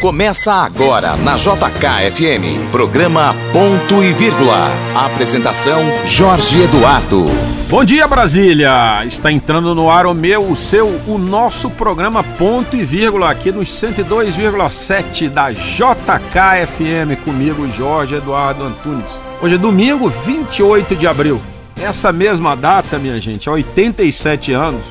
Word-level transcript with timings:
Começa 0.00 0.52
agora 0.52 1.16
na 1.16 1.36
JKFM, 1.36 2.70
programa 2.70 3.34
Ponto 3.52 4.00
e 4.00 4.12
Vírgula. 4.12 4.70
Apresentação 4.94 5.80
Jorge 6.06 6.62
Eduardo. 6.62 7.24
Bom 7.68 7.84
dia 7.84 8.06
Brasília! 8.06 9.04
Está 9.04 9.32
entrando 9.32 9.74
no 9.74 9.90
ar 9.90 10.06
o 10.06 10.14
meu, 10.14 10.48
o 10.48 10.54
seu, 10.54 10.86
o 11.04 11.18
nosso 11.18 11.68
programa 11.68 12.22
Ponto 12.22 12.76
e 12.76 12.84
Vírgula 12.84 13.28
aqui 13.28 13.50
nos 13.50 13.70
102,7 13.70 15.28
da 15.28 15.50
JKFM 15.50 17.20
comigo 17.24 17.68
Jorge 17.68 18.14
Eduardo 18.14 18.62
Antunes. 18.62 19.18
Hoje 19.42 19.56
é 19.56 19.58
domingo, 19.58 20.08
28 20.08 20.94
de 20.94 21.08
abril. 21.08 21.40
Essa 21.76 22.12
mesma 22.12 22.54
data, 22.54 23.00
minha 23.00 23.20
gente, 23.20 23.48
há 23.48 23.52
87 23.52 24.52
anos, 24.52 24.84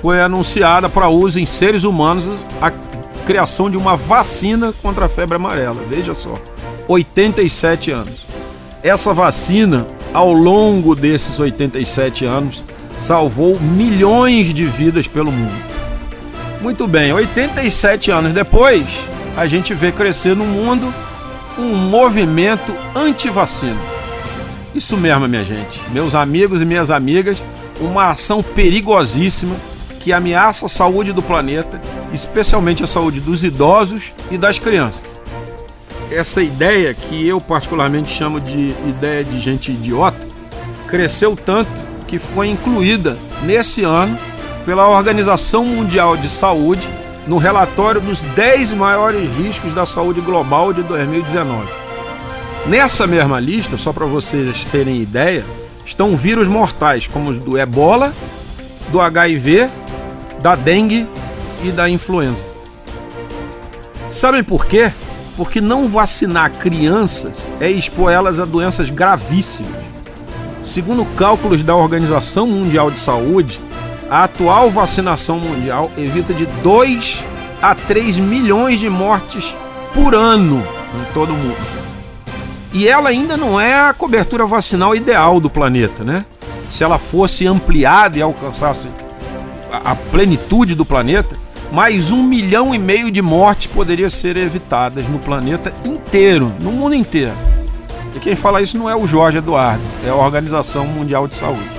foi 0.00 0.20
anunciada 0.20 0.88
para 0.88 1.08
uso 1.08 1.38
em 1.38 1.46
seres 1.46 1.84
humanos 1.84 2.28
a 2.60 2.72
criação 3.22 3.70
de 3.70 3.76
uma 3.76 3.96
vacina 3.96 4.72
contra 4.82 5.06
a 5.06 5.08
febre 5.08 5.36
amarela. 5.36 5.80
Veja 5.88 6.14
só, 6.14 6.38
87 6.88 7.90
anos. 7.90 8.26
Essa 8.82 9.14
vacina, 9.14 9.86
ao 10.12 10.32
longo 10.32 10.94
desses 10.94 11.38
87 11.38 12.24
anos, 12.24 12.64
salvou 12.98 13.58
milhões 13.58 14.52
de 14.52 14.64
vidas 14.64 15.06
pelo 15.06 15.32
mundo. 15.32 15.72
Muito 16.60 16.86
bem, 16.86 17.12
87 17.12 18.10
anos 18.10 18.32
depois, 18.32 18.86
a 19.36 19.46
gente 19.46 19.74
vê 19.74 19.90
crescer 19.90 20.36
no 20.36 20.44
mundo 20.44 20.92
um 21.58 21.74
movimento 21.74 22.74
anti-vacina. 22.94 23.80
Isso 24.74 24.96
mesmo, 24.96 25.28
minha 25.28 25.44
gente. 25.44 25.80
Meus 25.90 26.14
amigos 26.14 26.62
e 26.62 26.64
minhas 26.64 26.90
amigas, 26.90 27.42
uma 27.80 28.10
ação 28.10 28.42
perigosíssima 28.42 29.54
que 30.02 30.12
ameaça 30.12 30.66
a 30.66 30.68
saúde 30.68 31.12
do 31.12 31.22
planeta, 31.22 31.80
especialmente 32.12 32.82
a 32.82 32.86
saúde 32.86 33.20
dos 33.20 33.44
idosos 33.44 34.12
e 34.30 34.36
das 34.36 34.58
crianças. 34.58 35.04
Essa 36.10 36.42
ideia, 36.42 36.92
que 36.92 37.26
eu 37.26 37.40
particularmente 37.40 38.10
chamo 38.10 38.40
de 38.40 38.74
ideia 38.86 39.24
de 39.24 39.38
gente 39.38 39.72
idiota, 39.72 40.26
cresceu 40.88 41.36
tanto 41.36 41.70
que 42.06 42.18
foi 42.18 42.48
incluída 42.48 43.16
nesse 43.44 43.82
ano 43.82 44.18
pela 44.66 44.88
Organização 44.88 45.64
Mundial 45.64 46.16
de 46.16 46.28
Saúde 46.28 46.86
no 47.26 47.38
relatório 47.38 48.00
dos 48.00 48.20
10 48.20 48.72
maiores 48.72 49.28
riscos 49.36 49.72
da 49.72 49.86
saúde 49.86 50.20
global 50.20 50.72
de 50.72 50.82
2019. 50.82 51.66
Nessa 52.66 53.06
mesma 53.06 53.40
lista, 53.40 53.78
só 53.78 53.92
para 53.92 54.04
vocês 54.04 54.64
terem 54.70 55.00
ideia, 55.00 55.44
estão 55.86 56.16
vírus 56.16 56.48
mortais 56.48 57.06
como 57.06 57.30
os 57.30 57.38
do 57.38 57.56
ebola, 57.56 58.12
do 58.90 59.00
HIV 59.00 59.70
da 60.42 60.56
dengue 60.56 61.06
e 61.62 61.70
da 61.70 61.88
influenza. 61.88 62.44
Sabem 64.08 64.42
por 64.42 64.66
quê? 64.66 64.92
Porque 65.36 65.60
não 65.60 65.88
vacinar 65.88 66.50
crianças 66.50 67.50
é 67.60 67.70
expor 67.70 68.12
elas 68.12 68.38
a 68.38 68.44
doenças 68.44 68.90
gravíssimas. 68.90 69.82
Segundo 70.62 71.04
cálculos 71.16 71.62
da 71.62 71.74
Organização 71.74 72.46
Mundial 72.46 72.90
de 72.90 73.00
Saúde, 73.00 73.60
a 74.10 74.24
atual 74.24 74.70
vacinação 74.70 75.38
mundial 75.38 75.90
evita 75.96 76.34
de 76.34 76.44
2 76.44 77.24
a 77.62 77.74
3 77.74 78.18
milhões 78.18 78.78
de 78.78 78.90
mortes 78.90 79.56
por 79.94 80.14
ano 80.14 80.62
em 81.00 81.14
todo 81.14 81.32
o 81.32 81.36
mundo. 81.36 81.56
E 82.72 82.88
ela 82.88 83.08
ainda 83.08 83.36
não 83.36 83.60
é 83.60 83.74
a 83.74 83.92
cobertura 83.92 84.44
vacinal 84.46 84.94
ideal 84.94 85.40
do 85.40 85.48
planeta, 85.48 86.04
né? 86.04 86.24
Se 86.68 86.84
ela 86.84 86.98
fosse 86.98 87.46
ampliada 87.46 88.18
e 88.18 88.22
alcançasse 88.22 88.88
a 89.72 89.94
plenitude 89.94 90.74
do 90.74 90.84
planeta, 90.84 91.36
mais 91.72 92.10
um 92.10 92.22
milhão 92.22 92.74
e 92.74 92.78
meio 92.78 93.10
de 93.10 93.22
mortes 93.22 93.66
poderiam 93.66 94.10
ser 94.10 94.36
evitadas 94.36 95.08
no 95.08 95.18
planeta 95.18 95.72
inteiro, 95.84 96.52
no 96.60 96.70
mundo 96.70 96.94
inteiro. 96.94 97.34
E 98.14 98.20
quem 98.20 98.36
fala 98.36 98.60
isso 98.60 98.76
não 98.76 98.90
é 98.90 98.94
o 98.94 99.06
Jorge 99.06 99.38
Eduardo, 99.38 99.82
é 100.06 100.10
a 100.10 100.14
Organização 100.14 100.86
Mundial 100.86 101.26
de 101.26 101.34
Saúde. 101.34 101.70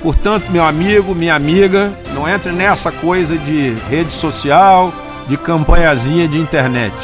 Portanto, 0.00 0.50
meu 0.50 0.64
amigo, 0.64 1.14
minha 1.14 1.34
amiga, 1.34 1.92
não 2.14 2.28
entre 2.28 2.52
nessa 2.52 2.92
coisa 2.92 3.36
de 3.36 3.74
rede 3.88 4.12
social, 4.12 4.92
de 5.28 5.36
campanhazinha 5.36 6.28
de 6.28 6.38
internet. 6.38 6.94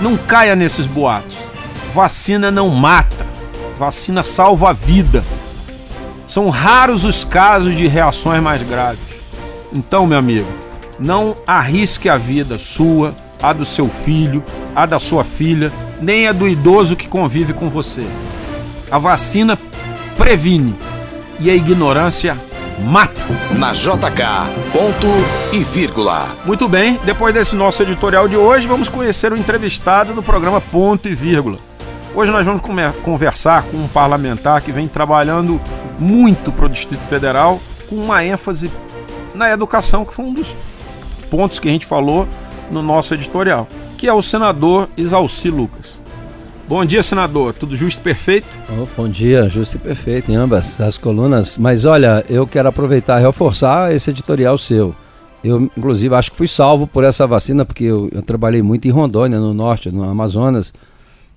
Não 0.00 0.16
caia 0.16 0.56
nesses 0.56 0.86
boatos. 0.86 1.36
Vacina 1.94 2.50
não 2.50 2.68
mata. 2.68 3.26
Vacina 3.78 4.22
salva 4.22 4.70
a 4.70 4.72
vida. 4.72 5.24
São 6.26 6.48
raros 6.48 7.04
os 7.04 7.24
casos 7.24 7.76
de 7.76 7.86
reações 7.86 8.42
mais 8.42 8.62
graves. 8.62 9.13
Então, 9.74 10.06
meu 10.06 10.16
amigo, 10.16 10.46
não 11.00 11.36
arrisque 11.44 12.08
a 12.08 12.16
vida 12.16 12.56
sua, 12.58 13.12
a 13.42 13.52
do 13.52 13.64
seu 13.64 13.88
filho, 13.88 14.40
a 14.74 14.86
da 14.86 15.00
sua 15.00 15.24
filha, 15.24 15.72
nem 16.00 16.28
a 16.28 16.32
do 16.32 16.46
idoso 16.46 16.94
que 16.94 17.08
convive 17.08 17.52
com 17.52 17.68
você. 17.68 18.06
A 18.88 18.98
vacina 18.98 19.58
previne 20.16 20.76
e 21.40 21.50
a 21.50 21.54
ignorância 21.56 22.38
mata. 22.88 23.20
Na 23.58 23.72
JK, 23.72 24.24
ponto 24.72 25.08
e 25.52 25.64
vírgula. 25.64 26.28
Muito 26.46 26.68
bem, 26.68 27.00
depois 27.04 27.34
desse 27.34 27.56
nosso 27.56 27.82
editorial 27.82 28.28
de 28.28 28.36
hoje, 28.36 28.68
vamos 28.68 28.88
conhecer 28.88 29.32
o 29.32 29.36
entrevistado 29.36 30.12
do 30.12 30.22
programa 30.22 30.60
Ponto 30.60 31.08
e 31.08 31.16
Vírgula. 31.16 31.58
Hoje 32.14 32.30
nós 32.30 32.46
vamos 32.46 32.62
conversar 33.02 33.64
com 33.64 33.76
um 33.76 33.88
parlamentar 33.88 34.62
que 34.62 34.70
vem 34.70 34.86
trabalhando 34.86 35.60
muito 35.98 36.52
para 36.52 36.66
o 36.66 36.68
Distrito 36.68 37.04
Federal, 37.06 37.60
com 37.88 37.96
uma 37.96 38.24
ênfase 38.24 38.70
na 39.34 39.50
educação, 39.50 40.04
que 40.04 40.14
foi 40.14 40.24
um 40.24 40.32
dos 40.32 40.56
pontos 41.30 41.58
que 41.58 41.68
a 41.68 41.70
gente 41.72 41.86
falou 41.86 42.28
no 42.70 42.82
nosso 42.82 43.14
editorial, 43.14 43.68
que 43.98 44.06
é 44.06 44.12
o 44.12 44.22
senador 44.22 44.88
Isalci 44.96 45.50
Lucas. 45.50 45.98
Bom 46.66 46.82
dia, 46.84 47.02
senador. 47.02 47.52
Tudo 47.52 47.76
justo 47.76 47.98
e 47.98 48.02
perfeito? 48.02 48.46
Oh, 48.70 48.86
bom 48.96 49.06
dia, 49.06 49.48
justo 49.50 49.76
e 49.76 49.78
perfeito 49.78 50.32
em 50.32 50.34
ambas 50.34 50.80
as 50.80 50.96
colunas. 50.96 51.58
Mas 51.58 51.84
olha, 51.84 52.24
eu 52.28 52.46
quero 52.46 52.68
aproveitar 52.68 53.20
e 53.20 53.24
reforçar 53.24 53.94
esse 53.94 54.08
editorial 54.08 54.56
seu. 54.56 54.94
Eu, 55.42 55.60
inclusive, 55.60 56.14
acho 56.14 56.30
que 56.30 56.38
fui 56.38 56.48
salvo 56.48 56.86
por 56.86 57.04
essa 57.04 57.26
vacina, 57.26 57.66
porque 57.66 57.84
eu, 57.84 58.08
eu 58.10 58.22
trabalhei 58.22 58.62
muito 58.62 58.88
em 58.88 58.90
Rondônia, 58.90 59.38
no 59.38 59.52
norte, 59.52 59.90
no 59.90 60.02
Amazonas, 60.08 60.72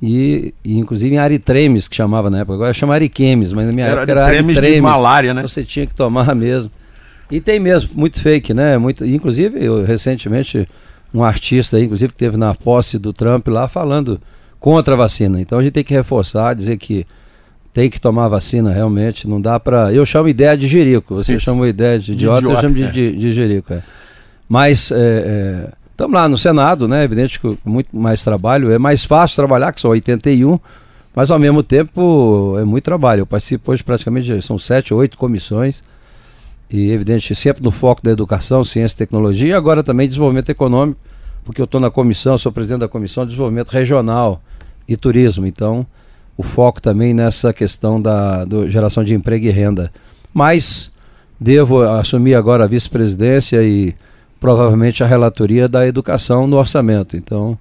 e, 0.01 0.53
e, 0.63 0.77
inclusive 0.77 1.13
em 1.13 1.17
Aritremes, 1.17 1.89
que 1.89 1.95
chamava 1.97 2.29
na 2.29 2.39
época. 2.39 2.53
Agora 2.53 2.73
chama 2.73 2.93
Ariquemes, 2.93 3.51
mas 3.51 3.65
na 3.65 3.73
minha 3.73 3.85
era 3.85 3.97
época 3.97 4.11
era 4.13 4.27
Aritremes. 4.27 4.61
de 4.61 4.81
malária, 4.81 5.33
né? 5.33 5.41
Você 5.41 5.65
tinha 5.65 5.85
que 5.85 5.93
tomar 5.93 6.33
mesmo. 6.35 6.71
E 7.29 7.41
tem 7.41 7.59
mesmo, 7.59 7.89
muito 7.93 8.21
fake, 8.21 8.53
né? 8.53 8.77
Muito, 8.77 9.05
inclusive, 9.05 9.63
eu, 9.63 9.83
recentemente, 9.83 10.67
um 11.13 11.23
artista 11.23 11.79
inclusive, 11.79 12.13
que 12.13 12.19
teve 12.19 12.37
na 12.37 12.53
posse 12.55 12.97
do 12.97 13.11
Trump 13.11 13.47
lá 13.47 13.67
falando 13.67 14.19
contra 14.59 14.93
a 14.93 14.97
vacina. 14.97 15.39
Então 15.39 15.59
a 15.59 15.63
gente 15.63 15.73
tem 15.73 15.83
que 15.83 15.93
reforçar, 15.93 16.55
dizer 16.55 16.77
que 16.77 17.05
tem 17.73 17.89
que 17.89 17.99
tomar 17.99 18.27
vacina 18.27 18.71
realmente, 18.71 19.27
não 19.27 19.39
dá 19.39 19.59
para 19.59 19.93
Eu 19.93 20.05
chamo 20.05 20.27
ideia 20.27 20.57
de 20.57 20.67
jerico, 20.67 21.15
você 21.15 21.33
Isso. 21.33 21.45
chamou 21.45 21.67
ideia 21.67 21.99
de 21.99 22.13
idiota, 22.13 22.41
de 22.41 22.47
idiota, 22.47 22.65
eu 22.65 22.69
chamo 22.69 22.83
é. 22.83 22.91
de, 22.91 23.15
de, 23.15 23.31
jerico. 23.31 23.73
É. 23.73 23.83
Mas 24.49 24.89
estamos 24.89 24.95
é, 24.95 25.73
é 25.99 26.21
lá 26.21 26.29
no 26.29 26.37
Senado, 26.37 26.87
né? 26.87 27.03
Evidente 27.03 27.39
que 27.39 27.57
muito 27.65 27.95
mais 27.95 28.23
trabalho, 28.23 28.71
é 28.71 28.79
mais 28.79 29.03
fácil 29.03 29.35
trabalhar, 29.35 29.73
que 29.73 29.81
são 29.81 29.91
81, 29.91 30.59
mas 31.13 31.29
ao 31.29 31.37
mesmo 31.37 31.61
tempo 31.61 32.55
é 32.59 32.63
muito 32.63 32.83
trabalho. 32.83 33.21
Eu 33.21 33.27
participo 33.27 33.71
hoje 33.71 33.83
praticamente, 33.83 34.41
são 34.41 34.57
sete, 34.57 34.93
oito 34.93 35.17
comissões 35.17 35.83
e 36.69 36.91
evidente 36.91 37.33
sempre 37.33 37.63
no 37.63 37.71
foco 37.71 38.03
da 38.03 38.11
educação, 38.11 38.63
ciência 38.63 38.95
e 38.95 38.97
tecnologia, 38.97 39.47
e 39.47 39.53
agora 39.53 39.81
também 39.81 40.07
desenvolvimento 40.07 40.49
econômico, 40.49 40.99
porque 41.43 41.61
eu 41.61 41.65
estou 41.65 41.79
na 41.79 41.89
comissão, 41.89 42.37
sou 42.37 42.51
presidente 42.51 42.81
da 42.81 42.87
comissão 42.87 43.23
de 43.23 43.29
desenvolvimento 43.29 43.69
regional 43.69 44.41
e 44.87 44.97
turismo, 44.97 45.45
então 45.45 45.85
o 46.35 46.43
foco 46.43 46.81
também 46.81 47.13
nessa 47.13 47.51
questão 47.51 48.01
da 48.01 48.45
do 48.45 48.69
geração 48.69 49.03
de 49.03 49.15
emprego 49.15 49.45
e 49.45 49.49
renda. 49.49 49.91
Mas 50.33 50.91
devo 51.39 51.81
assumir 51.81 52.35
agora 52.35 52.65
a 52.65 52.67
vice-presidência 52.67 53.63
e 53.63 53.95
provavelmente 54.39 55.03
a 55.03 55.07
relatoria 55.07 55.67
da 55.67 55.87
educação 55.87 56.45
no 56.45 56.57
orçamento. 56.57 57.17
Então, 57.17 57.57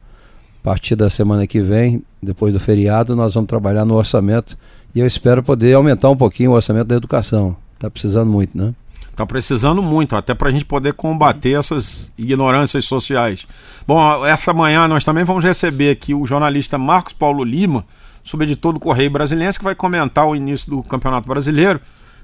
a 0.61 0.65
partir 0.65 0.95
da 0.97 1.09
semana 1.09 1.47
que 1.47 1.61
vem, 1.61 2.03
depois 2.23 2.53
do 2.53 2.61
feriado, 2.61 3.17
nós 3.17 3.35
vamos 3.35 3.49
trabalhar 3.49 3.85
no 3.85 3.95
orçamento 3.95 4.59
e 4.95 5.01
eu 5.01 5.07
espero 5.07 5.43
poder 5.43 5.75
aumentar 5.75 6.11
um 6.11 6.17
pouquinho 6.17 6.51
o 6.51 6.55
orçamento 6.55 6.87
da 6.87 6.97
educação. 6.97 7.57
Está 7.75 7.91
precisando 7.91 8.31
muito, 8.31 8.57
né? 8.57 8.75
Está 9.17 9.25
precisando 9.25 9.83
muito, 9.83 10.15
até 10.15 10.35
para 10.35 10.51
a 10.51 10.53
gente 10.53 10.67
poder 10.67 10.93
combater 10.93 11.59
essas 11.59 12.13
ignorâncias 12.19 12.85
sociais. 12.85 13.47
Bom, 13.87 14.27
essa 14.27 14.53
manhã 14.53 14.87
nós 14.87 15.07
também 15.07 15.25
vamos 15.25 15.43
receber 15.43 15.89
aqui 15.89 16.13
o 16.13 16.27
jornalista 16.27 16.77
Marcos 16.77 17.15
Paulo 17.15 17.43
Lima, 17.43 17.83
subeditor 18.23 18.75
do 18.75 18.79
Correio 18.79 19.11
Brasiliense, 19.11 19.59
que 19.59 19.65
vai 19.65 19.75
comentar 19.75 20.27
o 20.27 20.37
início 20.37 20.69
do 20.69 20.83
Campeonato 20.83 21.27
Brasileiro 21.27 21.81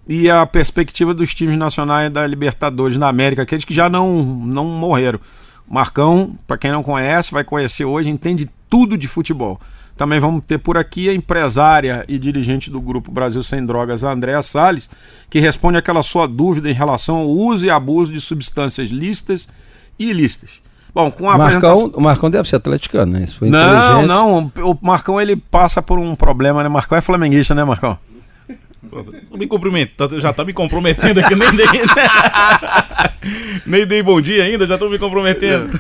e 0.07 0.29
a 0.29 0.45
perspectiva 0.45 1.15
dos 1.15 1.35
times 1.35 1.57
nacionais 1.57 2.13
da 2.13 2.27
Libertadores 2.27 2.99
na 2.99 3.09
América, 3.09 3.41
aqueles 3.41 3.65
que 3.65 3.73
já 3.73 3.89
não, 3.89 4.23
não 4.23 4.67
morreram. 4.67 5.19
Marcão, 5.67 6.37
para 6.47 6.59
quem 6.59 6.71
não 6.71 6.83
conhece, 6.83 7.33
vai 7.33 7.43
conhecer 7.43 7.87
hoje, 7.87 8.11
entende 8.11 8.51
tudo 8.69 8.99
de 8.99 9.09
futebol. 9.09 9.59
Também 9.97 10.19
vamos 10.19 10.43
ter 10.45 10.59
por 10.59 10.77
aqui 10.77 11.09
a 11.09 11.15
empresária 11.15 12.05
e 12.09 12.19
dirigente 12.19 12.71
do 12.71 12.81
Grupo 12.81 13.13
Brasil 13.13 13.43
Sem 13.43 13.65
Drogas, 13.65 14.03
a 14.05 14.13
Andréa 14.13 14.43
Salles, 14.43 14.89
que 15.29 15.39
responde 15.39 15.77
aquela 15.77 16.03
sua 16.03 16.27
dúvida 16.27 16.71
em 16.71 16.75
relação 16.75 17.17
ao 17.17 17.29
uso 17.29 17.67
e 17.67 17.71
abuso 17.71 18.13
de 18.13 18.21
substâncias 18.21 18.91
lícitas 18.91 19.49
e 19.99 20.11
ilícitas. 20.11 20.51
Bom, 20.95 21.11
com 21.11 21.31
a 21.31 21.39
Marcão, 21.39 21.59
apresentação... 21.59 21.91
O 21.95 22.03
Marcão 22.03 22.31
deve 22.31 22.49
ser 22.49 22.57
atleticano, 22.57 23.13
né? 23.13 23.25
Isso 23.25 23.37
foi 23.37 23.49
Não, 23.49 24.07
não, 24.07 24.53
o 24.63 24.79
Marcão 24.83 25.21
ele 25.21 25.37
passa 25.37 25.81
por 25.81 25.99
um 25.99 26.15
problema, 26.15 26.63
né? 26.63 26.69
Marcão 26.69 26.99
é 26.99 27.01
flamenguista, 27.01 27.55
né, 27.55 27.65
Marcão? 27.65 27.99
Não 29.31 29.39
me 29.39 29.47
cumprimento, 29.47 30.21
já 30.21 30.33
tá 30.33 30.45
me 30.45 30.53
comprometendo 30.53 31.21
aqui, 31.21 31.35
nem 31.37 31.55
dei, 31.55 31.67
nem 33.65 33.87
dei 33.87 34.03
bom 34.03 34.21
dia 34.21 34.43
ainda, 34.43 34.67
já 34.67 34.77
tô 34.77 34.89
me 34.89 34.99
comprometendo. 34.99 35.71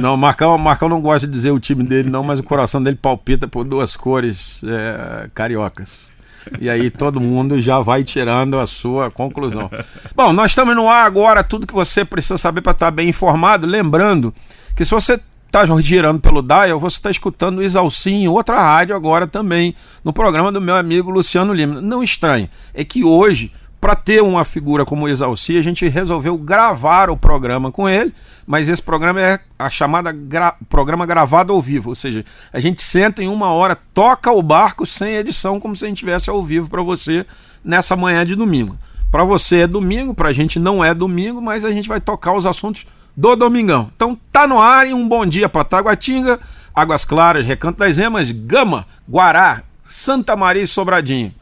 Não, 0.00 0.16
Marcão, 0.16 0.58
Marcão 0.58 0.88
não 0.88 1.00
gosta 1.00 1.26
de 1.26 1.32
dizer 1.32 1.50
o 1.50 1.58
time 1.58 1.82
dele, 1.82 2.10
não, 2.10 2.22
mas 2.22 2.40
o 2.40 2.42
coração 2.42 2.82
dele 2.82 2.98
palpita 3.00 3.48
por 3.48 3.64
duas 3.64 3.96
cores 3.96 4.60
é, 4.64 5.30
cariocas. 5.34 6.12
E 6.60 6.68
aí 6.68 6.90
todo 6.90 7.20
mundo 7.20 7.60
já 7.60 7.78
vai 7.80 8.04
tirando 8.04 8.58
a 8.58 8.66
sua 8.66 9.10
conclusão. 9.10 9.70
Bom, 10.14 10.32
nós 10.32 10.50
estamos 10.50 10.74
no 10.76 10.88
ar 10.88 11.06
agora, 11.06 11.42
tudo 11.42 11.66
que 11.66 11.72
você 11.72 12.04
precisa 12.04 12.36
saber 12.36 12.60
para 12.60 12.72
estar 12.72 12.90
bem 12.90 13.08
informado. 13.08 13.66
Lembrando 13.66 14.34
que 14.76 14.84
se 14.84 14.90
você 14.90 15.18
está 15.52 15.66
girando 15.82 16.18
pelo 16.18 16.40
Dial, 16.40 16.80
você 16.80 16.96
está 16.96 17.10
escutando 17.10 17.58
o 17.58 17.62
Exalcim, 17.62 18.26
outra 18.26 18.58
rádio 18.58 18.96
agora 18.96 19.26
também, 19.26 19.74
no 20.02 20.10
programa 20.10 20.50
do 20.50 20.62
meu 20.62 20.74
amigo 20.74 21.10
Luciano 21.10 21.52
Lima. 21.52 21.78
Não 21.78 22.02
estranhe, 22.02 22.48
é 22.72 22.82
que 22.82 23.04
hoje, 23.04 23.52
para 23.78 23.94
ter 23.94 24.22
uma 24.22 24.46
figura 24.46 24.86
como 24.86 25.04
o 25.04 25.08
Exalci, 25.10 25.58
a 25.58 25.62
gente 25.62 25.86
resolveu 25.86 26.38
gravar 26.38 27.10
o 27.10 27.18
programa 27.18 27.70
com 27.70 27.86
ele, 27.86 28.14
mas 28.46 28.66
esse 28.66 28.82
programa 28.82 29.20
é 29.20 29.40
a 29.58 29.68
chamada 29.68 30.10
gra 30.10 30.54
programa 30.70 31.04
gravado 31.04 31.52
ao 31.52 31.60
vivo, 31.60 31.90
ou 31.90 31.94
seja, 31.94 32.24
a 32.50 32.58
gente 32.58 32.82
senta 32.82 33.22
em 33.22 33.28
uma 33.28 33.48
hora, 33.48 33.76
toca 33.92 34.32
o 34.32 34.42
barco 34.42 34.86
sem 34.86 35.16
edição, 35.16 35.60
como 35.60 35.76
se 35.76 35.84
a 35.84 35.88
gente 35.88 35.98
tivesse 35.98 36.30
ao 36.30 36.42
vivo 36.42 36.70
para 36.70 36.82
você 36.82 37.26
nessa 37.62 37.94
manhã 37.94 38.24
de 38.24 38.34
domingo. 38.34 38.74
Para 39.10 39.22
você 39.22 39.56
é 39.56 39.66
domingo, 39.66 40.14
para 40.14 40.30
a 40.30 40.32
gente 40.32 40.58
não 40.58 40.82
é 40.82 40.94
domingo, 40.94 41.42
mas 41.42 41.62
a 41.62 41.70
gente 41.70 41.86
vai 41.86 42.00
tocar 42.00 42.32
os 42.32 42.46
assuntos 42.46 42.86
do 43.16 43.36
Domingão. 43.36 43.90
Então 43.94 44.18
tá 44.30 44.46
no 44.46 44.60
ar 44.60 44.86
e 44.86 44.94
um 44.94 45.06
bom 45.06 45.24
dia 45.26 45.48
para 45.48 45.64
Taguatinga, 45.64 46.40
Águas 46.74 47.04
Claras, 47.04 47.46
Recanto 47.46 47.78
das 47.78 47.98
Emas, 47.98 48.30
Gama, 48.30 48.86
Guará, 49.08 49.62
Santa 49.84 50.34
Maria 50.36 50.62
e 50.62 50.66
Sobradinho. 50.66 51.34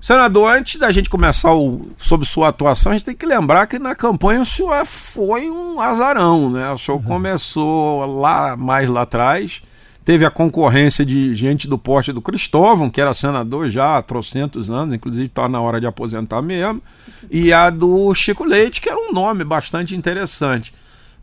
Senador, 0.00 0.52
antes 0.52 0.78
da 0.78 0.92
gente 0.92 1.10
começar 1.10 1.52
o, 1.54 1.90
sobre 1.96 2.26
sua 2.26 2.48
atuação, 2.48 2.92
a 2.92 2.94
gente 2.94 3.04
tem 3.04 3.16
que 3.16 3.26
lembrar 3.26 3.66
que 3.66 3.78
na 3.78 3.94
campanha 3.94 4.40
o 4.40 4.46
senhor 4.46 4.84
foi 4.84 5.50
um 5.50 5.80
azarão, 5.80 6.50
né? 6.50 6.70
O 6.70 6.78
senhor 6.78 6.98
uhum. 6.98 7.02
começou 7.02 8.06
lá 8.20 8.56
mais 8.56 8.88
lá 8.88 9.02
atrás, 9.02 9.62
teve 10.06 10.24
a 10.24 10.30
concorrência 10.30 11.04
de 11.04 11.34
gente 11.34 11.66
do 11.66 11.76
porte 11.76 12.12
do 12.12 12.22
Cristóvão, 12.22 12.88
que 12.88 13.00
era 13.00 13.12
senador 13.12 13.68
já 13.68 13.96
há 13.96 14.02
trocentos 14.02 14.70
anos, 14.70 14.94
inclusive 14.94 15.26
está 15.26 15.48
na 15.48 15.60
hora 15.60 15.80
de 15.80 15.86
aposentar 15.86 16.40
mesmo, 16.40 16.80
e 17.28 17.52
a 17.52 17.68
do 17.70 18.14
Chico 18.14 18.44
Leite, 18.44 18.80
que 18.80 18.88
era 18.88 18.96
um 18.96 19.12
nome 19.12 19.42
bastante 19.42 19.96
interessante. 19.96 20.72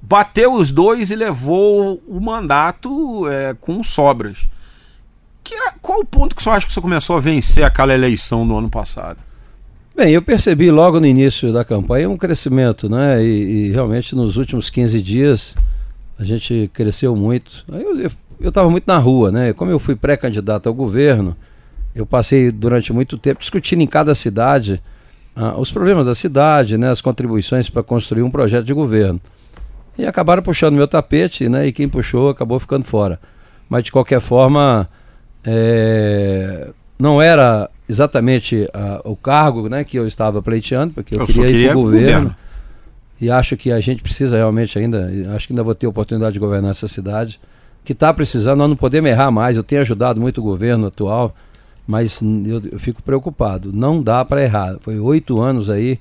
Bateu 0.02 0.52
os 0.52 0.70
dois 0.70 1.12
e 1.12 1.16
levou 1.16 2.04
o 2.06 2.20
mandato 2.20 3.26
é, 3.30 3.54
com 3.54 3.82
sobras. 3.86 4.40
Que, 5.42 5.56
qual 5.82 6.02
o 6.02 6.06
ponto 6.06 6.36
que 6.36 6.44
você 6.44 6.50
acha 6.50 6.68
que 6.68 6.74
você 6.74 6.82
começou 6.82 7.16
a 7.16 7.22
vencer 7.22 7.64
aquela 7.64 7.94
eleição 7.94 8.44
no 8.44 8.58
ano 8.58 8.70
passado? 8.70 9.20
Bem, 9.96 10.12
eu 10.12 10.22
percebi 10.22 10.70
logo 10.70 11.00
no 11.00 11.06
início 11.06 11.54
da 11.54 11.64
campanha 11.64 12.10
um 12.10 12.18
crescimento, 12.18 12.90
né? 12.90 13.24
E, 13.24 13.68
e 13.68 13.72
realmente 13.72 14.14
nos 14.14 14.36
últimos 14.36 14.70
15 14.70 15.02
dias 15.02 15.56
a 16.20 16.24
gente 16.24 16.70
cresceu 16.74 17.16
muito. 17.16 17.66
Eu, 17.70 18.12
eu 18.44 18.50
estava 18.50 18.70
muito 18.70 18.84
na 18.86 18.98
rua, 18.98 19.32
né? 19.32 19.54
Como 19.54 19.72
eu 19.72 19.80
fui 19.80 19.96
pré-candidato 19.96 20.68
ao 20.68 20.76
governo, 20.76 21.36
eu 21.96 22.06
passei 22.06 22.52
durante 22.52 22.92
muito 22.92 23.18
tempo 23.18 23.40
discutindo 23.40 23.82
em 23.82 23.88
cada 23.88 24.14
cidade 24.14 24.82
ah, 25.36 25.56
os 25.58 25.72
problemas 25.72 26.06
da 26.06 26.14
cidade, 26.14 26.78
né? 26.78 26.90
As 26.90 27.02
contribuições 27.02 27.70
para 27.70 27.82
construir 27.82 28.22
um 28.22 28.30
projeto 28.30 28.66
de 28.66 28.74
governo. 28.74 29.20
E 29.98 30.06
acabaram 30.06 30.44
puxando 30.44 30.76
meu 30.76 30.88
tapete, 30.88 31.48
né? 31.48 31.68
E 31.68 31.72
quem 31.72 31.88
puxou 31.88 32.30
acabou 32.30 32.60
ficando 32.60 32.84
fora. 32.84 33.20
Mas 33.70 33.86
de 33.86 33.94
qualquer 33.94 34.20
forma, 34.20 34.90
é... 35.44 36.70
não 37.00 37.22
era 37.22 37.70
exatamente 37.88 38.68
uh, 38.74 39.10
o 39.10 39.16
cargo 39.16 39.70
né, 39.70 39.84
que 39.84 39.98
eu 39.98 40.06
estava 40.06 40.42
pleiteando, 40.42 40.94
porque 40.94 41.16
eu, 41.16 41.20
eu 41.20 41.28
queria, 41.28 41.46
queria 41.46 41.66
ir 41.66 41.70
para 41.70 41.78
o 41.78 41.84
governo, 41.84 42.06
governo. 42.06 42.36
E 43.22 43.32
acho 43.32 43.56
que 43.56 43.72
a 43.72 43.80
gente 43.80 44.04
precisa 44.04 44.36
realmente 44.36 44.78
ainda, 44.78 45.10
acho 45.36 45.48
que 45.48 45.54
ainda 45.54 45.64
vou 45.64 45.74
ter 45.74 45.88
oportunidade 45.88 46.34
de 46.34 46.40
governar 46.40 46.72
essa 46.72 46.88
cidade, 46.88 47.40
que 47.84 47.94
está 47.94 48.14
precisando, 48.14 48.60
nós 48.60 48.70
não 48.70 48.76
podemos 48.76 49.10
errar 49.10 49.32
mais. 49.32 49.58
Eu 49.58 49.64
tenho 49.64 49.82
ajudado 49.82 50.20
muito 50.20 50.40
o 50.40 50.44
governo 50.44 50.88
atual, 50.88 51.36
mas 51.86 52.22
eu, 52.22 52.62
eu 52.72 52.80
fico 52.80 53.02
preocupado. 53.02 53.72
Não 53.74 54.02
dá 54.02 54.24
para 54.24 54.42
errar. 54.42 54.78
Foi 54.80 55.00
oito 55.00 55.42
anos 55.42 55.70
aí 55.70 56.00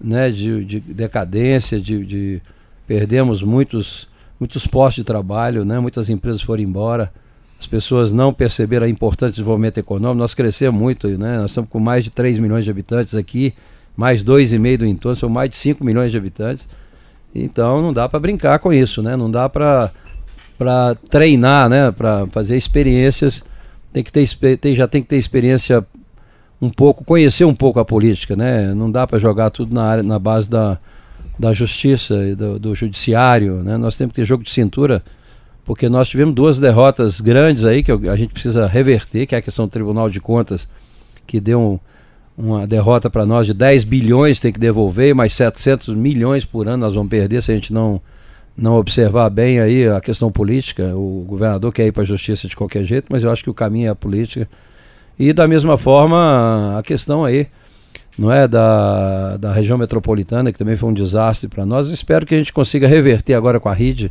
né, 0.00 0.30
de, 0.30 0.64
de 0.64 0.80
decadência, 0.80 1.80
de, 1.80 2.04
de 2.04 2.42
perdemos 2.86 3.42
muitos, 3.42 4.08
muitos 4.38 4.66
postos 4.66 5.02
de 5.02 5.04
trabalho, 5.04 5.64
né, 5.64 5.78
muitas 5.78 6.08
empresas 6.08 6.40
foram 6.40 6.62
embora 6.62 7.12
as 7.60 7.66
pessoas 7.66 8.10
não 8.10 8.32
perceberam 8.32 8.86
a 8.86 8.88
importância 8.88 9.32
do 9.32 9.34
desenvolvimento 9.34 9.76
econômico. 9.76 10.18
Nós 10.18 10.32
crescemos 10.32 10.80
muito, 10.80 11.06
né? 11.06 11.36
nós 11.38 11.50
estamos 11.50 11.68
com 11.68 11.78
mais 11.78 12.02
de 12.04 12.10
3 12.10 12.38
milhões 12.38 12.64
de 12.64 12.70
habitantes 12.70 13.14
aqui, 13.14 13.52
mais 13.94 14.24
2,5 14.24 14.78
do 14.78 14.86
entorno, 14.86 15.14
são 15.14 15.28
mais 15.28 15.50
de 15.50 15.56
5 15.56 15.84
milhões 15.84 16.10
de 16.10 16.16
habitantes. 16.16 16.66
Então 17.34 17.82
não 17.82 17.92
dá 17.92 18.08
para 18.08 18.18
brincar 18.18 18.58
com 18.60 18.72
isso, 18.72 19.02
né? 19.02 19.14
não 19.14 19.30
dá 19.30 19.46
para 19.46 19.92
treinar, 21.08 21.68
né? 21.68 21.90
para 21.90 22.26
fazer 22.28 22.56
experiências. 22.56 23.44
Tem 23.92 24.04
que 24.04 24.12
ter, 24.12 24.56
tem, 24.56 24.74
já 24.74 24.86
tem 24.86 25.02
que 25.02 25.08
ter 25.08 25.16
experiência 25.16 25.84
um 26.60 26.70
pouco, 26.70 27.04
conhecer 27.04 27.44
um 27.44 27.54
pouco 27.54 27.80
a 27.80 27.84
política, 27.84 28.36
né? 28.36 28.74
Não 28.74 28.90
dá 28.90 29.06
para 29.06 29.18
jogar 29.18 29.50
tudo 29.50 29.74
na, 29.74 29.84
área, 29.84 30.02
na 30.02 30.18
base 30.18 30.48
da, 30.48 30.78
da 31.38 31.52
justiça 31.52 32.14
e 32.24 32.34
do, 32.34 32.58
do 32.58 32.74
judiciário, 32.74 33.62
né? 33.62 33.76
Nós 33.76 33.96
temos 33.96 34.12
que 34.12 34.20
ter 34.20 34.26
jogo 34.26 34.44
de 34.44 34.50
cintura 34.50 35.02
porque 35.64 35.88
nós 35.88 36.08
tivemos 36.08 36.34
duas 36.34 36.58
derrotas 36.58 37.20
grandes 37.20 37.64
aí 37.64 37.82
que 37.82 37.92
a 37.92 38.16
gente 38.16 38.32
precisa 38.32 38.66
reverter, 38.66 39.26
que 39.26 39.34
é 39.34 39.38
a 39.38 39.42
questão 39.42 39.66
do 39.66 39.70
Tribunal 39.70 40.10
de 40.10 40.20
Contas, 40.20 40.68
que 41.26 41.38
deu 41.38 41.60
um, 41.60 41.78
uma 42.36 42.66
derrota 42.66 43.08
para 43.08 43.24
nós 43.24 43.46
de 43.46 43.54
10 43.54 43.84
bilhões, 43.84 44.40
tem 44.40 44.52
que 44.52 44.58
devolver, 44.58 45.14
mais 45.14 45.32
700 45.32 45.94
milhões 45.94 46.44
por 46.44 46.66
ano 46.66 46.78
nós 46.78 46.94
vamos 46.94 47.08
perder 47.08 47.42
se 47.42 47.52
a 47.52 47.54
gente 47.54 47.72
não, 47.72 48.00
não 48.56 48.76
observar 48.76 49.30
bem 49.30 49.60
aí 49.60 49.88
a 49.88 50.00
questão 50.00 50.30
política. 50.30 50.94
O 50.94 51.24
governador 51.26 51.72
quer 51.72 51.86
ir 51.86 51.92
para 51.92 52.02
a 52.02 52.06
justiça 52.06 52.46
de 52.46 52.56
qualquer 52.56 52.84
jeito, 52.84 53.06
mas 53.10 53.22
eu 53.22 53.30
acho 53.30 53.42
que 53.42 53.50
o 53.50 53.54
caminho 53.54 53.86
é 53.86 53.90
a 53.90 53.94
política. 53.94 54.48
E 55.18 55.32
da 55.32 55.46
mesma 55.46 55.76
forma, 55.76 56.76
a 56.78 56.82
questão 56.82 57.24
aí, 57.24 57.46
não 58.18 58.30
é 58.30 58.46
da, 58.48 59.36
da 59.36 59.52
região 59.52 59.78
metropolitana, 59.78 60.52
que 60.52 60.58
também 60.58 60.76
foi 60.76 60.88
um 60.88 60.94
desastre 60.94 61.48
para 61.48 61.64
nós. 61.64 61.88
Espero 61.88 62.26
que 62.26 62.34
a 62.34 62.38
gente 62.38 62.52
consiga 62.52 62.86
reverter 62.86 63.34
agora 63.34 63.58
com 63.60 63.68
a 63.68 63.74
RIDE 63.74 64.10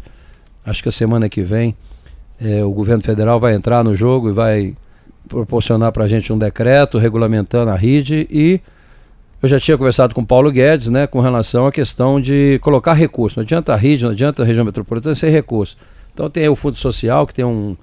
Acho 0.65 0.84
que 0.84 0.89
a 0.89 0.91
semana 0.91 1.29
que 1.29 1.41
vem 1.41 1.75
é, 2.39 2.63
o 2.63 2.72
governo 2.72 3.01
federal 3.01 3.39
vai 3.39 3.55
entrar 3.55 3.84
no 3.84 3.96
jogo 3.96 4.29
e 4.29 4.34
vai 4.34 4.75
proporcionar 5.27 5.91
para 5.91 6.03
a 6.03 6.08
gente 6.08 6.31
um 6.31 6.38
decreto 6.38 6.98
regulamentando 6.98 7.72
a 7.72 7.75
RIDE 7.75 8.27
e 8.29 8.62
eu 9.41 9.48
já 9.48 9.60
tinha 9.60 9.77
conversado 9.77 10.13
com 10.13 10.24
Paulo 10.24 10.51
Guedes 10.51 10.88
né, 10.88 11.08
com 11.08 11.22
relação 11.22 11.65
à 11.65 11.72
questão 11.72 12.19
de 12.19 12.60
colocar 12.62 12.93
recurso. 12.93 13.39
Não 13.39 13.43
adianta 13.43 13.74
a 13.74 13.75
RIDE, 13.75 14.03
não 14.03 14.12
adianta 14.12 14.43
a 14.43 14.46
região 14.46 14.65
metropolitana 14.65 15.15
sem 15.15 15.29
recurso. 15.29 15.77
Então 16.13 16.29
tem 16.29 16.50
o 16.50 16.55
Fundo 16.55 16.77
Social, 16.77 17.25
que 17.25 17.34
tem 17.34 17.46
um, 17.46 17.77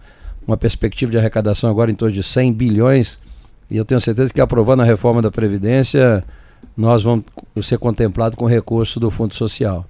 uma 0.46 0.56
perspectiva 0.56 1.10
de 1.10 1.18
arrecadação 1.18 1.70
agora 1.70 1.90
em 1.90 1.94
torno 1.94 2.14
de 2.14 2.22
100 2.22 2.52
bilhões, 2.52 3.18
e 3.70 3.76
eu 3.76 3.84
tenho 3.84 4.00
certeza 4.00 4.32
que 4.32 4.40
aprovando 4.40 4.82
a 4.82 4.84
reforma 4.84 5.20
da 5.22 5.30
Previdência, 5.30 6.22
nós 6.76 7.02
vamos 7.02 7.24
ser 7.62 7.78
contemplados 7.78 8.36
com 8.36 8.46
recurso 8.46 9.00
do 9.00 9.10
Fundo 9.10 9.34
Social. 9.34 9.86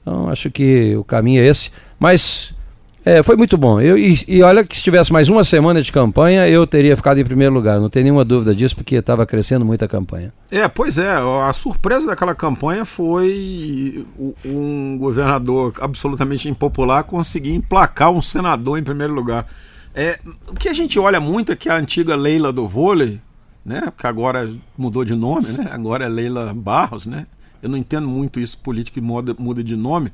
Então 0.00 0.28
acho 0.30 0.50
que 0.50 0.96
o 0.96 1.04
caminho 1.04 1.42
é 1.42 1.46
esse. 1.46 1.70
Mas 1.98 2.54
é, 3.04 3.22
foi 3.22 3.36
muito 3.36 3.56
bom. 3.56 3.80
Eu, 3.80 3.96
e, 3.96 4.22
e, 4.28 4.42
olha 4.42 4.64
que 4.64 4.76
se 4.76 4.82
tivesse 4.82 5.12
mais 5.12 5.28
uma 5.28 5.42
semana 5.42 5.80
de 5.80 5.90
campanha, 5.90 6.46
eu 6.48 6.66
teria 6.66 6.96
ficado 6.96 7.18
em 7.18 7.24
primeiro 7.24 7.54
lugar. 7.54 7.80
Não 7.80 7.88
tem 7.88 8.02
nenhuma 8.02 8.24
dúvida 8.24 8.54
disso, 8.54 8.76
porque 8.76 8.96
estava 8.96 9.24
crescendo 9.24 9.64
muito 9.64 9.84
a 9.84 9.88
campanha. 9.88 10.32
É, 10.50 10.68
pois 10.68 10.98
é. 10.98 11.10
A 11.10 11.52
surpresa 11.52 12.08
daquela 12.08 12.34
campanha 12.34 12.84
foi 12.84 14.04
um 14.44 14.98
governador 14.98 15.72
absolutamente 15.80 16.48
impopular 16.48 17.04
conseguir 17.04 17.54
emplacar 17.54 18.10
um 18.10 18.20
senador 18.20 18.78
em 18.78 18.82
primeiro 18.82 19.14
lugar. 19.14 19.46
É, 19.94 20.18
o 20.48 20.54
que 20.54 20.68
a 20.68 20.74
gente 20.74 20.98
olha 20.98 21.20
muito 21.20 21.52
é 21.52 21.56
que 21.56 21.68
a 21.68 21.76
antiga 21.76 22.14
Leila 22.14 22.52
do 22.52 22.68
vôlei, 22.68 23.18
né? 23.64 23.80
Porque 23.86 24.06
agora 24.06 24.48
mudou 24.76 25.04
de 25.04 25.14
nome, 25.14 25.48
né? 25.48 25.68
Agora 25.72 26.04
é 26.04 26.08
Leila 26.08 26.52
Barros, 26.54 27.06
né? 27.06 27.26
Eu 27.62 27.68
não 27.68 27.76
entendo 27.76 28.06
muito 28.06 28.40
isso, 28.40 28.56
política 28.58 28.94
que 28.94 29.06
muda, 29.06 29.34
muda 29.38 29.64
de 29.64 29.76
nome 29.76 30.12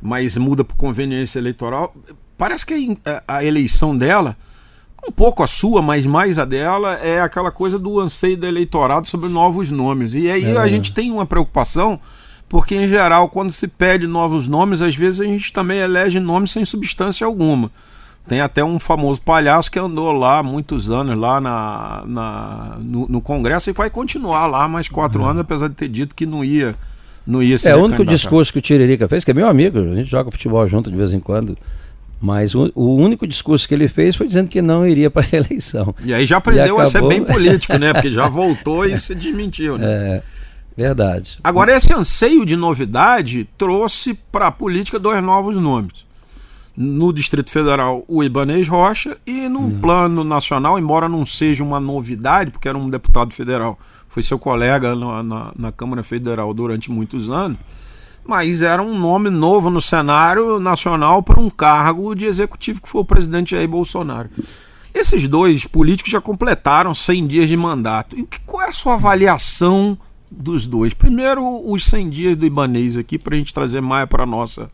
mas 0.00 0.36
muda 0.36 0.64
por 0.64 0.76
conveniência 0.76 1.38
eleitoral. 1.38 1.94
Parece 2.36 2.66
que 2.66 2.98
a, 3.04 3.22
a 3.36 3.44
eleição 3.44 3.96
dela, 3.96 4.36
um 5.06 5.12
pouco 5.12 5.42
a 5.42 5.46
sua, 5.46 5.80
mas 5.80 6.04
mais 6.04 6.38
a 6.38 6.44
dela, 6.44 6.94
é 6.94 7.20
aquela 7.20 7.50
coisa 7.50 7.78
do 7.78 7.98
anseio 7.98 8.36
do 8.36 8.46
eleitorado 8.46 9.06
sobre 9.06 9.28
novos 9.28 9.70
nomes. 9.70 10.14
E 10.14 10.30
aí 10.30 10.44
é. 10.44 10.58
a 10.58 10.68
gente 10.68 10.92
tem 10.92 11.10
uma 11.10 11.24
preocupação, 11.24 11.98
porque 12.48 12.74
em 12.74 12.88
geral, 12.88 13.28
quando 13.28 13.52
se 13.52 13.66
pede 13.66 14.06
novos 14.06 14.46
nomes, 14.46 14.82
às 14.82 14.94
vezes 14.94 15.20
a 15.20 15.24
gente 15.24 15.52
também 15.52 15.78
elege 15.78 16.20
nomes 16.20 16.50
sem 16.50 16.64
substância 16.64 17.26
alguma. 17.26 17.70
Tem 18.28 18.40
até 18.40 18.64
um 18.64 18.80
famoso 18.80 19.22
palhaço 19.22 19.70
que 19.70 19.78
andou 19.78 20.10
lá 20.10 20.42
muitos 20.42 20.90
anos 20.90 21.16
lá 21.16 21.40
na, 21.40 22.02
na 22.04 22.76
no, 22.80 23.06
no, 23.08 23.20
Congresso 23.20 23.70
e 23.70 23.72
vai 23.72 23.88
continuar 23.88 24.46
lá 24.46 24.66
mais 24.66 24.88
quatro 24.88 25.22
uhum. 25.22 25.28
anos, 25.28 25.42
apesar 25.42 25.68
de 25.68 25.76
ter 25.76 25.88
dito 25.88 26.14
que 26.14 26.26
não 26.26 26.44
ia 26.44 26.74
não 27.24 27.40
ia 27.40 27.56
ser 27.56 27.70
É, 27.70 27.76
o 27.76 27.84
único 27.84 28.04
discurso 28.04 28.52
que 28.52 28.58
o 28.58 28.62
Tiririca 28.62 29.08
fez, 29.08 29.24
que 29.24 29.30
é 29.30 29.34
meu 29.34 29.46
amigo, 29.46 29.78
a 29.78 29.94
gente 29.94 30.10
joga 30.10 30.30
futebol 30.30 30.66
junto 30.68 30.90
de 30.90 30.96
vez 30.96 31.12
em 31.12 31.20
quando, 31.20 31.56
mas 32.20 32.54
o, 32.54 32.70
o 32.74 32.94
único 32.96 33.26
discurso 33.26 33.68
que 33.68 33.74
ele 33.74 33.88
fez 33.88 34.16
foi 34.16 34.26
dizendo 34.26 34.48
que 34.48 34.62
não 34.62 34.86
iria 34.86 35.10
para 35.10 35.22
a 35.22 35.26
reeleição. 35.28 35.94
E 36.04 36.12
aí 36.14 36.26
já 36.26 36.38
aprendeu 36.38 36.78
E 36.78 36.80
a 36.82 36.86
ser 36.86 36.98
acabou- 36.98 37.10
bem 37.10 37.22
político, 37.24 37.76
né? 37.78 37.92
Porque 37.92 38.10
já 38.10 38.26
voltou 38.28 38.84
e 38.84 38.98
se 38.98 39.14
desmentiu, 39.14 39.76
né? 39.78 39.86
É, 39.86 40.22
verdade. 40.76 41.38
Agora, 41.44 41.74
esse 41.76 41.92
anseio 41.92 42.44
de 42.46 42.56
novidade 42.56 43.48
trouxe 43.58 44.14
para 44.32 44.48
a 44.48 44.50
política 44.52 44.98
dois 44.98 45.22
novos 45.22 45.56
nomes. 45.56 46.04
No 46.76 47.10
Distrito 47.10 47.50
Federal, 47.50 48.04
o 48.06 48.22
Ibanez 48.22 48.68
Rocha, 48.68 49.16
e 49.26 49.48
no 49.48 49.70
plano 49.80 50.22
nacional, 50.22 50.78
embora 50.78 51.08
não 51.08 51.24
seja 51.24 51.64
uma 51.64 51.80
novidade, 51.80 52.50
porque 52.50 52.68
era 52.68 52.76
um 52.76 52.90
deputado 52.90 53.32
federal, 53.32 53.78
foi 54.10 54.22
seu 54.22 54.38
colega 54.38 54.94
na, 54.94 55.22
na, 55.22 55.52
na 55.56 55.72
Câmara 55.72 56.02
Federal 56.02 56.52
durante 56.52 56.90
muitos 56.90 57.30
anos, 57.30 57.56
mas 58.26 58.62
era 58.62 58.82
um 58.82 58.98
nome 58.98 59.30
novo 59.30 59.70
no 59.70 59.80
cenário 59.80 60.58
nacional 60.58 61.22
para 61.22 61.40
um 61.40 61.48
cargo 61.48 62.14
de 62.14 62.26
executivo 62.26 62.82
que 62.82 62.88
foi 62.88 63.00
o 63.00 63.04
presidente 63.04 63.50
Jair 63.54 63.68
Bolsonaro. 63.68 64.28
Esses 64.94 65.28
dois 65.28 65.66
políticos 65.66 66.10
já 66.10 66.20
completaram 66.20 66.94
100 66.94 67.26
dias 67.26 67.48
de 67.48 67.56
mandato. 67.56 68.18
E 68.18 68.26
qual 68.46 68.62
é 68.62 68.70
a 68.70 68.72
sua 68.72 68.94
avaliação 68.94 69.96
dos 70.30 70.66
dois? 70.66 70.94
Primeiro, 70.94 71.62
os 71.70 71.84
100 71.84 72.08
dias 72.08 72.36
do 72.36 72.46
Ibanês 72.46 72.96
aqui, 72.96 73.18
para 73.18 73.34
a 73.34 73.38
gente 73.38 73.52
trazer 73.52 73.82
mais 73.82 74.08
para 74.08 74.22
a 74.22 74.26
nossa 74.26 74.70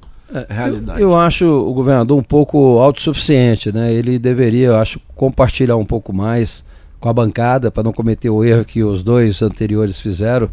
realidade. 0.49 1.01
Eu, 1.01 1.11
eu 1.11 1.17
acho 1.17 1.45
o 1.45 1.73
governador 1.75 2.19
um 2.19 2.23
pouco 2.23 2.79
autossuficiente, 2.79 3.73
né? 3.73 3.93
Ele 3.93 4.19
deveria, 4.19 4.69
eu 4.69 4.77
acho, 4.77 5.01
compartilhar 5.15 5.77
um 5.77 5.85
pouco 5.85 6.13
mais 6.13 6.65
com 7.01 7.09
a 7.09 7.13
bancada 7.13 7.71
para 7.71 7.83
não 7.83 7.93
cometer 7.93 8.31
o 8.31 8.45
erro 8.45 8.65
que 8.65 8.83
os 8.85 9.03
dois 9.03 9.43
anteriores 9.43 9.99
fizeram, 9.99 10.49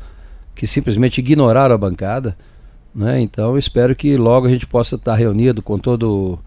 que 0.55 0.65
simplesmente 0.65 1.19
ignoraram 1.19 1.75
a 1.75 1.77
bancada, 1.77 2.35
né? 2.93 3.19
Então, 3.21 3.51
eu 3.51 3.57
espero 3.57 3.95
que 3.95 4.17
logo 4.17 4.47
a 4.47 4.49
gente 4.49 4.65
possa 4.65 4.95
estar 4.95 5.15
reunido 5.15 5.61
com 5.61 5.77
todo, 5.77 6.39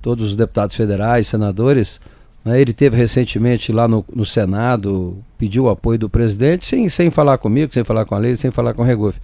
todos 0.00 0.28
os 0.28 0.36
deputados 0.36 0.76
federais, 0.76 1.26
senadores. 1.26 2.00
né? 2.44 2.60
Ele 2.60 2.72
teve 2.72 2.96
recentemente 2.96 3.72
lá 3.72 3.88
no, 3.88 4.04
no 4.14 4.24
Senado, 4.24 5.18
pediu 5.38 5.64
o 5.64 5.68
apoio 5.70 5.98
do 5.98 6.08
presidente, 6.08 6.66
sem, 6.66 6.88
sem 6.88 7.10
falar 7.10 7.38
comigo, 7.38 7.72
sem 7.72 7.84
falar 7.84 8.04
com 8.04 8.14
a 8.14 8.18
lei, 8.18 8.36
sem 8.36 8.50
falar 8.50 8.74
com 8.74 8.82
o 8.82 8.84
Regoff. 8.84 9.20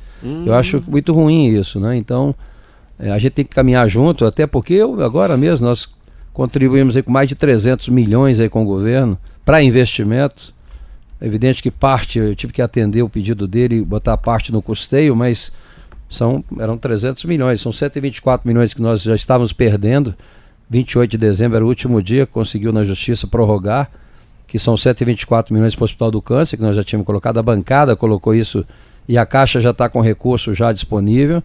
Eu 0.46 0.54
acho 0.54 0.82
muito 0.86 1.12
ruim 1.12 1.48
isso, 1.48 1.78
né? 1.78 1.96
Então, 1.96 2.34
é, 2.98 3.10
a 3.10 3.18
gente 3.18 3.32
tem 3.32 3.44
que 3.44 3.54
caminhar 3.54 3.88
junto, 3.88 4.24
até 4.24 4.46
porque 4.46 4.74
eu, 4.74 5.02
agora 5.02 5.36
mesmo 5.36 5.66
nós 5.66 5.88
contribuímos 6.32 6.96
aí 6.96 7.02
com 7.02 7.10
mais 7.10 7.28
de 7.28 7.34
300 7.34 7.88
milhões 7.88 8.40
aí 8.40 8.48
com 8.48 8.62
o 8.62 8.66
governo 8.66 9.18
para 9.44 9.62
investimentos. 9.62 10.54
É 11.20 11.26
evidente 11.26 11.62
que 11.62 11.70
parte, 11.70 12.18
eu 12.18 12.34
tive 12.34 12.52
que 12.52 12.60
atender 12.60 13.02
o 13.02 13.08
pedido 13.08 13.48
dele 13.48 13.76
e 13.76 13.84
botar 13.84 14.18
parte 14.18 14.52
no 14.52 14.60
custeio, 14.60 15.16
mas 15.16 15.50
são, 16.08 16.44
eram 16.58 16.78
300 16.78 17.24
milhões, 17.24 17.60
são 17.60 17.72
124 17.72 18.46
milhões 18.46 18.72
que 18.72 18.80
nós 18.80 19.02
já 19.02 19.14
estávamos 19.14 19.52
perdendo. 19.52 20.14
28 20.68 21.12
de 21.12 21.18
dezembro 21.18 21.56
era 21.56 21.64
o 21.64 21.68
último 21.68 22.02
dia 22.02 22.26
conseguiu 22.26 22.72
na 22.72 22.84
justiça 22.84 23.26
prorrogar, 23.26 23.90
que 24.46 24.58
são 24.58 24.76
124 24.76 25.54
milhões 25.54 25.74
para 25.74 25.82
o 25.82 25.84
Hospital 25.84 26.10
do 26.10 26.22
Câncer, 26.22 26.56
que 26.56 26.62
nós 26.62 26.76
já 26.76 26.82
tínhamos 26.82 27.06
colocado, 27.06 27.38
a 27.38 27.42
bancada 27.42 27.96
colocou 27.96 28.34
isso 28.34 28.64
e 29.08 29.16
a 29.16 29.24
Caixa 29.24 29.60
já 29.60 29.70
está 29.70 29.88
com 29.88 30.00
recurso 30.00 30.54
já 30.54 30.72
disponível. 30.72 31.42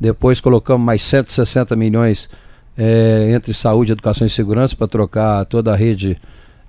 Depois 0.00 0.40
colocamos 0.40 0.84
mais 0.84 1.02
160 1.02 1.76
milhões 1.76 2.28
eh, 2.76 3.32
entre 3.34 3.52
saúde, 3.52 3.92
educação 3.92 4.26
e 4.26 4.30
segurança 4.30 4.74
para 4.74 4.86
trocar 4.86 5.44
toda 5.44 5.72
a 5.72 5.76
rede 5.76 6.18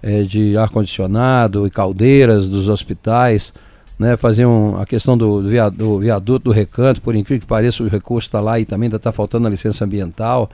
eh, 0.01 0.23
de 0.23 0.57
ar-condicionado 0.57 1.65
e 1.65 1.69
caldeiras 1.69 2.47
dos 2.47 2.67
hospitais, 2.67 3.53
né, 3.97 4.17
fazer 4.17 4.45
um, 4.45 4.79
a 4.79 4.85
questão 4.85 5.17
do, 5.17 5.41
do 5.41 5.49
via- 5.49 5.69
do 5.69 5.99
viaduto 5.99 6.45
do 6.45 6.51
recanto, 6.51 7.01
por 7.01 7.15
incrível 7.15 7.41
que 7.41 7.47
pareça, 7.47 7.83
o 7.83 7.87
recurso 7.87 8.27
está 8.27 8.39
lá 8.39 8.59
e 8.59 8.65
também 8.65 8.87
ainda 8.87 8.97
está 8.97 9.11
faltando 9.11 9.47
a 9.47 9.49
licença 9.49 9.85
ambiental. 9.85 10.49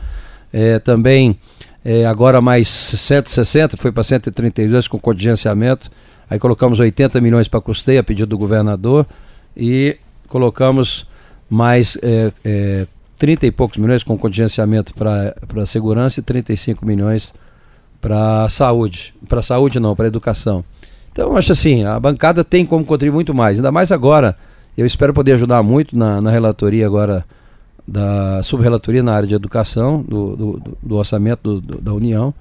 Eh, 0.52 0.80
também 0.80 1.38
eh, 1.86 2.06
agora 2.06 2.42
mais 2.42 2.68
160, 2.68 3.78
foi 3.78 3.92
para 3.92 4.04
132 4.04 4.88
com 4.88 5.00
contingenciamento. 5.00 5.90
Aí 6.30 6.38
colocamos 6.38 6.80
80 6.80 7.20
milhões 7.22 7.48
para 7.48 7.60
custeio 7.62 8.00
a 8.00 8.04
pedido 8.04 8.30
do 8.30 8.38
governador 8.38 9.06
e 9.56 9.98
colocamos 10.28 11.08
mais 11.50 11.98
é, 12.04 12.32
é, 12.46 12.88
30 13.18 13.48
e 13.48 13.52
poucos 13.52 13.78
milhões 13.78 14.04
com 14.04 14.16
contingenciamento 14.18 14.94
para 14.94 15.66
segurança 15.66 16.20
e 16.20 16.24
35 16.24 16.86
milhões 16.86 17.34
para 18.00 18.48
saúde. 18.50 19.14
Para 19.28 19.42
saúde 19.42 19.80
não, 19.80 19.96
para 19.96 20.08
educação. 20.08 20.64
Então, 21.20 21.36
acho 21.36 21.52
assim, 21.52 21.84
a 21.84 22.00
bancada 22.00 22.46
tem 22.46 22.66
como 22.66 22.86
contribuir 22.86 23.14
muito 23.14 23.34
mais, 23.34 23.58
ainda 23.58 23.74
mais 23.74 23.92
agora. 23.92 24.38
Eu 24.78 24.86
espero 24.86 25.14
poder 25.14 25.34
ajudar 25.34 25.62
muito 25.62 25.98
na, 25.98 26.22
na 26.22 26.32
relatoria 26.32 26.86
agora, 26.86 27.26
da 27.86 28.42
subrelatoria 28.42 29.04
na 29.04 29.16
área 29.16 29.28
de 29.28 29.36
educação, 29.36 30.02
do, 30.02 30.36
do, 30.38 30.62
do- 30.82 30.96
orçamento 30.96 31.60
do- 31.60 31.82
da 31.82 31.94
União. 31.94 32.34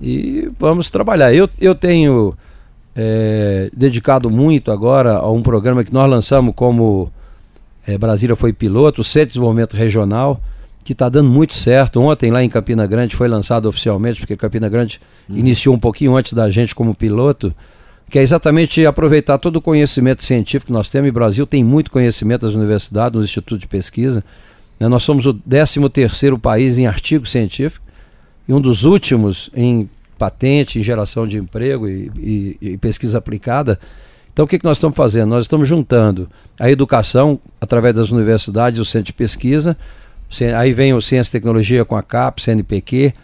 E 0.00 0.48
vamos 0.56 0.88
trabalhar. 0.88 1.34
Eu, 1.34 1.48
eu 1.60 1.74
tenho 1.74 2.32
é, 2.94 3.70
dedicado 3.76 4.30
muito 4.30 4.70
agora 4.70 5.14
a 5.16 5.28
um 5.28 5.42
programa 5.42 5.82
que 5.82 5.92
nós 5.92 6.08
lançamos 6.08 6.52
como 6.54 7.10
é, 7.88 7.98
Brasília 7.98 8.36
foi 8.36 8.52
piloto, 8.52 9.00
o 9.00 9.04
Centro 9.04 9.30
de 9.30 9.32
Desenvolvimento 9.32 9.74
Regional, 9.76 10.40
que 10.84 10.92
está 10.92 11.08
dando 11.08 11.28
muito 11.28 11.54
certo. 11.56 12.00
Ontem, 12.00 12.30
lá 12.30 12.40
em 12.40 12.48
Campina 12.48 12.86
Grande, 12.86 13.16
foi 13.16 13.26
lançado 13.26 13.66
oficialmente, 13.68 14.20
porque 14.20 14.36
Campina 14.36 14.68
Grande 14.68 15.00
iniciou 15.28 15.74
um 15.74 15.78
pouquinho 15.80 16.14
antes 16.16 16.34
da 16.34 16.48
gente 16.50 16.72
como 16.72 16.94
piloto, 16.94 17.52
que 18.08 18.18
é 18.18 18.22
exatamente 18.22 18.84
aproveitar 18.86 19.38
todo 19.38 19.56
o 19.56 19.60
conhecimento 19.60 20.22
científico 20.24 20.66
que 20.66 20.72
nós 20.72 20.88
temos. 20.88 21.08
E 21.08 21.10
o 21.10 21.14
Brasil 21.14 21.46
tem 21.46 21.64
muito 21.64 21.90
conhecimento 21.90 22.42
das 22.46 22.54
universidades, 22.54 23.16
nos 23.16 23.24
institutos 23.26 23.58
de 23.60 23.66
pesquisa. 23.66 24.22
né? 24.78 24.86
Nós 24.88 25.02
somos 25.02 25.26
o 25.26 25.34
13º 25.34 26.38
país 26.38 26.78
em 26.78 26.86
artigo 26.86 27.26
científico 27.26 27.84
e 28.48 28.52
um 28.52 28.60
dos 28.60 28.84
últimos 28.84 29.50
em 29.54 29.88
patente, 30.18 30.78
em 30.78 30.82
geração 30.82 31.26
de 31.26 31.36
emprego 31.36 31.88
e, 31.88 32.10
e- 32.16 32.56
e 32.60 32.76
pesquisa 32.78 33.18
aplicada. 33.18 33.78
Então, 34.32 34.44
o 34.44 34.48
que, 34.48 34.58
que 34.58 34.64
nós 34.64 34.76
estamos 34.76 34.96
fazendo? 34.96 35.30
Nós 35.30 35.44
estamos 35.44 35.66
juntando 35.66 36.28
a 36.60 36.70
educação 36.70 37.40
através 37.60 37.94
das 37.94 38.10
universidades, 38.10 38.78
o 38.78 38.84
centro 38.84 39.06
de 39.06 39.12
pesquisa, 39.14 39.76
aí 40.56 40.72
vem 40.72 40.92
o 40.94 41.00
Ciência 41.02 41.30
e 41.30 41.32
Tecnologia 41.32 41.84
com 41.84 41.96
a 41.96 42.02
CAP, 42.02 42.42
CNPq, 42.42 43.14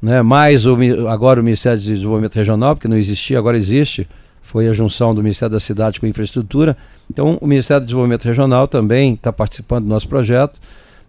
né? 0.00 0.22
mais 0.22 0.64
o, 0.66 0.76
agora 1.08 1.40
o 1.40 1.44
Ministério 1.44 1.80
de 1.80 1.94
Desenvolvimento 1.94 2.34
Regional, 2.36 2.76
porque 2.76 2.86
não 2.88 2.96
existia, 2.98 3.38
agora 3.38 3.56
existe, 3.56 4.06
foi 4.48 4.66
a 4.66 4.72
junção 4.72 5.14
do 5.14 5.22
Ministério 5.22 5.52
da 5.52 5.60
Cidade 5.60 6.00
com 6.00 6.06
a 6.06 6.08
Infraestrutura. 6.08 6.74
Então, 7.10 7.36
o 7.38 7.46
Ministério 7.46 7.82
do 7.82 7.84
Desenvolvimento 7.84 8.24
Regional 8.24 8.66
também 8.66 9.12
está 9.12 9.30
participando 9.30 9.84
do 9.84 9.90
nosso 9.90 10.08
projeto. 10.08 10.58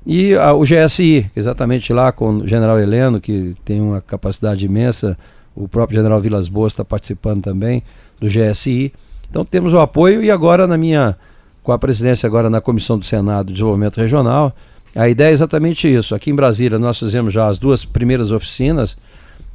E 0.06 0.36
ah, 0.36 0.54
o 0.54 0.64
GSI, 0.64 1.32
exatamente 1.34 1.94
lá 1.94 2.12
com 2.12 2.40
o 2.40 2.48
general 2.48 2.78
Heleno, 2.78 3.22
que 3.22 3.56
tem 3.64 3.80
uma 3.80 4.02
capacidade 4.02 4.66
imensa, 4.66 5.18
o 5.56 5.70
próprio 5.70 5.96
general 5.96 6.20
Vilas 6.20 6.50
Boas 6.50 6.74
está 6.74 6.84
participando 6.84 7.42
também 7.42 7.82
do 8.20 8.28
GSI. 8.28 8.92
Então 9.30 9.46
temos 9.46 9.74
o 9.74 9.80
apoio 9.80 10.22
e 10.22 10.30
agora 10.30 10.68
na 10.68 10.78
minha, 10.78 11.16
com 11.64 11.72
a 11.72 11.80
presidência 11.80 12.28
agora 12.28 12.50
na 12.50 12.60
Comissão 12.60 13.00
do 13.00 13.06
Senado 13.06 13.48
de 13.48 13.54
Desenvolvimento 13.54 14.02
Regional, 14.02 14.54
a 14.94 15.08
ideia 15.08 15.30
é 15.30 15.32
exatamente 15.32 15.88
isso. 15.88 16.14
Aqui 16.14 16.30
em 16.30 16.36
Brasília 16.36 16.78
nós 16.78 17.00
fizemos 17.00 17.34
já 17.34 17.48
as 17.48 17.58
duas 17.58 17.86
primeiras 17.86 18.34
oficinas, 18.34 18.98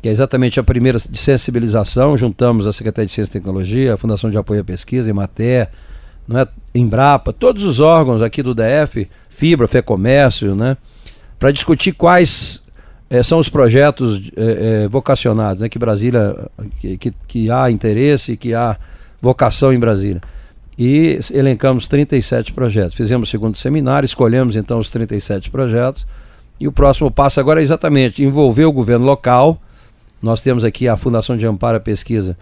que 0.05 0.09
é 0.11 0.13
exatamente 0.13 0.61
a 0.61 0.63
primeira 0.63 0.99
de 0.99 1.17
sensibilização, 1.17 2.15
juntamos 2.15 2.67
a 2.67 2.75
Secretaria 2.75 3.07
de 3.07 3.13
Ciência 3.13 3.31
e 3.31 3.41
Tecnologia, 3.41 3.95
a 3.95 3.97
Fundação 3.97 4.29
de 4.29 4.37
Apoio 4.37 4.61
à 4.61 4.65
Pesquisa, 4.65 5.09
Emater, 5.09 5.71
não 6.29 6.41
é? 6.41 6.49
Embrapa, 6.75 7.33
todos 7.33 7.65
os 7.65 7.81
órgãos 7.81 8.21
aqui 8.21 8.43
do 8.43 8.55
DF, 8.55 9.09
Fibra, 9.31 9.67
Fecomércio, 9.67 10.55
né? 10.55 10.77
Para 11.39 11.51
discutir 11.51 11.93
quais 11.93 12.63
eh, 13.09 13.23
são 13.23 13.39
os 13.39 13.49
projetos 13.49 14.31
eh, 14.37 14.83
eh, 14.85 14.89
vocacionados, 14.89 15.63
né? 15.63 15.71
Que 15.71 15.79
Brasília, 15.79 16.37
que, 16.83 16.99
que, 16.99 17.15
que 17.27 17.51
há 17.51 17.71
interesse, 17.71 18.37
que 18.37 18.53
há 18.53 18.77
vocação 19.23 19.73
em 19.73 19.79
Brasília. 19.79 20.21
E 20.79 21.19
elencamos 21.33 21.89
37 21.89 22.53
projetos. 22.53 22.95
Fizemos 22.95 23.27
o 23.27 23.31
segundo 23.31 23.57
seminário, 23.57 24.05
escolhemos 24.05 24.55
então 24.55 24.81
os 24.81 24.91
37 24.91 25.51
projetos. 25.51 26.07
E 26.61 26.69
o 26.69 26.73
próximo 26.73 27.11
passo 27.11 27.41
agora 27.41 27.61
é 27.61 27.63
exatamente 27.63 28.23
envolver 28.23 28.67
o 28.67 28.73
governo 28.73 29.07
local. 29.07 29.59
Nós 30.25 30.41
temos 30.41 30.65
aqui 30.65 30.89
a 30.89 30.97
Fundação 30.97 31.37
de 31.37 31.47
Amparo 31.47 31.77
à 31.77 31.81
Pesquisa, 31.81 32.35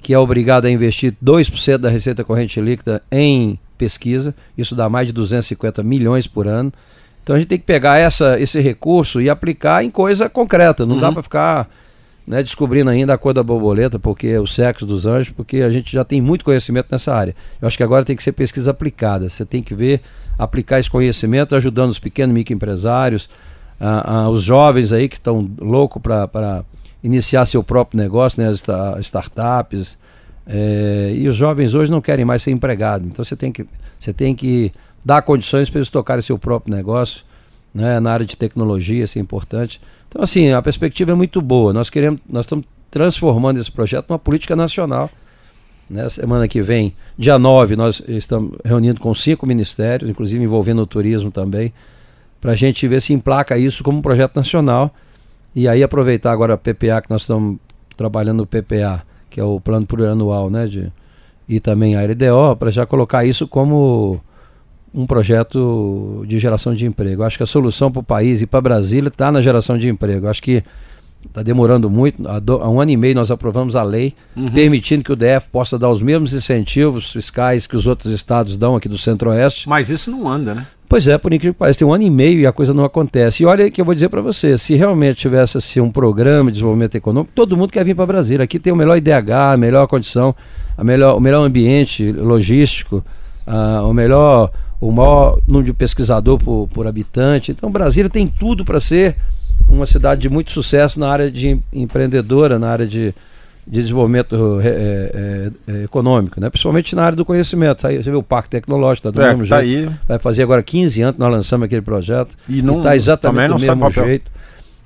que 0.00 0.14
é 0.14 0.18
obrigada 0.18 0.68
a 0.68 0.70
investir 0.70 1.12
2% 1.20 1.78
da 1.78 1.88
receita 1.88 2.22
corrente 2.22 2.60
líquida 2.60 3.02
em 3.10 3.58
pesquisa. 3.76 4.32
Isso 4.56 4.76
dá 4.76 4.88
mais 4.88 5.08
de 5.08 5.12
250 5.12 5.82
milhões 5.82 6.28
por 6.28 6.46
ano. 6.46 6.72
Então 7.24 7.34
a 7.34 7.38
gente 7.40 7.48
tem 7.48 7.58
que 7.58 7.64
pegar 7.64 7.98
essa, 7.98 8.38
esse 8.38 8.60
recurso 8.60 9.20
e 9.20 9.28
aplicar 9.28 9.82
em 9.82 9.90
coisa 9.90 10.28
concreta. 10.28 10.86
Não 10.86 11.00
dá 11.00 11.10
para 11.10 11.24
ficar 11.24 11.68
né, 12.24 12.40
descobrindo 12.40 12.88
ainda 12.88 13.14
a 13.14 13.18
cor 13.18 13.34
da 13.34 13.42
borboleta, 13.42 13.98
porque 13.98 14.28
é 14.28 14.38
o 14.38 14.46
sexo 14.46 14.86
dos 14.86 15.04
anjos, 15.04 15.34
porque 15.34 15.56
a 15.62 15.72
gente 15.72 15.92
já 15.92 16.04
tem 16.04 16.20
muito 16.20 16.44
conhecimento 16.44 16.86
nessa 16.88 17.12
área. 17.12 17.34
Eu 17.60 17.66
acho 17.66 17.76
que 17.76 17.82
agora 17.82 18.04
tem 18.04 18.14
que 18.14 18.22
ser 18.22 18.30
pesquisa 18.30 18.70
aplicada. 18.70 19.28
Você 19.28 19.44
tem 19.44 19.60
que 19.60 19.74
ver, 19.74 20.02
aplicar 20.38 20.78
esse 20.78 20.88
conhecimento, 20.88 21.56
ajudando 21.56 21.90
os 21.90 21.98
pequenos 21.98 22.32
microempresários, 22.32 23.28
os 24.30 24.42
jovens 24.42 24.92
aí 24.92 25.08
que 25.08 25.16
estão 25.16 25.50
loucos 25.60 26.00
para 26.00 26.64
iniciar 27.02 27.44
seu 27.46 27.62
próprio 27.62 27.98
negócio, 28.00 28.42
né, 28.42 28.48
as 28.48 28.56
sta- 28.56 28.96
startups. 29.00 29.98
eh, 30.46 31.14
e 31.16 31.28
os 31.28 31.36
jovens 31.36 31.74
hoje 31.74 31.90
não 31.90 32.00
querem 32.02 32.24
mais 32.24 32.42
ser 32.42 32.50
empregados. 32.50 33.06
Então 33.06 33.24
você 33.24 33.34
tem 33.36 33.50
que, 33.50 33.66
você 33.98 34.12
tem 34.12 34.34
que 34.34 34.70
dar 35.04 35.22
condições 35.22 35.68
para 35.70 35.78
eles 35.78 35.88
tocarem 35.88 36.22
seu 36.22 36.38
próprio 36.38 36.74
negócio, 36.74 37.24
né, 37.74 37.98
na 38.00 38.12
área 38.12 38.26
de 38.26 38.36
tecnologia, 38.36 39.04
isso 39.04 39.18
é 39.18 39.22
importante. 39.22 39.80
Então, 40.08 40.22
assim, 40.22 40.52
a 40.52 40.62
perspectiva 40.62 41.12
é 41.12 41.14
muito 41.14 41.40
boa. 41.42 41.72
Nós 41.72 41.90
queremos, 41.90 42.20
nós 42.28 42.44
estamos 42.44 42.64
transformando 42.90 43.58
esse 43.60 43.70
projeto 43.72 44.08
numa 44.08 44.18
política 44.18 44.54
nacional. 44.54 45.10
Né? 45.90 46.08
Semana 46.08 46.46
que 46.46 46.62
vem, 46.62 46.94
dia 47.18 47.38
9, 47.38 47.74
nós 47.76 48.00
estamos 48.06 48.56
reunindo 48.64 49.00
com 49.00 49.14
cinco 49.14 49.46
ministérios, 49.46 50.08
inclusive 50.10 50.42
envolvendo 50.42 50.80
o 50.82 50.86
turismo 50.86 51.30
também, 51.30 51.72
para 52.44 52.52
a 52.52 52.56
gente 52.56 52.86
ver 52.86 53.00
se 53.00 53.14
emplaca 53.14 53.56
isso 53.56 53.82
como 53.82 53.96
um 53.96 54.02
projeto 54.02 54.36
nacional. 54.36 54.94
E 55.54 55.66
aí 55.66 55.82
aproveitar 55.82 56.30
agora 56.30 56.52
a 56.52 56.58
PPA, 56.58 57.00
que 57.00 57.08
nós 57.08 57.22
estamos 57.22 57.56
trabalhando 57.96 58.40
no 58.40 58.46
PPA, 58.46 59.02
que 59.30 59.40
é 59.40 59.42
o 59.42 59.58
plano 59.58 59.86
plurianual, 59.86 60.50
né? 60.50 60.66
De, 60.66 60.92
e 61.48 61.58
também 61.58 61.96
a 61.96 62.02
LDO, 62.02 62.54
para 62.58 62.70
já 62.70 62.84
colocar 62.84 63.24
isso 63.24 63.48
como 63.48 64.20
um 64.92 65.06
projeto 65.06 66.22
de 66.26 66.38
geração 66.38 66.74
de 66.74 66.84
emprego. 66.84 67.22
Acho 67.22 67.38
que 67.38 67.42
a 67.42 67.46
solução 67.46 67.90
para 67.90 68.00
o 68.00 68.02
país 68.02 68.42
e 68.42 68.46
para 68.46 68.60
Brasília 68.60 69.08
está 69.08 69.32
na 69.32 69.40
geração 69.40 69.78
de 69.78 69.88
emprego. 69.88 70.28
Acho 70.28 70.42
que 70.42 70.62
está 71.26 71.42
demorando 71.42 71.88
muito. 71.88 72.28
Há, 72.28 72.38
do, 72.40 72.56
há, 72.56 72.68
um 72.68 72.78
ano 72.78 72.90
e 72.90 72.96
meio 72.98 73.14
nós 73.14 73.30
aprovamos 73.30 73.74
a 73.74 73.82
lei 73.82 74.14
uhum. 74.36 74.50
permitindo 74.50 75.02
que 75.02 75.12
o 75.12 75.16
DF 75.16 75.48
possa 75.50 75.78
dar 75.78 75.88
os 75.88 76.02
mesmos 76.02 76.34
incentivos 76.34 77.10
fiscais 77.10 77.66
que 77.66 77.74
os 77.74 77.86
outros 77.86 78.12
estados 78.12 78.58
dão 78.58 78.76
aqui 78.76 78.86
do 78.86 78.98
Centro-Oeste. 78.98 79.66
Mas 79.66 79.88
isso 79.88 80.10
não 80.10 80.28
anda, 80.28 80.54
né? 80.54 80.66
Pois 80.94 81.08
é, 81.08 81.18
por 81.18 81.32
incrível 81.32 81.54
que 81.54 81.58
pareça, 81.58 81.80
tem 81.80 81.88
um 81.88 81.92
ano 81.92 82.04
e 82.04 82.08
meio 82.08 82.38
e 82.38 82.46
a 82.46 82.52
coisa 82.52 82.72
não 82.72 82.84
acontece. 82.84 83.42
E 83.42 83.46
olha 83.46 83.68
que 83.68 83.80
eu 83.80 83.84
vou 83.84 83.96
dizer 83.96 84.08
para 84.08 84.20
você, 84.20 84.56
se 84.56 84.76
realmente 84.76 85.16
tivesse 85.16 85.58
assim, 85.58 85.80
um 85.80 85.90
programa 85.90 86.52
de 86.52 86.58
desenvolvimento 86.58 86.94
econômico, 86.94 87.32
todo 87.34 87.56
mundo 87.56 87.72
quer 87.72 87.84
vir 87.84 87.96
para 87.96 88.06
Brasília. 88.06 88.44
Aqui 88.44 88.60
tem 88.60 88.72
o 88.72 88.76
melhor 88.76 88.96
IDH, 88.96 89.32
a 89.54 89.56
melhor 89.56 89.88
condição, 89.88 90.32
a 90.78 90.84
melhor, 90.84 91.16
o 91.16 91.20
melhor 91.20 91.42
ambiente 91.42 92.12
logístico, 92.12 93.04
a, 93.44 93.82
o 93.82 93.92
melhor 93.92 94.52
o 94.80 94.92
maior 94.92 95.40
número 95.48 95.66
de 95.66 95.72
pesquisador 95.72 96.38
por, 96.38 96.68
por 96.68 96.86
habitante. 96.86 97.50
Então, 97.50 97.72
Brasília 97.72 98.08
tem 98.08 98.28
tudo 98.28 98.64
para 98.64 98.78
ser 98.78 99.16
uma 99.68 99.86
cidade 99.86 100.20
de 100.20 100.28
muito 100.28 100.52
sucesso 100.52 101.00
na 101.00 101.08
área 101.08 101.28
de 101.28 101.58
empreendedora, 101.72 102.56
na 102.56 102.68
área 102.68 102.86
de, 102.86 103.12
de 103.66 103.80
desenvolvimento 103.80 104.60
é, 104.60 104.68
é, 104.68 105.50
é, 105.66 105.84
econômico, 105.84 106.38
né? 106.40 106.50
principalmente 106.50 106.94
na 106.94 107.04
área 107.04 107.16
do 107.16 107.24
conhecimento. 107.24 107.86
Aí 107.86 108.02
você 108.02 108.10
vê 108.10 108.16
o 108.16 108.22
Parque 108.22 108.50
Tecnológico, 108.50 109.08
está 109.08 109.22
do 109.22 109.26
é, 109.26 109.34
mesmo 109.34 109.48
tá 109.48 109.62
jeito. 109.62 109.88
Aí. 109.88 109.96
Vai 110.06 110.18
fazer 110.18 110.42
agora 110.42 110.62
15 110.62 111.02
anos 111.02 111.14
que 111.14 111.20
nós 111.20 111.32
lançamos 111.32 111.64
aquele 111.64 111.82
projeto. 111.82 112.36
E 112.48 112.60
não 112.60 112.78
está 112.78 112.94
exatamente 112.94 113.48
do 113.48 113.58
mesmo 113.58 113.90
jeito. 113.90 114.30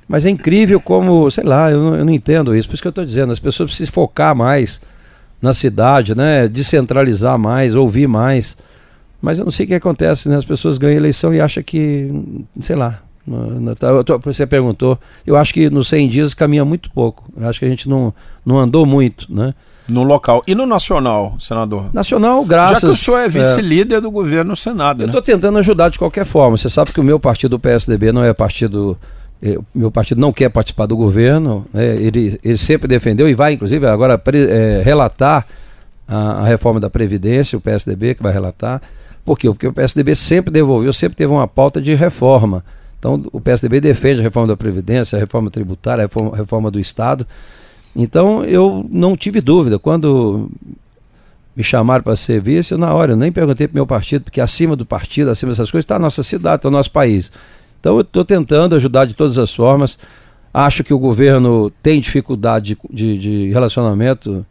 Mas 0.06 0.24
é 0.24 0.30
incrível 0.30 0.80
como, 0.80 1.30
sei 1.30 1.44
lá, 1.44 1.70
eu 1.70 1.82
não, 1.82 1.96
eu 1.96 2.04
não 2.04 2.12
entendo 2.12 2.56
isso. 2.56 2.68
Por 2.68 2.74
isso 2.74 2.82
que 2.82 2.88
eu 2.88 2.90
estou 2.90 3.04
dizendo, 3.04 3.32
as 3.32 3.38
pessoas 3.38 3.70
precisam 3.70 3.92
focar 3.92 4.34
mais 4.34 4.80
na 5.42 5.52
cidade, 5.52 6.14
né? 6.14 6.48
descentralizar 6.48 7.38
mais, 7.38 7.74
ouvir 7.74 8.06
mais. 8.06 8.56
Mas 9.20 9.38
eu 9.38 9.44
não 9.44 9.52
sei 9.52 9.64
o 9.64 9.68
que 9.68 9.74
acontece, 9.74 10.28
né? 10.28 10.36
As 10.36 10.44
pessoas 10.44 10.78
ganham 10.78 10.96
eleição 10.96 11.34
e 11.34 11.40
acham 11.40 11.62
que, 11.62 12.08
sei 12.60 12.76
lá. 12.76 13.02
Tá, 13.78 13.88
você 14.22 14.46
perguntou, 14.46 14.98
eu 15.26 15.36
acho 15.36 15.52
que 15.52 15.68
nos 15.70 15.88
100 15.88 16.08
dias 16.08 16.34
caminha 16.34 16.64
muito 16.64 16.90
pouco. 16.90 17.24
Eu 17.36 17.48
acho 17.48 17.58
que 17.58 17.64
a 17.64 17.68
gente 17.68 17.88
não, 17.88 18.12
não 18.44 18.58
andou 18.58 18.86
muito, 18.86 19.32
né? 19.32 19.54
No 19.88 20.02
local. 20.02 20.42
E 20.46 20.54
no 20.54 20.66
nacional, 20.66 21.36
senador? 21.40 21.86
Nacional, 21.94 22.44
graças. 22.44 22.80
Já 22.80 22.86
que 22.88 22.92
o 22.92 22.96
senhor 22.96 23.18
é 23.18 23.28
vice-líder 23.28 23.96
é, 23.96 24.00
do 24.00 24.10
governo 24.10 24.50
no 24.50 24.56
Senado. 24.56 25.02
Eu 25.02 25.06
estou 25.06 25.20
né? 25.20 25.26
tentando 25.26 25.58
ajudar 25.58 25.88
de 25.88 25.98
qualquer 25.98 26.26
forma. 26.26 26.58
Você 26.58 26.68
sabe 26.68 26.92
que 26.92 27.00
o 27.00 27.04
meu 27.04 27.18
partido, 27.18 27.54
o 27.54 27.58
PSDB, 27.58 28.12
não 28.12 28.22
é 28.22 28.34
partido. 28.34 28.98
Eh, 29.42 29.58
meu 29.74 29.90
partido 29.90 30.20
não 30.20 30.30
quer 30.30 30.50
participar 30.50 30.84
do 30.84 30.94
governo. 30.94 31.64
Né? 31.72 31.96
Ele, 31.96 32.38
ele 32.44 32.58
sempre 32.58 32.86
defendeu 32.86 33.26
e 33.28 33.34
vai, 33.34 33.54
inclusive, 33.54 33.86
agora 33.86 34.20
é, 34.34 34.82
relatar 34.84 35.46
a, 36.06 36.42
a 36.42 36.44
reforma 36.44 36.78
da 36.78 36.90
Previdência, 36.90 37.56
o 37.56 37.60
PSDB 37.60 38.14
que 38.14 38.22
vai 38.22 38.32
relatar. 38.32 38.82
Por 39.24 39.38
quê? 39.38 39.48
Porque 39.48 39.66
o 39.66 39.72
PSDB 39.72 40.14
sempre 40.14 40.50
devolveu, 40.50 40.92
sempre 40.92 41.16
teve 41.16 41.32
uma 41.32 41.48
pauta 41.48 41.80
de 41.80 41.94
reforma. 41.94 42.62
Então, 42.98 43.22
o 43.32 43.40
PSDB 43.40 43.80
defende 43.80 44.20
a 44.20 44.22
reforma 44.22 44.48
da 44.48 44.56
Previdência, 44.56 45.16
a 45.16 45.20
reforma 45.20 45.50
tributária, 45.50 46.02
a 46.02 46.06
reforma, 46.06 46.34
a 46.34 46.36
reforma 46.36 46.70
do 46.70 46.80
Estado. 46.80 47.26
Então, 47.94 48.44
eu 48.44 48.84
não 48.90 49.16
tive 49.16 49.40
dúvida. 49.40 49.78
Quando 49.78 50.50
me 51.54 51.62
chamaram 51.62 52.02
para 52.02 52.16
ser 52.16 52.40
vice, 52.40 52.72
eu, 52.72 52.78
na 52.78 52.92
hora, 52.92 53.12
eu 53.12 53.16
nem 53.16 53.30
perguntei 53.30 53.68
para 53.68 53.74
o 53.74 53.78
meu 53.78 53.86
partido, 53.86 54.24
porque 54.24 54.40
acima 54.40 54.74
do 54.74 54.84
partido, 54.84 55.30
acima 55.30 55.52
dessas 55.52 55.70
coisas, 55.70 55.84
está 55.84 55.96
a 55.96 56.00
nossa 56.00 56.22
cidade, 56.22 56.56
está 56.56 56.68
o 56.68 56.72
nosso 56.72 56.90
país. 56.90 57.30
Então, 57.80 57.96
eu 57.96 58.00
estou 58.00 58.24
tentando 58.24 58.74
ajudar 58.74 59.04
de 59.04 59.14
todas 59.14 59.38
as 59.38 59.54
formas. 59.54 59.98
Acho 60.52 60.82
que 60.82 60.92
o 60.92 60.98
governo 60.98 61.70
tem 61.82 62.00
dificuldade 62.00 62.76
de, 62.90 62.94
de, 62.94 63.18
de 63.18 63.52
relacionamento 63.52 64.44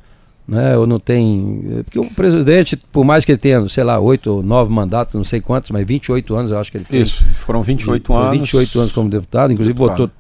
né? 0.48 0.78
Ou 0.78 0.88
não 0.88 1.00
tem. 1.00 1.84
Porque 1.84 2.00
o 2.00 2.06
presidente, 2.06 2.78
por 2.78 3.04
mais 3.04 3.26
que 3.26 3.32
ele 3.32 3.40
tenha, 3.40 3.68
sei 3.68 3.84
lá, 3.84 4.00
oito 4.00 4.36
ou 4.36 4.44
nove 4.44 4.72
mandatos, 4.72 5.14
não 5.14 5.24
sei 5.24 5.42
quantos, 5.42 5.72
mas 5.72 5.86
28 5.86 6.36
anos 6.36 6.52
eu 6.52 6.60
acho 6.60 6.72
que 6.72 6.78
ele 6.78 6.86
tem. 6.86 7.02
Isso, 7.02 7.24
foram 7.26 7.62
28 7.62 8.14
anos. 8.14 8.40
28 8.40 8.80
anos 8.80 8.92
como 8.94 9.10
deputado, 9.10 9.52
inclusive 9.52 9.74
deputado. 9.74 9.98
votou, 9.98 10.12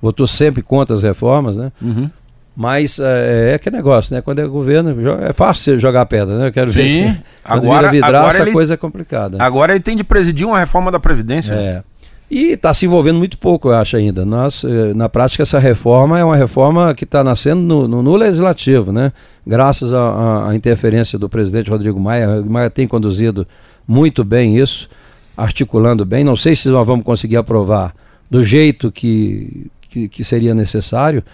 votou 0.00 0.26
sempre 0.26 0.62
contra 0.62 0.96
as 0.96 1.02
reformas, 1.02 1.56
né? 1.56 1.70
Uhum. 1.82 2.08
Mas 2.56 2.98
é, 2.98 3.52
é 3.52 3.54
aquele 3.54 3.76
negócio, 3.76 4.12
né? 4.12 4.20
Quando 4.20 4.40
é 4.40 4.46
governo, 4.46 4.92
é 5.22 5.32
fácil 5.32 5.78
jogar 5.78 6.04
pedra, 6.06 6.36
né? 6.38 6.48
Eu 6.48 6.52
quero 6.52 6.70
Sim. 6.72 6.80
ver. 6.80 7.22
agora, 7.44 7.88
vidraça, 7.88 8.16
agora 8.16 8.36
ele, 8.40 8.50
a 8.50 8.52
coisa 8.52 8.74
é 8.74 8.76
complicada. 8.76 9.36
Agora 9.40 9.72
ele 9.74 9.80
tem 9.80 9.96
de 9.96 10.02
presidir 10.02 10.44
uma 10.44 10.58
reforma 10.58 10.90
da 10.90 10.98
Previdência. 10.98 11.52
É. 11.54 11.82
E 12.30 12.52
está 12.52 12.74
se 12.74 12.84
envolvendo 12.84 13.18
muito 13.18 13.38
pouco, 13.38 13.68
eu 13.68 13.74
acho 13.74 13.96
ainda. 13.96 14.24
Nós, 14.24 14.62
eh, 14.62 14.92
na 14.94 15.08
prática, 15.08 15.42
essa 15.42 15.58
reforma 15.58 16.18
é 16.18 16.24
uma 16.24 16.36
reforma 16.36 16.94
que 16.94 17.04
está 17.04 17.24
nascendo 17.24 17.62
no, 17.62 17.88
no, 17.88 18.02
no, 18.02 18.16
legislativo, 18.16 18.92
né? 18.92 19.12
Graças 19.46 19.94
à 19.94 20.50
interferência 20.54 21.18
do 21.18 21.26
presidente 21.26 21.70
Rodrigo 21.70 21.98
Maia. 21.98 22.26
Rodrigo 22.26 22.52
Maia 22.52 22.68
tem 22.68 22.86
conduzido 22.86 23.46
muito 23.86 24.24
bem 24.24 24.58
isso, 24.58 24.90
articulando 25.34 26.04
bem. 26.04 26.22
Não 26.22 26.36
sei 26.36 26.54
se 26.54 26.68
nós 26.68 26.86
vamos 26.86 27.02
conseguir 27.02 27.38
aprovar 27.38 27.94
do 28.30 28.44
jeito 28.44 28.92
que, 28.92 29.70
que, 29.88 30.06
que 30.06 30.22
seria 30.22 30.54
necessário, 30.54 31.24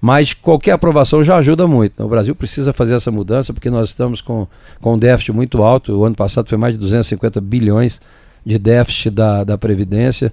mas 0.00 0.34
qualquer 0.34 0.72
aprovação 0.72 1.22
já 1.22 1.36
ajuda 1.36 1.64
muito. 1.68 2.02
O 2.02 2.08
Brasil 2.08 2.34
precisa 2.34 2.72
fazer 2.72 2.96
essa 2.96 3.12
mudança 3.12 3.52
porque 3.52 3.70
nós 3.70 3.90
estamos 3.90 4.20
com, 4.20 4.48
com 4.80 4.94
um 4.94 4.98
déficit 4.98 5.30
muito 5.30 5.62
alto. 5.62 5.96
O 5.96 6.04
ano 6.04 6.16
passado 6.16 6.48
foi 6.48 6.58
mais 6.58 6.74
de 6.74 6.80
250 6.80 7.40
bilhões 7.40 8.00
de 8.44 8.58
déficit 8.58 9.10
da, 9.10 9.44
da 9.44 9.58
Previdência. 9.58 10.32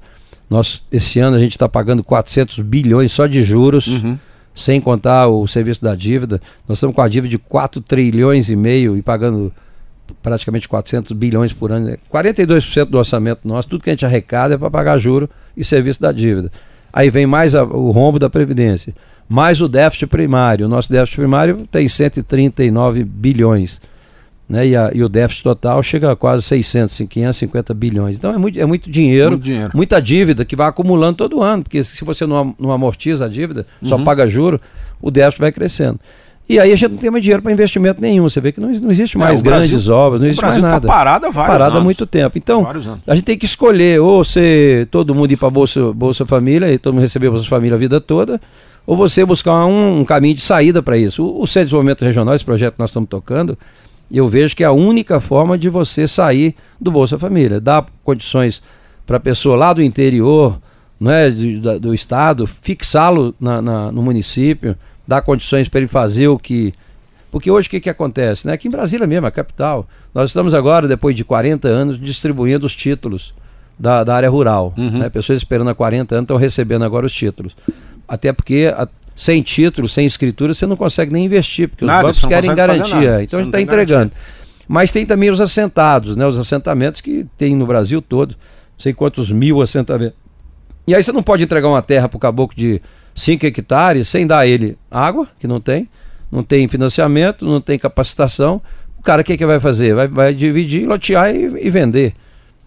Nós, 0.50 0.84
esse 0.92 1.20
ano 1.20 1.36
a 1.36 1.40
gente 1.40 1.52
está 1.52 1.68
pagando 1.68 2.04
400 2.04 2.60
bilhões 2.60 3.12
só 3.12 3.28
de 3.28 3.44
juros, 3.44 3.88
uhum. 3.88 4.18
sem 4.56 4.80
contar 4.80 5.28
o 5.28 5.46
serviço 5.48 5.84
da 5.84 5.94
dívida. 5.94 6.42
Nós 6.68 6.78
estamos 6.78 6.96
com 6.96 7.02
a 7.02 7.08
dívida 7.08 7.30
de 7.30 7.38
4 7.38 7.82
trilhões 7.82 8.50
e 8.50 8.56
meio 8.56 8.98
e 8.98 9.02
pagando 9.02 9.52
praticamente 10.22 10.68
400 10.70 11.12
bilhões 11.14 11.52
por 11.52 11.72
ano. 11.72 11.98
42% 12.12 12.86
do 12.86 12.98
orçamento 12.98 13.46
nosso, 13.46 13.68
tudo 13.68 13.84
que 13.84 13.90
a 13.90 13.94
gente 13.94 14.06
arrecada 14.06 14.56
é 14.56 14.58
para 14.58 14.72
pagar 14.72 14.98
juro 14.98 15.30
e 15.56 15.66
serviço 15.66 16.02
da 16.02 16.12
dívida. 16.12 16.52
Aí 16.94 17.10
vem 17.10 17.28
mais 17.28 17.54
a, 17.54 17.64
o 17.64 17.92
rombo 17.92 18.18
da 18.18 18.30
Previdência, 18.30 18.96
mais 19.28 19.62
o 19.62 19.68
déficit 19.68 20.08
primário. 20.08 20.66
O 20.66 20.70
nosso 20.70 20.90
déficit 20.90 21.18
primário 21.18 21.58
tem 21.70 21.88
139 21.88 23.04
bilhões 23.04 23.82
né, 24.48 24.68
e, 24.68 24.76
a, 24.76 24.92
e, 24.94 25.04
o 25.04 25.10
déficit 25.10 25.44
total 25.44 25.84
chega 25.84 26.12
a 26.12 26.16
quase 26.16 26.44
600, 26.44 27.02
550 27.10 27.74
bilhões. 27.74 28.18
Então 28.18 28.34
é 28.34 28.38
muito, 28.38 28.60
é 28.60 28.66
muito 28.66 28.90
dinheiro, 28.90 29.32
muito 29.32 29.44
dinheiro, 29.44 29.72
muita 29.74 30.02
dívida 30.02 30.46
que 30.46 30.56
vai 30.56 30.68
acumulando 30.68 31.18
todo 31.18 31.42
ano, 31.42 31.64
porque 31.64 31.84
se 31.84 32.04
você 32.06 32.26
não, 32.26 32.56
não 32.58 32.72
amortiza 32.72 33.26
a 33.26 33.28
dívida, 33.28 33.66
uhum. 33.82 33.90
só 33.90 33.98
paga 33.98 34.28
juro, 34.30 34.60
o 35.02 35.12
déficit 35.12 35.42
vai 35.42 35.52
crescendo. 35.52 36.00
E 36.50 36.60
aí 36.60 36.72
a 36.72 36.76
gente 36.78 36.92
não 36.92 36.98
tem 36.98 37.12
mais 37.12 37.22
dinheiro 37.22 37.44
para 37.44 37.52
investimento 37.52 38.00
nenhum. 38.00 38.24
Você 38.24 38.40
vê 38.40 38.54
que 38.54 38.62
não, 38.62 38.70
não 38.70 38.90
existe 38.90 39.18
é, 39.18 39.20
mais 39.20 39.42
é, 39.42 39.44
grandes 39.44 39.70
Brasil, 39.70 39.94
obras, 39.94 40.22
não 40.22 40.28
existe 40.28 40.42
mais 40.42 40.56
tá 40.56 40.62
nada. 40.62 40.88
Tá 40.88 40.88
parado 40.88 41.26
há 41.26 41.30
vários 41.30 41.52
parado 41.52 41.72
anos. 41.72 41.82
há 41.82 41.84
muito 41.84 42.06
tempo. 42.06 42.38
Então, 42.38 42.66
a 43.06 43.16
gente 43.16 43.26
tem 43.26 43.38
que 43.38 43.46
escolher 43.46 44.00
ou 44.00 44.24
você, 44.24 44.88
todo 44.90 45.14
mundo 45.14 45.30
ir 45.32 45.36
para 45.36 45.50
Bolsa, 45.50 45.92
Bolsa 45.92 46.26
Família 46.26 46.72
e 46.72 46.78
todo 46.78 46.94
mundo 46.94 47.04
receber 47.04 47.30
Bolsa 47.30 47.46
Família 47.48 47.76
a 47.76 47.78
vida 47.78 48.00
toda, 48.00 48.40
ou 48.86 48.96
você 48.96 49.26
buscar 49.26 49.66
um, 49.66 50.00
um 50.00 50.06
caminho 50.06 50.36
de 50.36 50.42
saída 50.42 50.82
para 50.82 50.98
isso. 50.98 51.22
O, 51.22 51.42
o 51.42 51.48
Centro 51.48 51.60
de 51.60 51.66
Desenvolvimento 51.66 52.06
Regional, 52.06 52.34
esse 52.34 52.46
projeto 52.46 52.76
que 52.76 52.80
nós 52.80 52.92
estamos 52.92 53.10
tocando, 53.10 53.58
eu 54.12 54.28
vejo 54.28 54.56
que 54.56 54.64
é 54.64 54.68
a 54.68 54.72
única 54.72 55.20
forma 55.20 55.58
de 55.58 55.70
você 55.70 56.08
sair 56.08 56.56
do 56.80 56.92
Bolsa 56.92 57.20
Família, 57.20 57.60
dar 57.60 57.86
condições 58.04 58.64
para 59.06 59.18
a 59.18 59.20
pessoa 59.20 59.56
lá 59.56 59.74
do 59.74 59.82
interior, 59.82 60.60
não 61.00 61.12
é, 61.12 61.30
do, 61.30 61.80
do 61.80 61.94
estado, 61.94 62.48
fixá-lo 62.48 63.36
no 63.40 64.02
município, 64.02 64.76
dar 65.08 65.22
condições 65.22 65.70
para 65.70 65.80
ele 65.80 65.88
fazer 65.88 66.28
o 66.28 66.38
que. 66.38 66.74
Porque 67.32 67.52
hoje 67.52 67.68
o 67.68 67.72
que, 67.72 67.80
que 67.80 67.90
acontece? 67.90 68.48
Né? 68.48 68.54
Aqui 68.54 68.68
em 68.68 68.72
Brasília 68.72 69.06
mesmo, 69.06 69.28
a 69.28 69.32
capital, 69.32 69.88
nós 70.14 70.30
estamos 70.30 70.54
agora, 70.54 70.88
depois 70.88 71.16
de 71.16 71.24
40 71.24 71.68
anos, 71.68 72.00
distribuindo 72.00 72.66
os 72.66 72.76
títulos 72.76 73.34
da, 73.78 74.04
da 74.04 74.16
área 74.16 74.30
rural. 74.30 74.74
Uhum. 74.78 75.00
Né? 75.00 75.10
Pessoas 75.10 75.38
esperando 75.38 75.70
há 75.70 75.76
40 75.76 76.16
anos 76.16 76.24
estão 76.24 76.38
recebendo 76.38 76.84
agora 76.84 77.06
os 77.06 77.14
títulos. 77.14 77.56
Até 78.08 78.32
porque 78.32 78.74
a, 78.76 78.88
sem 79.18 79.42
título, 79.42 79.90
sem 79.90 80.06
escritura, 80.06 80.54
você 80.54 80.68
não 80.68 80.78
consegue 80.78 81.12
nem 81.12 81.26
investir, 81.26 81.68
porque 81.68 81.84
nada, 81.84 82.08
os 82.08 82.20
bancos 82.20 82.30
querem 82.30 82.54
garantia. 82.54 83.24
Então 83.24 83.30
você 83.32 83.36
a 83.38 83.40
gente 83.40 83.48
está 83.48 83.62
entregando. 83.62 84.12
Garantia. 84.12 84.38
Mas 84.68 84.92
tem 84.92 85.08
também 85.08 85.32
os 85.32 85.42
assentados, 85.42 86.16
né? 86.16 86.28
Os 86.28 86.38
assentamentos 86.38 87.02
que 87.02 87.26
tem 87.36 87.56
no 87.56 87.66
Brasil 87.66 88.00
todo, 88.00 88.32
não 88.32 88.80
sei 88.80 88.94
quantos 88.94 89.32
mil 89.32 89.60
assentamentos. 89.60 90.16
E 90.86 90.94
aí 90.94 91.04
você 91.04 91.12
não 91.12 91.24
pode 91.24 91.44
entregar 91.44 91.68
uma 91.68 91.82
terra 91.82 92.08
para 92.08 92.16
o 92.16 92.20
caboclo 92.20 92.56
de 92.56 92.80
5 93.16 93.44
hectares 93.44 94.08
sem 94.08 94.28
dar 94.28 94.40
a 94.40 94.48
ele 94.48 94.78
água, 94.92 95.28
que 95.40 95.48
não 95.48 95.60
tem, 95.60 95.90
não 96.32 96.44
tem 96.44 96.68
financiamento, 96.68 97.44
não 97.44 97.60
tem 97.60 97.80
capacitação. 97.80 98.62
O 99.00 99.02
cara 99.02 99.24
o 99.24 99.26
que, 99.26 99.36
que 99.36 99.46
vai 99.48 99.60
fazer? 99.60 99.96
Vai, 99.96 100.08
vai 100.08 100.34
dividir, 100.34 100.88
lotear 100.88 101.34
e, 101.34 101.66
e 101.66 101.70
vender. 101.72 102.14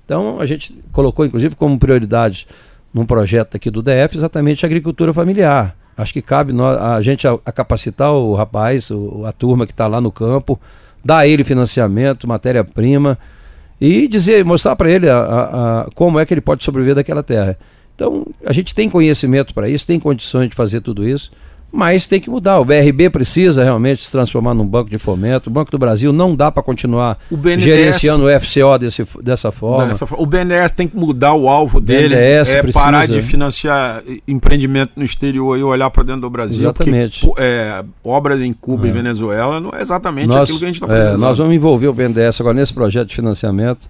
Então 0.04 0.40
a 0.40 0.46
gente 0.46 0.76
colocou, 0.90 1.24
inclusive, 1.24 1.54
como 1.54 1.78
prioridade 1.78 2.48
num 2.92 3.06
projeto 3.06 3.54
aqui 3.54 3.70
do 3.70 3.80
DF, 3.80 4.16
exatamente 4.16 4.64
a 4.64 4.66
agricultura 4.66 5.12
familiar. 5.12 5.76
Acho 5.96 6.12
que 6.12 6.22
cabe 6.22 6.52
a 6.80 7.00
gente 7.00 7.26
a, 7.26 7.38
a 7.44 7.52
capacitar 7.52 8.12
o 8.12 8.34
rapaz, 8.34 8.90
o, 8.90 9.24
a 9.26 9.32
turma 9.32 9.66
que 9.66 9.72
está 9.72 9.86
lá 9.86 10.00
no 10.00 10.10
campo, 10.10 10.58
dar 11.04 11.18
a 11.18 11.26
ele 11.26 11.44
financiamento, 11.44 12.26
matéria-prima 12.26 13.18
e 13.80 14.06
dizer, 14.08 14.44
mostrar 14.44 14.76
para 14.76 14.90
ele 14.90 15.08
a, 15.08 15.16
a, 15.16 15.80
a, 15.80 15.88
como 15.94 16.18
é 16.18 16.26
que 16.26 16.34
ele 16.34 16.40
pode 16.40 16.62
sobreviver 16.64 16.94
daquela 16.94 17.22
terra. 17.22 17.58
Então, 17.94 18.26
a 18.44 18.52
gente 18.52 18.74
tem 18.74 18.88
conhecimento 18.88 19.54
para 19.54 19.68
isso, 19.68 19.86
tem 19.86 20.00
condições 20.00 20.48
de 20.48 20.56
fazer 20.56 20.80
tudo 20.80 21.06
isso 21.06 21.30
mas 21.72 22.06
tem 22.06 22.18
que 22.18 22.28
mudar. 22.28 22.58
O 22.58 22.64
BRB 22.64 23.10
precisa 23.10 23.62
realmente 23.62 24.04
se 24.04 24.10
transformar 24.10 24.54
num 24.54 24.66
banco 24.66 24.90
de 24.90 24.98
fomento. 24.98 25.48
O 25.48 25.52
Banco 25.52 25.70
do 25.70 25.78
Brasil 25.78 26.12
não 26.12 26.34
dá 26.34 26.50
para 26.50 26.62
continuar 26.62 27.18
o 27.30 27.36
BNDES, 27.36 27.62
gerenciando 27.62 28.24
o 28.24 28.40
FCO 28.40 28.78
desse, 28.78 29.06
dessa 29.22 29.52
forma. 29.52 29.86
Dessa, 29.86 30.06
o 30.16 30.26
BNDES 30.26 30.72
tem 30.72 30.88
que 30.88 30.96
mudar 30.96 31.34
o 31.34 31.48
alvo 31.48 31.80
dele, 31.80 32.14
BNDES 32.14 32.52
é 32.52 32.62
precisa. 32.62 32.84
parar 32.84 33.06
de 33.06 33.22
financiar 33.22 34.02
empreendimento 34.26 34.92
no 34.96 35.04
exterior 35.04 35.58
e 35.58 35.62
olhar 35.62 35.90
para 35.90 36.02
dentro 36.02 36.22
do 36.22 36.30
Brasil. 36.30 36.62
Exatamente. 36.62 37.20
Porque 37.24 37.40
é, 37.42 37.84
obras 38.02 38.40
em 38.40 38.52
Cuba 38.52 38.86
é. 38.86 38.90
e 38.90 38.92
Venezuela 38.92 39.60
não 39.60 39.70
é 39.72 39.80
exatamente 39.80 40.28
nós, 40.28 40.42
aquilo 40.42 40.58
que 40.58 40.64
a 40.64 40.68
gente 40.68 40.76
está 40.76 40.86
precisando. 40.86 41.14
É, 41.14 41.18
nós 41.18 41.38
vamos 41.38 41.54
envolver 41.54 41.88
o 41.88 41.92
BNDES 41.92 42.40
agora 42.40 42.54
nesse 42.54 42.74
projeto 42.74 43.08
de 43.08 43.14
financiamento 43.14 43.88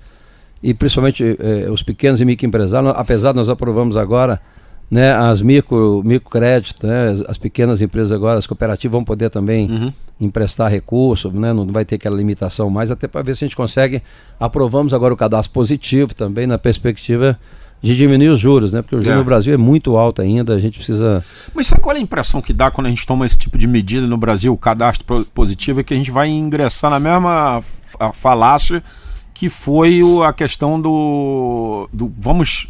e 0.62 0.74
principalmente 0.74 1.36
é, 1.38 1.70
os 1.70 1.82
pequenos 1.82 2.20
e 2.20 2.24
microempresários, 2.24 2.92
apesar 2.94 3.32
de 3.32 3.36
nós 3.36 3.48
aprovamos 3.48 3.96
agora 3.96 4.40
né, 4.90 5.12
as 5.12 5.40
micro, 5.40 6.02
microcrédito, 6.04 6.86
né, 6.86 7.10
as, 7.10 7.20
as, 7.22 7.38
pequenas 7.38 7.80
empresas 7.80 8.10
agora, 8.10 8.38
as 8.38 8.46
cooperativas 8.46 8.92
vão 8.92 9.04
poder 9.04 9.30
também 9.30 9.70
uhum. 9.70 9.92
emprestar 10.20 10.70
recursos, 10.70 11.32
né, 11.32 11.52
não 11.52 11.66
vai 11.66 11.84
ter 11.84 11.94
aquela 11.94 12.16
limitação 12.16 12.68
mais, 12.68 12.90
até 12.90 13.06
para 13.06 13.22
ver 13.22 13.36
se 13.36 13.44
a 13.44 13.46
gente 13.46 13.56
consegue. 13.56 14.02
Aprovamos 14.38 14.92
agora 14.92 15.14
o 15.14 15.16
cadastro 15.16 15.52
positivo 15.52 16.14
também 16.14 16.46
na 16.46 16.58
perspectiva 16.58 17.38
de 17.82 17.96
diminuir 17.96 18.28
os 18.28 18.38
juros, 18.38 18.72
né? 18.72 18.82
Porque 18.82 18.94
o 18.94 19.00
juro 19.00 19.14
é. 19.14 19.18
no 19.18 19.24
Brasil 19.24 19.54
é 19.54 19.56
muito 19.56 19.96
alto 19.96 20.20
ainda, 20.20 20.54
a 20.54 20.60
gente 20.60 20.76
precisa. 20.76 21.24
Mas 21.54 21.66
sabe 21.66 21.80
qual 21.80 21.96
é 21.96 21.98
a 21.98 22.02
impressão 22.02 22.42
que 22.42 22.52
dá 22.52 22.70
quando 22.70 22.88
a 22.88 22.90
gente 22.90 23.06
toma 23.06 23.24
esse 23.24 23.38
tipo 23.38 23.56
de 23.56 23.66
medida 23.66 24.06
no 24.06 24.18
Brasil, 24.18 24.52
o 24.52 24.58
cadastro 24.58 25.24
positivo, 25.32 25.80
é 25.80 25.82
que 25.82 25.94
a 25.94 25.96
gente 25.96 26.10
vai 26.10 26.28
ingressar 26.28 26.90
na 26.90 27.00
mesma 27.00 27.62
falácia 28.12 28.82
que 29.32 29.48
foi 29.48 30.02
a 30.26 30.34
questão 30.34 30.78
do, 30.78 31.88
do 31.90 32.12
vamos 32.18 32.68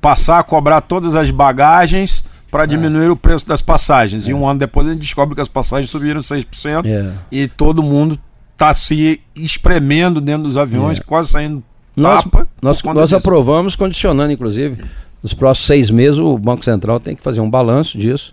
passar 0.00 0.38
a 0.38 0.42
cobrar 0.42 0.80
todas 0.80 1.14
as 1.14 1.30
bagagens 1.30 2.24
para 2.50 2.64
é. 2.64 2.66
diminuir 2.66 3.06
é. 3.06 3.10
o 3.10 3.16
preço 3.16 3.46
das 3.46 3.60
passagens. 3.60 4.26
É. 4.26 4.30
E 4.30 4.34
um 4.34 4.48
ano 4.48 4.60
depois 4.60 4.86
a 4.86 4.90
gente 4.90 5.00
descobre 5.00 5.34
que 5.34 5.40
as 5.40 5.48
passagens 5.48 5.90
subiram 5.90 6.20
6% 6.20 6.84
é. 6.86 7.12
e 7.30 7.48
todo 7.48 7.82
mundo 7.82 8.18
está 8.52 8.72
se 8.72 9.20
espremendo 9.34 10.20
dentro 10.20 10.44
dos 10.44 10.56
aviões, 10.56 10.98
é. 10.98 11.02
quase 11.02 11.30
saindo 11.30 11.62
nós, 11.94 12.24
tapa. 12.24 12.48
Nós, 12.60 12.82
nós 12.82 13.12
aprovamos, 13.12 13.74
condicionando, 13.74 14.32
inclusive, 14.32 14.84
nos 15.22 15.34
próximos 15.34 15.66
seis 15.66 15.90
meses 15.90 16.18
o 16.18 16.38
Banco 16.38 16.64
Central 16.64 17.00
tem 17.00 17.16
que 17.16 17.22
fazer 17.22 17.40
um 17.40 17.50
balanço 17.50 17.98
disso 17.98 18.32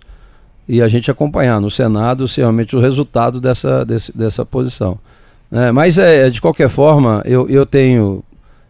e 0.68 0.80
a 0.80 0.88
gente 0.88 1.10
acompanhar 1.10 1.60
no 1.60 1.70
Senado 1.70 2.26
se 2.26 2.40
realmente 2.40 2.74
o 2.74 2.80
resultado 2.80 3.40
dessa, 3.40 3.84
desse, 3.84 4.16
dessa 4.16 4.44
posição. 4.44 4.98
É, 5.52 5.70
mas 5.70 5.98
é, 5.98 6.30
de 6.30 6.40
qualquer 6.40 6.68
forma, 6.68 7.22
eu, 7.24 7.48
eu 7.48 7.64
tenho. 7.64 8.22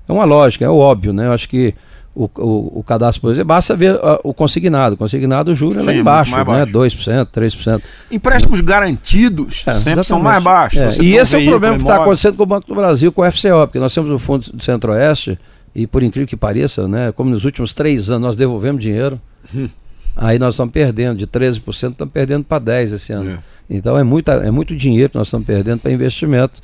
É 0.09 0.13
uma 0.13 0.25
lógica, 0.25 0.65
é 0.65 0.69
óbvio, 0.69 1.13
né? 1.13 1.27
Eu 1.27 1.33
acho 1.33 1.49
que 1.49 1.75
o, 2.15 2.31
o, 2.39 2.79
o 2.79 2.85
cadastro, 2.85 3.21
por 3.21 3.33
exemplo, 3.33 3.49
basta 3.49 3.75
ver 3.75 3.97
uh, 3.97 4.21
o 4.23 4.33
consignado. 4.33 4.95
O 4.95 4.97
consignado, 4.97 5.51
o 5.51 5.55
juro 5.55 5.81
é 5.81 5.83
lá 5.83 5.93
embaixo, 5.93 6.37
né? 6.37 6.45
baixo. 6.45 6.73
2%, 6.73 7.27
3%. 7.27 7.83
Empréstimos 8.11 8.61
garantidos 8.61 9.65
é, 9.67 9.73
sempre 9.73 10.05
são 10.05 10.21
mais 10.21 10.43
baixos. 10.43 10.99
É. 10.99 11.03
E 11.03 11.17
esse 11.17 11.35
é 11.35 11.39
o 11.39 11.45
problema 11.45 11.77
que 11.77 11.83
está 11.83 11.97
acontecendo 11.97 12.37
com 12.37 12.45
o 12.45 12.47
Banco 12.47 12.69
do 12.69 12.75
Brasil, 12.75 13.11
com 13.11 13.23
o 13.23 13.33
FCO, 13.33 13.67
porque 13.67 13.81
nós 13.81 13.93
temos 13.93 14.11
o 14.11 14.19
Fundo 14.19 14.53
do 14.53 14.63
Centro-Oeste, 14.63 15.39
e 15.75 15.89
por 15.89 16.05
incrível 16.05 16.29
que 16.29 16.37
pareça, 16.37 16.87
né, 16.87 17.11
como 17.11 17.31
nos 17.31 17.45
últimos 17.45 17.75
três 17.75 18.09
anos 18.09 18.23
nós 18.23 18.37
devolvemos 18.37 18.81
dinheiro, 18.81 19.21
aí 20.17 20.39
nós 20.39 20.55
estamos 20.55 20.73
perdendo, 20.73 21.19
de 21.19 21.27
13% 21.27 21.91
estamos 21.91 22.13
perdendo 22.13 22.45
para 22.45 22.63
10% 22.63 22.95
esse 22.95 23.13
ano. 23.13 23.31
É. 23.31 23.39
Então 23.69 23.99
é, 23.99 24.05
muita, 24.05 24.35
é 24.35 24.53
muito 24.53 24.77
dinheiro 24.77 25.11
que 25.11 25.19
nós 25.19 25.27
estamos 25.27 25.47
perdendo 25.47 25.81
para 25.81 25.91
investimento. 25.91 26.63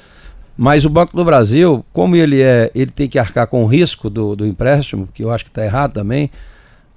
Mas 0.62 0.85
o 0.85 0.90
Banco 0.90 1.16
do 1.16 1.25
Brasil, 1.25 1.83
como 1.90 2.14
ele 2.14 2.42
é, 2.42 2.70
ele 2.75 2.90
tem 2.90 3.09
que 3.09 3.18
arcar 3.18 3.46
com 3.46 3.64
o 3.64 3.66
risco 3.66 4.11
do, 4.11 4.37
do 4.37 4.46
empréstimo, 4.46 5.09
que 5.14 5.25
eu 5.25 5.31
acho 5.31 5.42
que 5.42 5.51
está 5.51 5.64
errado 5.64 5.94
também. 5.94 6.31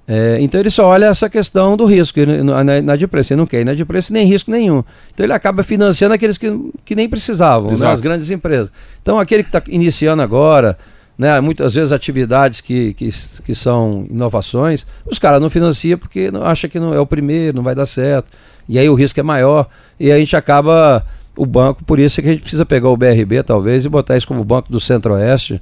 É, 0.06 0.36
então 0.38 0.60
ele 0.60 0.68
só 0.68 0.86
olha 0.86 1.06
essa 1.06 1.30
questão 1.30 1.74
do 1.74 1.86
risco, 1.86 2.20
ele, 2.20 2.42
na, 2.42 2.62
na 2.62 2.94
de 2.94 3.06
preço, 3.06 3.32
ele 3.32 3.40
não 3.40 3.46
quer 3.46 3.64
de 3.74 3.82
preço 3.86 4.12
nem 4.12 4.26
risco 4.26 4.50
nenhum. 4.50 4.84
Então 5.14 5.24
ele 5.24 5.32
acaba 5.32 5.62
financiando 5.62 6.14
aqueles 6.14 6.36
que, 6.36 6.46
que 6.84 6.94
nem 6.94 7.08
precisavam, 7.08 7.74
né, 7.74 7.86
as 7.86 8.02
grandes 8.02 8.28
empresas. 8.28 8.70
Então 9.00 9.18
aquele 9.18 9.42
que 9.42 9.48
está 9.48 9.62
iniciando 9.66 10.20
agora, 10.20 10.76
né, 11.16 11.40
muitas 11.40 11.72
vezes 11.72 11.90
atividades 11.90 12.60
que, 12.60 12.92
que, 12.92 13.08
que 13.46 13.54
são 13.54 14.06
inovações, 14.10 14.86
os 15.06 15.18
caras 15.18 15.40
não 15.40 15.48
financiam 15.48 15.96
porque 15.96 16.30
não, 16.30 16.44
acha 16.44 16.68
que 16.68 16.78
não 16.78 16.92
é 16.92 17.00
o 17.00 17.06
primeiro, 17.06 17.56
não 17.56 17.62
vai 17.62 17.74
dar 17.74 17.86
certo. 17.86 18.26
E 18.68 18.78
aí 18.78 18.90
o 18.90 18.94
risco 18.94 19.18
é 19.18 19.22
maior. 19.22 19.66
E 19.98 20.12
a 20.12 20.18
gente 20.18 20.36
acaba 20.36 21.02
o 21.36 21.46
banco, 21.46 21.84
por 21.84 21.98
isso 21.98 22.20
é 22.20 22.22
que 22.22 22.28
a 22.28 22.32
gente 22.32 22.42
precisa 22.42 22.64
pegar 22.64 22.88
o 22.88 22.96
BRB 22.96 23.42
talvez 23.42 23.84
e 23.84 23.88
botar 23.88 24.16
isso 24.16 24.26
como 24.26 24.44
banco 24.44 24.70
do 24.70 24.80
Centro-Oeste 24.80 25.60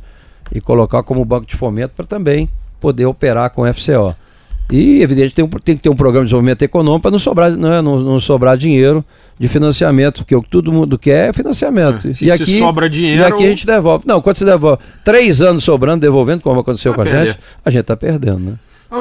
e 0.53 0.61
colocar 0.61 1.03
como 1.03 1.25
banco 1.25 1.47
de 1.47 1.57
fomento 1.57 1.95
para 1.97 2.07
também 2.07 2.49
poder 2.81 3.07
operar 3.07 3.51
com 3.51 3.71
FCO. 3.73 4.15
E, 4.71 5.03
evidente, 5.03 5.35
tem, 5.35 5.45
um, 5.45 5.49
tem 5.49 5.77
que 5.77 5.83
ter 5.83 5.89
um 5.89 5.95
programa 5.95 6.25
de 6.25 6.29
desenvolvimento 6.29 6.63
econômico 6.63 7.03
para 7.03 7.11
não 7.11 7.19
sobrar, 7.19 7.51
não, 7.51 7.73
é, 7.73 7.83
não, 7.83 8.01
não, 8.01 8.21
sobrar 8.21 8.57
dinheiro 8.57 9.05
de 9.39 9.49
financiamento, 9.49 10.19
porque 10.19 10.35
o 10.35 10.43
que 10.43 10.49
todo 10.49 10.73
mundo 10.73 10.99
quer 10.99 11.31
é 11.31 11.33
financiamento. 11.33 12.09
É, 12.09 12.13
e 12.25 12.31
aqui, 12.31 12.59
sobra 12.59 12.89
dinheiro. 12.89 13.21
E 13.21 13.25
aqui 13.25 13.45
a 13.45 13.49
gente 13.49 13.67
devolve. 13.67 14.07
Não, 14.07 14.21
quando 14.23 14.37
você 14.37 14.45
devolve 14.45 14.83
três 15.05 15.43
anos 15.43 15.65
sobrando, 15.65 16.01
devolvendo, 16.01 16.41
como 16.41 16.61
aconteceu 16.61 16.95
com 16.95 17.03
a 17.03 17.05
gente, 17.05 17.39
a 17.65 17.71
gente 17.71 17.81
está 17.83 17.97
perdendo. 17.97 18.39
Né? 18.39 18.55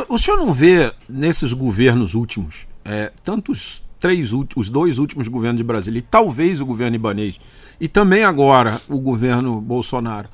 O 0.10 0.18
senhor 0.18 0.38
não 0.38 0.54
vê 0.54 0.92
nesses 1.08 1.54
governos 1.54 2.16
últimos 2.16 2.68
é, 2.84 3.12
tantos 3.24 3.82
três, 4.02 4.34
os 4.34 4.68
dois 4.68 4.98
últimos 4.98 5.28
governos 5.28 5.58
de 5.58 5.64
Brasília, 5.64 6.00
e 6.00 6.02
talvez 6.02 6.60
o 6.60 6.66
governo 6.66 6.96
ibanês, 6.96 7.40
e 7.80 7.88
também 7.88 8.24
agora 8.24 8.82
o 8.90 8.98
governo 8.98 9.62
Bolsonaro, 9.62 10.28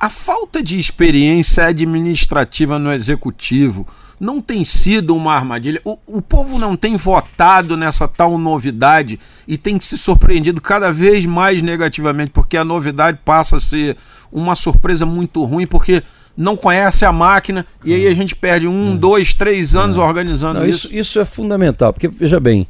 a 0.00 0.10
falta 0.10 0.62
de 0.62 0.78
experiência 0.78 1.66
administrativa 1.66 2.78
no 2.78 2.92
executivo 2.92 3.86
não 4.18 4.40
tem 4.40 4.64
sido 4.64 5.14
uma 5.14 5.34
armadilha. 5.34 5.80
O, 5.84 5.98
o 6.06 6.22
povo 6.22 6.58
não 6.58 6.74
tem 6.74 6.96
votado 6.96 7.76
nessa 7.76 8.08
tal 8.08 8.36
novidade 8.38 9.20
e 9.46 9.56
tem 9.56 9.78
se 9.80 9.96
surpreendido 9.96 10.60
cada 10.60 10.90
vez 10.90 11.24
mais 11.26 11.62
negativamente, 11.62 12.30
porque 12.30 12.56
a 12.56 12.64
novidade 12.64 13.20
passa 13.24 13.56
a 13.56 13.60
ser 13.60 13.96
uma 14.32 14.56
surpresa 14.56 15.06
muito 15.06 15.44
ruim, 15.44 15.66
porque 15.66 16.02
não 16.36 16.56
conhece 16.56 17.04
a 17.04 17.12
máquina 17.12 17.64
e 17.84 17.94
aí 17.94 18.06
a 18.06 18.14
gente 18.14 18.34
perde 18.34 18.66
um, 18.66 18.94
é. 18.94 18.96
dois, 18.96 19.32
três 19.32 19.74
anos 19.74 19.96
é. 19.96 20.00
organizando 20.00 20.60
não, 20.60 20.66
isso. 20.66 20.86
isso. 20.88 20.96
Isso 20.96 21.20
é 21.20 21.24
fundamental, 21.24 21.92
porque, 21.92 22.08
veja 22.08 22.40
bem, 22.40 22.66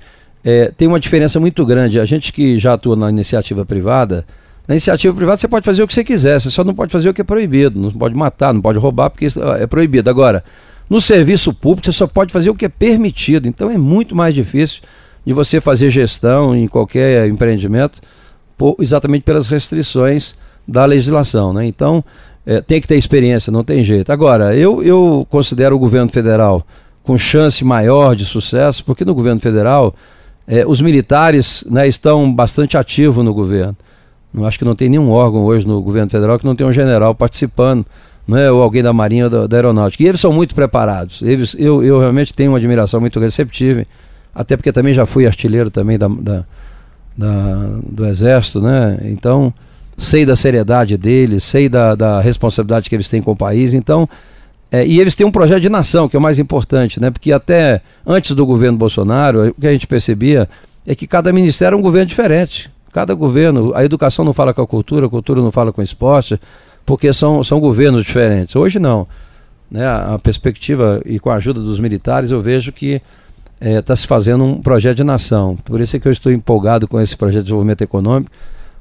é, 0.48 0.70
tem 0.76 0.86
uma 0.86 1.00
diferença 1.00 1.40
muito 1.40 1.66
grande. 1.66 1.98
A 1.98 2.04
gente 2.04 2.32
que 2.32 2.56
já 2.56 2.74
atua 2.74 2.94
na 2.94 3.10
iniciativa 3.10 3.66
privada, 3.66 4.24
na 4.68 4.76
iniciativa 4.76 5.12
privada 5.12 5.38
você 5.38 5.48
pode 5.48 5.64
fazer 5.64 5.82
o 5.82 5.88
que 5.88 5.92
você 5.92 6.04
quiser, 6.04 6.40
você 6.40 6.52
só 6.52 6.62
não 6.62 6.72
pode 6.72 6.92
fazer 6.92 7.08
o 7.08 7.14
que 7.14 7.20
é 7.20 7.24
proibido. 7.24 7.80
Não 7.80 7.90
pode 7.90 8.14
matar, 8.14 8.54
não 8.54 8.60
pode 8.60 8.78
roubar, 8.78 9.10
porque 9.10 9.26
é 9.58 9.66
proibido. 9.66 10.08
Agora, 10.08 10.44
no 10.88 11.00
serviço 11.00 11.52
público 11.52 11.86
você 11.86 11.92
só 11.92 12.06
pode 12.06 12.32
fazer 12.32 12.48
o 12.48 12.54
que 12.54 12.64
é 12.64 12.68
permitido. 12.68 13.48
Então 13.48 13.68
é 13.72 13.76
muito 13.76 14.14
mais 14.14 14.36
difícil 14.36 14.82
de 15.26 15.32
você 15.32 15.60
fazer 15.60 15.90
gestão 15.90 16.54
em 16.54 16.68
qualquer 16.68 17.28
empreendimento, 17.28 18.00
por, 18.56 18.76
exatamente 18.78 19.24
pelas 19.24 19.48
restrições 19.48 20.36
da 20.66 20.84
legislação. 20.84 21.52
Né? 21.52 21.66
Então, 21.66 22.04
é, 22.46 22.60
tem 22.60 22.80
que 22.80 22.86
ter 22.86 22.96
experiência, 22.96 23.50
não 23.50 23.64
tem 23.64 23.82
jeito. 23.82 24.12
Agora, 24.12 24.54
eu, 24.54 24.80
eu 24.84 25.26
considero 25.28 25.74
o 25.74 25.78
governo 25.80 26.08
federal 26.08 26.64
com 27.02 27.18
chance 27.18 27.64
maior 27.64 28.14
de 28.14 28.24
sucesso, 28.24 28.84
porque 28.84 29.04
no 29.04 29.12
governo 29.12 29.40
federal 29.40 29.92
é, 30.46 30.64
os 30.66 30.80
militares 30.80 31.64
né, 31.68 31.88
estão 31.88 32.32
bastante 32.32 32.76
ativos 32.76 33.24
no 33.24 33.34
governo. 33.34 33.76
Não 34.32 34.44
acho 34.44 34.58
que 34.58 34.64
não 34.64 34.74
tem 34.74 34.88
nenhum 34.88 35.10
órgão 35.10 35.44
hoje 35.44 35.66
no 35.66 35.80
governo 35.82 36.10
federal 36.10 36.38
que 36.38 36.44
não 36.44 36.54
tenha 36.54 36.68
um 36.68 36.72
general 36.72 37.14
participando, 37.14 37.84
né, 38.28 38.50
ou 38.50 38.62
alguém 38.62 38.82
da 38.82 38.92
Marinha 38.92 39.24
ou 39.24 39.30
da, 39.30 39.46
da 39.46 39.56
Aeronáutica. 39.56 40.02
E 40.02 40.06
eles 40.06 40.20
são 40.20 40.32
muito 40.32 40.54
preparados. 40.54 41.22
Eles, 41.22 41.56
eu, 41.58 41.82
eu 41.82 41.98
realmente 41.98 42.32
tenho 42.32 42.52
uma 42.52 42.58
admiração 42.58 43.00
muito 43.00 43.18
receptiva, 43.18 43.84
até 44.34 44.56
porque 44.56 44.72
também 44.72 44.92
já 44.92 45.06
fui 45.06 45.26
artilheiro 45.26 45.70
também 45.70 45.98
da, 45.98 46.06
da, 46.08 46.44
da, 47.16 47.68
do 47.88 48.04
Exército, 48.04 48.60
né? 48.60 48.98
Então, 49.04 49.52
sei 49.96 50.26
da 50.26 50.36
seriedade 50.36 50.96
deles, 50.96 51.42
sei 51.42 51.68
da, 51.68 51.94
da 51.94 52.20
responsabilidade 52.20 52.88
que 52.90 52.94
eles 52.94 53.08
têm 53.08 53.22
com 53.22 53.32
o 53.32 53.36
país. 53.36 53.72
Então, 53.72 54.08
é, 54.70 54.86
e 54.86 55.00
eles 55.00 55.14
têm 55.14 55.26
um 55.26 55.30
projeto 55.30 55.60
de 55.60 55.68
nação, 55.68 56.08
que 56.08 56.16
é 56.16 56.18
o 56.18 56.22
mais 56.22 56.38
importante, 56.38 57.00
né? 57.00 57.10
Porque 57.10 57.32
até 57.32 57.80
antes 58.06 58.32
do 58.32 58.44
governo 58.44 58.76
Bolsonaro, 58.76 59.48
o 59.48 59.54
que 59.54 59.66
a 59.66 59.72
gente 59.72 59.86
percebia 59.86 60.48
é 60.86 60.94
que 60.94 61.06
cada 61.06 61.32
ministério 61.32 61.76
é 61.76 61.78
um 61.78 61.82
governo 61.82 62.06
diferente. 62.06 62.70
Cada 62.92 63.14
governo, 63.14 63.72
a 63.74 63.84
educação 63.84 64.24
não 64.24 64.32
fala 64.32 64.52
com 64.52 64.62
a 64.62 64.66
cultura, 64.66 65.06
a 65.06 65.08
cultura 65.08 65.40
não 65.40 65.52
fala 65.52 65.72
com 65.72 65.80
o 65.80 65.84
esporte, 65.84 66.40
porque 66.84 67.12
são, 67.12 67.44
são 67.44 67.60
governos 67.60 68.04
diferentes. 68.04 68.56
Hoje 68.56 68.78
não. 68.78 69.06
Né? 69.70 69.86
A 69.86 70.18
perspectiva, 70.20 71.00
e 71.04 71.18
com 71.18 71.30
a 71.30 71.34
ajuda 71.36 71.60
dos 71.60 71.78
militares, 71.78 72.30
eu 72.30 72.40
vejo 72.40 72.72
que 72.72 73.00
está 73.60 73.70
é, 73.70 73.82
tá 73.82 73.94
se 73.94 74.06
fazendo 74.06 74.44
um 74.44 74.60
projeto 74.60 74.96
de 74.96 75.04
nação. 75.04 75.56
Por 75.64 75.80
isso 75.80 75.96
é 75.96 76.00
que 76.00 76.08
eu 76.08 76.12
estou 76.12 76.32
empolgado 76.32 76.88
com 76.88 77.00
esse 77.00 77.16
projeto 77.16 77.38
de 77.38 77.44
desenvolvimento 77.44 77.82
econômico, 77.82 78.30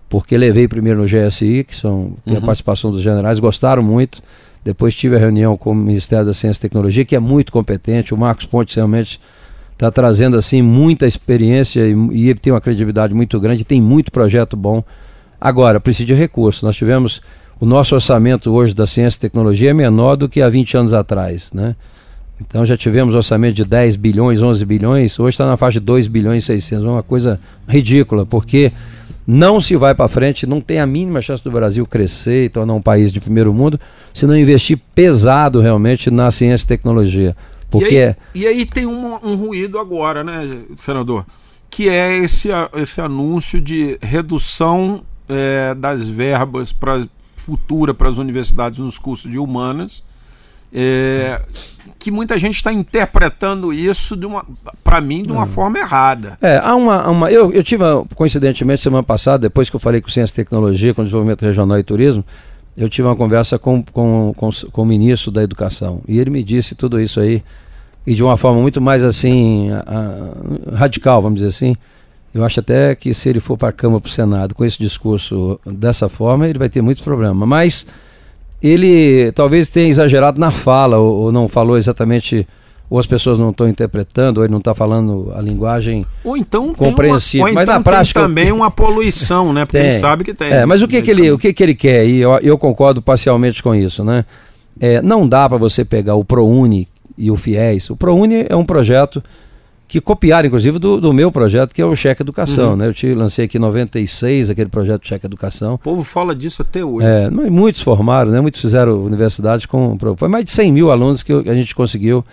porque 0.09 0.37
levei 0.37 0.67
primeiro 0.67 1.01
no 1.01 1.05
GSI, 1.05 1.63
que 1.63 1.75
são, 1.75 2.13
tem 2.23 2.35
a 2.35 2.39
uhum. 2.39 2.45
participação 2.45 2.91
dos 2.91 3.01
generais, 3.01 3.39
gostaram 3.39 3.83
muito 3.83 4.21
Depois 4.65 4.95
tive 4.95 5.15
a 5.15 5.19
reunião 5.19 5.55
com 5.55 5.71
o 5.71 5.75
Ministério 5.75 6.25
da 6.25 6.33
Ciência 6.33 6.59
e 6.59 6.61
Tecnologia, 6.63 7.05
que 7.05 7.15
é 7.15 7.19
muito 7.19 7.51
competente. 7.51 8.15
O 8.15 8.17
Marcos 8.17 8.47
Pontes 8.47 8.73
realmente 8.73 9.21
está 9.73 9.91
trazendo 9.91 10.35
assim 10.35 10.59
muita 10.59 11.05
experiência 11.05 11.81
e, 11.81 11.93
e 12.11 12.29
ele 12.29 12.39
tem 12.39 12.51
uma 12.51 12.59
credibilidade 12.59 13.13
muito 13.13 13.39
grande, 13.39 13.63
tem 13.63 13.79
muito 13.79 14.11
projeto 14.11 14.57
bom. 14.57 14.83
Agora, 15.39 15.79
precisa 15.79 16.07
de 16.07 16.15
recursos. 16.15 16.63
Nós 16.63 16.75
tivemos 16.75 17.21
o 17.59 17.65
nosso 17.65 17.93
orçamento 17.93 18.51
hoje 18.51 18.73
da 18.73 18.87
ciência 18.87 19.17
e 19.17 19.21
tecnologia 19.21 19.69
é 19.69 19.73
menor 19.73 20.15
do 20.15 20.27
que 20.27 20.41
há 20.41 20.49
20 20.49 20.77
anos 20.77 20.93
atrás, 20.93 21.51
né? 21.53 21.75
Então 22.41 22.65
já 22.65 22.75
tivemos 22.75 23.13
orçamento 23.13 23.55
de 23.55 23.63
10 23.63 23.95
bilhões, 23.95 24.41
11 24.41 24.65
bilhões, 24.65 25.19
hoje 25.19 25.35
está 25.35 25.45
na 25.45 25.55
faixa 25.55 25.79
de 25.79 25.85
2 25.85 26.07
bilhões 26.07 26.43
e 26.43 26.47
600, 26.47 26.83
uma 26.83 27.03
coisa 27.03 27.39
ridícula, 27.67 28.25
porque 28.25 28.73
não 29.27 29.59
se 29.59 29.75
vai 29.75 29.95
para 29.95 30.07
frente, 30.07 30.45
não 30.45 30.61
tem 30.61 30.79
a 30.79 30.85
mínima 30.85 31.21
chance 31.21 31.43
do 31.43 31.51
Brasil 31.51 31.85
crescer 31.85 32.45
e 32.45 32.49
tornar 32.49 32.73
um 32.73 32.81
país 32.81 33.11
de 33.11 33.19
primeiro 33.19 33.53
mundo 33.53 33.79
se 34.13 34.25
não 34.27 34.37
investir 34.37 34.79
pesado 34.93 35.59
realmente 35.59 36.11
na 36.11 36.29
ciência 36.29 36.65
e 36.65 36.67
tecnologia. 36.67 37.35
Porque 37.69 37.95
e 37.95 37.97
aí, 37.99 38.15
e 38.35 38.47
aí 38.47 38.65
tem 38.65 38.85
um, 38.85 39.15
um, 39.15 39.35
ruído 39.35 39.79
agora, 39.79 40.23
né, 40.23 40.61
senador? 40.77 41.25
Que 41.69 41.89
é 41.89 42.15
esse, 42.17 42.49
esse 42.75 43.01
anúncio 43.01 43.59
de 43.59 43.97
redução 44.01 45.03
é, 45.27 45.73
das 45.73 46.07
verbas 46.07 46.71
para 46.71 47.05
futura 47.35 47.93
para 47.93 48.09
as 48.09 48.17
universidades 48.17 48.79
nos 48.79 48.97
cursos 48.97 49.29
de 49.29 49.37
humanas. 49.37 50.03
É, 50.77 51.41
que 51.97 52.11
muita 52.11 52.37
gente 52.37 52.55
está 52.55 52.71
interpretando 52.71 53.73
isso 53.73 54.15
de 54.15 54.25
uma, 54.25 54.45
para 54.83 55.01
mim, 55.01 55.23
de 55.23 55.31
uma 55.31 55.43
hum. 55.43 55.47
forma 55.47 55.79
errada. 55.79 56.37
É, 56.41 56.57
há 56.57 56.75
uma, 56.75 57.09
uma 57.09 57.31
eu, 57.31 57.51
eu 57.51 57.63
tive 57.63 57.83
coincidentemente 58.13 58.83
semana 58.83 59.01
passada, 59.01 59.39
depois 59.39 59.69
que 59.69 59.75
eu 59.75 59.79
falei 59.79 60.01
com 60.01 60.09
Ciência 60.09 60.33
e 60.33 60.35
Tecnologia, 60.35 60.93
com 60.93 61.03
Desenvolvimento 61.03 61.43
Regional 61.43 61.79
e 61.79 61.83
Turismo, 61.83 62.23
eu 62.77 62.89
tive 62.89 63.07
uma 63.07 63.15
conversa 63.15 63.57
com, 63.57 63.81
com, 63.81 64.33
com, 64.35 64.49
com 64.71 64.81
o 64.81 64.85
ministro 64.85 65.31
da 65.31 65.41
Educação 65.41 66.01
e 66.07 66.19
ele 66.19 66.29
me 66.29 66.43
disse 66.43 66.75
tudo 66.75 66.99
isso 66.99 67.19
aí 67.19 67.41
e 68.05 68.13
de 68.13 68.23
uma 68.23 68.37
forma 68.37 68.61
muito 68.61 68.79
mais 68.79 69.01
assim 69.01 69.71
a, 69.71 70.73
a, 70.73 70.77
radical, 70.77 71.21
vamos 71.21 71.39
dizer 71.39 71.49
assim. 71.49 71.75
Eu 72.33 72.43
acho 72.43 72.59
até 72.59 72.93
que 72.93 73.13
se 73.13 73.29
ele 73.29 73.39
for 73.39 73.57
para 73.57 73.69
a 73.69 73.71
Câmara, 73.71 74.01
para 74.01 74.09
o 74.09 74.11
Senado, 74.11 74.53
com 74.53 74.65
esse 74.65 74.77
discurso 74.77 75.59
dessa 75.65 76.09
forma, 76.09 76.47
ele 76.47 76.59
vai 76.59 76.69
ter 76.69 76.81
muito 76.81 77.01
problema. 77.01 77.45
Mas 77.45 77.87
ele 78.67 79.31
talvez 79.31 79.69
tenha 79.69 79.87
exagerado 79.87 80.39
na 80.39 80.51
fala, 80.51 80.97
ou, 80.97 81.15
ou 81.15 81.31
não 81.31 81.47
falou 81.47 81.77
exatamente, 81.77 82.47
ou 82.89 82.99
as 82.99 83.05
pessoas 83.05 83.37
não 83.37 83.49
estão 83.49 83.67
interpretando, 83.67 84.37
ou 84.37 84.43
ele 84.43 84.51
não 84.51 84.59
está 84.59 84.73
falando 84.73 85.33
a 85.35 85.41
linguagem 85.41 86.05
ou 86.23 86.37
então 86.37 86.73
compreensível. 86.73 87.45
Uma, 87.45 87.49
ou 87.49 87.55
mas 87.55 87.63
então 87.63 87.75
na 87.75 87.83
prática 87.83 88.21
também 88.21 88.51
uma 88.51 88.71
poluição, 88.71 89.53
né? 89.53 89.65
Porque 89.65 89.77
tem. 89.77 89.89
ele 89.89 89.99
sabe 89.99 90.23
que 90.23 90.33
tem. 90.33 90.51
É, 90.51 90.65
mas 90.65 90.81
o 90.81 90.87
que, 90.87 91.01
que 91.01 91.11
ele, 91.11 91.31
o 91.31 91.37
que, 91.37 91.53
que 91.53 91.63
ele 91.63 91.75
quer? 91.75 92.05
E 92.05 92.19
eu, 92.19 92.31
eu 92.41 92.57
concordo 92.57 93.01
parcialmente 93.01 93.61
com 93.61 93.73
isso, 93.73 94.03
né? 94.03 94.25
É, 94.79 95.01
não 95.01 95.27
dá 95.27 95.47
para 95.47 95.57
você 95.57 95.85
pegar 95.85 96.15
o 96.15 96.25
ProUni 96.25 96.87
e 97.17 97.31
o 97.31 97.37
FIES. 97.37 97.89
O 97.89 97.95
ProUni 97.95 98.45
é 98.49 98.55
um 98.55 98.65
projeto 98.65 99.23
que 99.95 100.01
copiaram, 100.01 100.47
inclusive, 100.47 100.77
do, 100.77 100.99
do, 100.99 101.13
meu 101.13 101.31
projeto, 101.31 101.73
que 101.73 101.81
é 101.81 101.85
o 101.85 101.95
Cheque 101.95 102.21
Educação. 102.21 102.71
Uhum. 102.71 102.75
Né? 102.75 102.87
Eu 102.87 102.93
te 102.93 103.15
lancei 103.15 103.45
aqui 103.45 103.57
em 103.57 103.61
96 103.61 104.49
aquele 104.49 104.69
projeto 104.69 105.07
Cheque 105.07 105.25
Educação. 105.25 105.75
O 105.75 105.77
povo 105.77 106.03
fala 106.03 106.35
disso 106.35 106.61
até 106.61 106.83
hoje. 106.83 107.07
É, 107.07 107.29
muitos 107.29 107.81
formaram, 107.81 108.29
né? 108.29 108.41
muitos 108.41 108.59
fizeram 108.59 109.01
universidade 109.01 109.69
com. 109.69 109.97
Foi 110.17 110.27
mais 110.27 110.43
de 110.43 110.51
100 110.51 110.73
mil 110.73 110.91
alunos 110.91 111.23
que 111.23 111.31
a 111.31 111.53
gente 111.53 111.73
conseguiu 111.73 112.25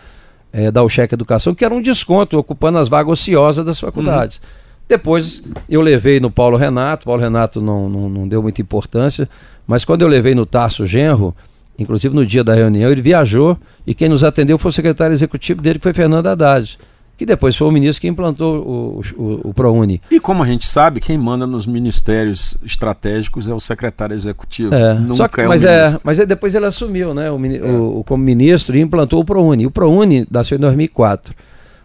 é, 0.53 0.72
dar 0.72 0.83
o 0.83 0.88
Cheque 0.88 1.14
Educação, 1.14 1.55
que 1.55 1.64
era 1.64 1.72
um 1.72 1.81
desconto, 1.81 2.37
ocupando 2.37 2.79
as 2.79 2.88
vagas 2.88 3.12
ociosas 3.12 3.64
das 3.64 3.79
faculdades. 3.79 4.38
Uhum. 4.38 4.42
Depois 4.88 5.40
eu 5.68 5.81
levei 5.81 6.18
no 6.18 6.33
Paulo 6.33 6.57
Renato, 6.57 7.07
Paulo 7.07 7.22
Renato 7.22 7.61
não, 7.61 7.88
não, 7.88 8.09
não 8.09 8.27
deu 8.27 8.42
muita 8.42 8.61
importância, 8.61 9.29
mas 9.68 9.85
quando 9.85 10.03
eu 10.03 10.09
levei 10.09 10.35
no 10.35 10.44
Tarso 10.44 10.85
Genro, 10.85 11.33
inclusive 11.79 12.12
no 12.12 12.27
dia 12.27 12.42
da 12.42 12.55
reunião, 12.55 12.90
ele 12.90 13.01
viajou 13.01 13.57
e 13.87 13.94
quem 13.94 14.09
nos 14.09 14.25
atendeu 14.25 14.59
foi 14.59 14.70
o 14.70 14.75
secretário 14.75 15.14
executivo 15.14 15.62
dele, 15.62 15.79
que 15.79 15.85
foi 15.85 15.92
Fernando 15.92 16.27
Haddad 16.27 16.77
que 17.22 17.26
depois 17.26 17.56
foi 17.56 17.68
o 17.68 17.70
ministro 17.70 18.00
que 18.00 18.08
implantou 18.08 18.56
o, 18.56 19.00
o, 19.16 19.50
o, 19.50 19.54
ProUni. 19.54 20.02
E 20.11 20.18
como 20.18 20.42
a 20.42 20.46
gente 20.46 20.66
sabe, 20.66 20.98
quem 20.98 21.16
manda 21.16 21.46
nos 21.46 21.66
ministérios 21.68 22.56
estratégicos 22.64 23.48
é 23.48 23.54
o 23.54 23.61
secretário 23.61 24.16
executivo. 24.16 24.74
É, 24.74 24.94
Nunca 24.94 25.28
que, 25.28 25.40
é 25.40 25.46
mas, 25.46 25.62
é, 25.62 25.96
mas 26.02 26.18
é, 26.18 26.26
depois 26.26 26.52
ele 26.56 26.66
assumiu 26.66 27.14
né, 27.14 27.30
o, 27.30 27.46
é. 27.46 27.70
o, 27.70 28.04
como 28.04 28.24
ministro 28.24 28.76
e 28.76 28.80
implantou 28.80 29.20
o 29.20 29.24
ProUni. 29.24 29.66
O 29.66 29.70
ProUni 29.70 30.26
nasceu 30.28 30.56
em 30.56 30.61
2004. 30.61 31.32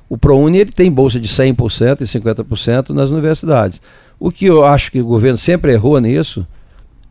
O 0.10 0.18
ProUni 0.18 0.58
ele 0.58 0.72
tem 0.72 0.92
bolsa 0.92 1.20
de 1.20 1.28
100% 1.28 2.02
e 2.02 2.06
50% 2.06 2.90
nas 2.90 3.12
universidades. 3.12 3.80
O 4.20 4.32
que 4.32 4.46
eu 4.46 4.66
acho 4.66 4.92
que 4.92 5.00
o 5.00 5.06
governo 5.06 5.38
sempre 5.38 5.72
errou 5.72 6.02
nisso. 6.02 6.48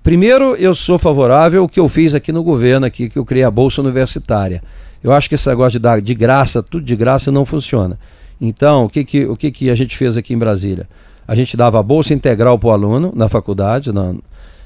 Primeiro, 0.02 0.56
eu 0.56 0.74
sou 0.74 0.98
favorável 0.98 1.62
ao 1.62 1.68
que 1.68 1.78
eu 1.78 1.88
fiz 1.88 2.12
aqui 2.12 2.32
no 2.32 2.42
governo, 2.42 2.86
aqui, 2.86 3.08
que 3.08 3.18
eu 3.20 3.24
criei 3.24 3.44
a 3.44 3.50
bolsa 3.52 3.80
universitária. 3.80 4.60
Eu 5.00 5.12
acho 5.12 5.28
que 5.28 5.36
esse 5.36 5.48
negócio 5.48 5.78
de 5.78 5.78
dar 5.78 6.00
de 6.00 6.14
graça, 6.14 6.60
tudo 6.60 6.84
de 6.84 6.96
graça, 6.96 7.30
não 7.30 7.46
funciona. 7.46 7.96
Então, 8.40 8.85
o 8.85 8.88
que, 8.88 9.05
que, 9.05 9.25
o 9.25 9.37
que, 9.37 9.51
que 9.51 9.70
a 9.70 9.75
gente 9.75 9.96
fez 9.96 10.16
aqui 10.16 10.35
em 10.35 10.38
Brasília? 10.38 10.88
A 11.27 11.35
gente 11.35 11.57
dava 11.57 11.79
a 11.81 11.83
bolsa 11.83 12.14
integral 12.14 12.59
para 12.59 12.68
o 12.68 12.72
aluno 12.72 13.12
na 13.14 13.29
faculdade, 13.29 13.92
na, 13.92 14.14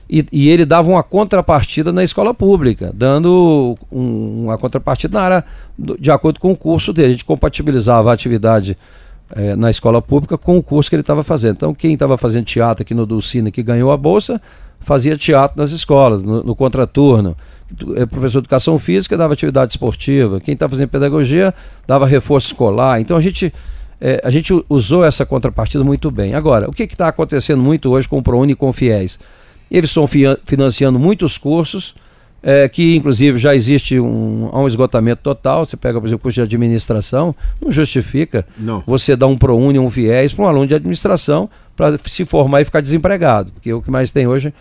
e, 0.08 0.26
e, 0.32 0.48
ele 0.48 0.64
dava 0.64 0.88
uma 0.88 1.02
contrapartida 1.02 1.92
na 1.92 2.02
escola 2.02 2.34
pública, 2.34 2.90
dando 2.92 3.76
um, 3.92 4.46
uma 4.46 4.58
contrapartida 4.58 5.16
na 5.16 5.24
área 5.24 5.44
de 5.78 6.10
acordo 6.10 6.40
com 6.40 6.50
o 6.50 6.56
curso 6.56 6.92
dele. 6.92 7.08
A 7.08 7.10
gente 7.12 7.24
compatibilizava 7.24 8.10
a 8.10 8.12
atividade 8.12 8.76
é, 9.30 9.54
na 9.54 9.70
escola 9.70 10.02
pública 10.02 10.36
com 10.36 10.58
o 10.58 10.62
curso 10.62 10.90
que 10.90 10.96
ele 10.96 11.02
estava 11.02 11.22
fazendo. 11.22 11.52
Então, 11.52 11.72
quem 11.72 11.94
estava 11.94 12.18
fazendo 12.18 12.44
teatro 12.44 12.82
aqui 12.82 12.92
no 12.92 13.06
Dulcina, 13.06 13.52
que 13.52 13.62
ganhou 13.62 13.92
a 13.92 13.96
bolsa, 13.96 14.42
fazia 14.80 15.16
teatro 15.16 15.60
nas 15.60 15.70
escolas, 15.70 16.24
no, 16.24 16.42
no 16.42 16.56
contraturno 16.56 17.36
professor 18.06 18.40
de 18.40 18.46
educação 18.46 18.78
física 18.78 19.16
dava 19.16 19.32
atividade 19.32 19.72
esportiva, 19.72 20.40
quem 20.40 20.54
está 20.54 20.68
fazendo 20.68 20.88
pedagogia 20.88 21.54
dava 21.86 22.06
reforço 22.06 22.48
escolar. 22.48 23.00
Então 23.00 23.16
a 23.16 23.20
gente, 23.20 23.52
é, 24.00 24.20
a 24.24 24.30
gente 24.30 24.52
usou 24.68 25.04
essa 25.04 25.24
contrapartida 25.24 25.84
muito 25.84 26.10
bem. 26.10 26.34
Agora, 26.34 26.68
o 26.68 26.72
que 26.72 26.84
está 26.84 27.08
acontecendo 27.08 27.62
muito 27.62 27.90
hoje 27.90 28.08
com 28.08 28.18
o 28.18 28.22
ProUni 28.22 28.52
e 28.52 28.56
com 28.56 28.68
o 28.68 28.72
FIES? 28.72 29.18
Eles 29.70 29.90
estão 29.90 30.06
financiando 30.44 30.98
muitos 30.98 31.38
cursos, 31.38 31.94
é, 32.42 32.68
que 32.68 32.96
inclusive 32.96 33.38
já 33.38 33.54
existe 33.54 34.00
um, 34.00 34.50
um 34.52 34.66
esgotamento 34.66 35.22
total. 35.22 35.64
Você 35.64 35.76
pega, 35.76 36.00
por 36.00 36.06
exemplo, 36.06 36.20
o 36.20 36.22
curso 36.22 36.36
de 36.36 36.42
administração, 36.42 37.34
não 37.60 37.70
justifica 37.70 38.44
não. 38.58 38.82
você 38.86 39.14
dar 39.14 39.28
um 39.28 39.36
ProUni 39.36 39.78
ou 39.78 39.86
um 39.86 39.90
FIES 39.90 40.32
para 40.32 40.44
um 40.44 40.48
aluno 40.48 40.66
de 40.66 40.74
administração 40.74 41.48
para 41.76 41.96
se 42.04 42.24
formar 42.24 42.62
e 42.62 42.64
ficar 42.64 42.80
desempregado. 42.80 43.52
Porque 43.52 43.72
o 43.72 43.80
que 43.80 43.90
mais 43.90 44.10
tem 44.10 44.26
hoje 44.26 44.52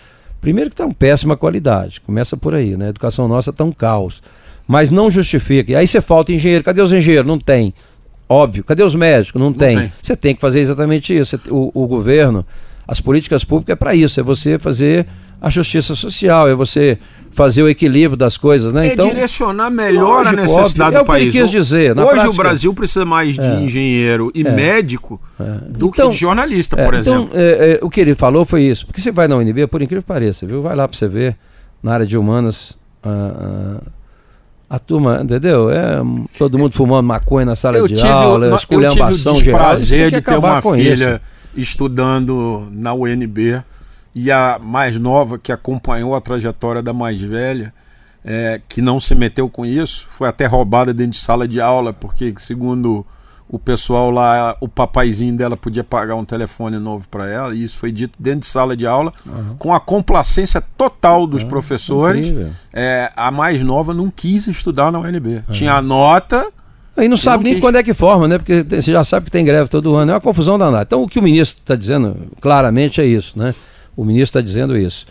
Primeiro 0.42 0.70
que 0.70 0.74
está 0.74 0.86
uma 0.86 0.94
péssima 0.94 1.36
qualidade, 1.36 2.00
começa 2.02 2.38
por 2.38 2.56
aí, 2.56 2.78
né? 2.78 2.88
A 2.88 2.90
educação 2.90 3.28
nossa 3.28 3.50
está 3.50 3.64
um 3.64 3.72
caos. 3.72 4.22
Mas 4.68 4.90
não 4.90 5.10
justifica. 5.10 5.72
E 5.72 5.76
aí 5.76 5.88
você 5.88 6.00
falta 6.00 6.32
engenheiro, 6.32 6.64
cadê 6.64 6.82
os 6.82 6.92
engenheiros? 6.92 7.28
Não 7.28 7.40
tem. 7.40 7.74
Óbvio, 8.28 8.64
cadê 8.64 8.84
os 8.84 8.94
médicos? 8.94 9.40
Não, 9.40 9.48
não 9.50 9.54
tem. 9.54 9.78
tem. 9.78 9.94
Você 10.02 10.16
tem 10.16 10.36
que 10.36 10.42
fazer 10.42 10.60
exatamente 10.60 11.18
isso. 11.18 11.40
O, 11.50 11.72
o 11.74 11.88
governo, 11.88 12.46
as 12.88 13.02
políticas 13.02 13.44
públicas 13.44 13.74
é 13.74 13.76
para 13.76 13.96
isso, 13.96 14.20
é 14.20 14.24
você 14.24 14.60
fazer 14.60 15.08
a 15.42 15.50
justiça 15.50 15.96
social, 15.96 16.50
é 16.50 16.56
você 16.56 16.98
fazer 17.32 17.64
o 17.64 17.70
equilíbrio 17.70 18.18
das 18.18 18.38
coisas, 18.38 18.74
né? 18.74 18.88
É 18.88 18.94
então, 18.94 19.08
direcionar 19.08 19.70
melhor 19.70 20.26
lógico, 20.26 20.30
a 20.30 20.42
necessidade 20.42 20.96
óbvio. 20.96 21.00
do 21.00 21.04
é 21.04 21.06
país. 21.06 21.32
quis 21.32 21.50
dizer. 21.50 21.98
Hoje 21.98 22.10
prática, 22.10 22.30
o 22.30 22.34
Brasil 22.34 22.74
precisa 22.74 23.06
mais 23.06 23.36
de 23.36 23.42
é, 23.42 23.62
engenheiro 23.62 24.32
e 24.34 24.46
é, 24.46 24.52
médico 24.52 25.22
é. 25.40 25.44
do 25.70 25.88
então, 25.88 26.10
que 26.10 26.16
de 26.16 26.22
jornalista, 26.22 26.76
por 26.76 26.94
é, 26.94 27.00
então, 27.00 27.14
exemplo. 27.14 27.32
Então, 27.36 27.88
o 27.88 27.90
que 27.90 28.02
ele 28.02 28.16
falou 28.16 28.44
foi 28.44 28.64
isso. 28.64 28.86
Porque 28.86 29.00
você 29.00 29.12
vai 29.12 29.28
na 29.28 29.38
UNB, 29.38 29.68
por 29.68 29.82
incrível 29.82 30.02
que 30.02 30.08
pareça, 30.08 30.46
viu? 30.46 30.62
Vai 30.62 30.76
lá 30.76 30.88
para 30.88 30.98
você 30.98 31.08
ver, 31.08 31.38
na 31.82 31.94
área 31.94 32.06
de 32.06 32.18
humanas, 32.18 32.78
a, 33.02 33.82
a 34.70 34.80
turma, 34.80 35.22
entendeu? 35.24 35.70
É, 35.70 36.00
todo 36.38 36.58
mundo 36.58 36.76
fumando 36.76 37.06
maconha 37.06 37.46
na 37.46 37.56
sala 37.56 37.78
eu 37.78 37.88
de 37.88 37.96
tive, 37.96 38.08
aula, 38.08 38.56
esculhambação 38.56 39.36
geral. 39.36 39.36
Eu 39.36 39.38
tive 39.38 39.50
o 39.50 39.54
prazer 39.54 40.12
de 40.12 40.22
ter 40.22 40.38
uma 40.38 40.62
filha 40.62 41.22
isso. 41.56 41.72
estudando 41.72 42.68
na 42.72 42.94
UNB 42.94 43.64
e 44.22 44.30
a 44.30 44.60
mais 44.62 45.00
nova, 45.00 45.40
que 45.40 45.50
acompanhou 45.50 46.14
a 46.14 46.20
trajetória 46.20 46.82
da 46.82 46.92
mais 46.92 47.22
velha, 47.22 47.74
é, 48.24 48.60
que 48.68 48.82
não 48.82 49.00
se 49.00 49.16
meteu 49.16 49.50
com 49.50 49.66
isso, 49.66 50.06
foi 50.10 50.28
até 50.28 50.46
roubada 50.46 50.94
dentro 50.94 51.14
de 51.14 51.20
sala 51.20 51.48
de 51.48 51.62
aula, 51.62 51.94
porque, 51.94 52.34
segundo 52.38 53.06
o 53.48 53.58
pessoal 53.58 54.12
lá, 54.12 54.58
o 54.60 54.68
papaizinho 54.68 55.38
dela 55.38 55.56
podia 55.56 55.86
pagar 55.86 56.16
um 56.16 56.26
telefone 56.26 56.78
novo 56.78 57.08
para 57.08 57.30
ela, 57.30 57.56
e 57.56 57.64
isso 57.64 57.78
foi 57.78 57.94
dito 57.94 58.22
dentro 58.22 58.42
de 58.42 58.48
sala 58.48 58.76
de 58.76 58.86
aula, 58.86 59.14
uhum. 59.26 59.56
com 59.58 59.74
a 59.74 59.80
complacência 59.80 60.62
total 60.78 61.26
dos 61.26 61.44
uhum. 61.44 61.50
professores. 61.50 62.34
É, 62.74 63.10
a 63.16 63.32
mais 63.32 63.64
nova 63.64 63.94
não 63.94 64.12
quis 64.12 64.48
estudar 64.48 64.92
na 64.92 65.00
UNB. 65.00 65.28
Uhum. 65.36 65.54
Tinha 65.54 65.76
a 65.76 65.82
nota. 65.82 66.46
E 66.98 67.08
não 67.08 67.16
sabe 67.16 67.46
nem 67.46 67.54
quis. 67.54 67.62
quando 67.62 67.78
é 67.78 67.84
que 67.84 67.94
forma, 67.94 68.28
né? 68.28 68.38
Porque 68.38 68.64
você 68.64 68.92
já 68.92 69.06
sabe 69.06 69.28
que 69.28 69.32
tem 69.32 69.46
greve 69.46 69.70
todo 69.70 69.96
ano. 69.96 70.12
É 70.12 70.16
uma 70.16 70.20
confusão 70.20 70.60
danada. 70.60 70.84
Então, 70.84 71.02
o 71.04 71.08
que 71.08 71.18
o 71.18 71.24
ministro 71.24 71.62
está 71.62 71.74
dizendo 71.74 72.18
claramente 72.42 73.00
é 73.00 73.06
isso, 73.06 73.40
né? 73.40 73.56
O 74.00 74.06
ministro 74.06 74.40
está 74.40 74.42
dizendo 74.42 74.78
isso. 74.78 75.06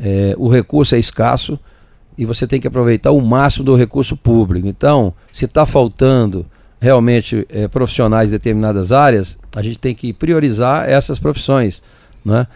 É, 0.00 0.34
o 0.36 0.48
recurso 0.48 0.94
é 0.94 0.98
escasso 0.98 1.58
e 2.18 2.24
você 2.24 2.46
tem 2.46 2.60
que 2.60 2.66
aproveitar 2.66 3.12
o 3.12 3.20
máximo 3.20 3.64
do 3.64 3.76
recurso 3.76 4.16
público. 4.16 4.66
Então, 4.66 5.14
se 5.32 5.44
está 5.44 5.64
faltando 5.64 6.44
realmente 6.80 7.46
é, 7.48 7.68
profissionais 7.68 8.28
de 8.30 8.36
determinadas 8.36 8.90
áreas, 8.90 9.38
a 9.54 9.62
gente 9.62 9.78
tem 9.78 9.94
que 9.94 10.12
priorizar 10.12 10.88
essas 10.88 11.18
profissões. 11.20 11.80
Né? 12.24 12.46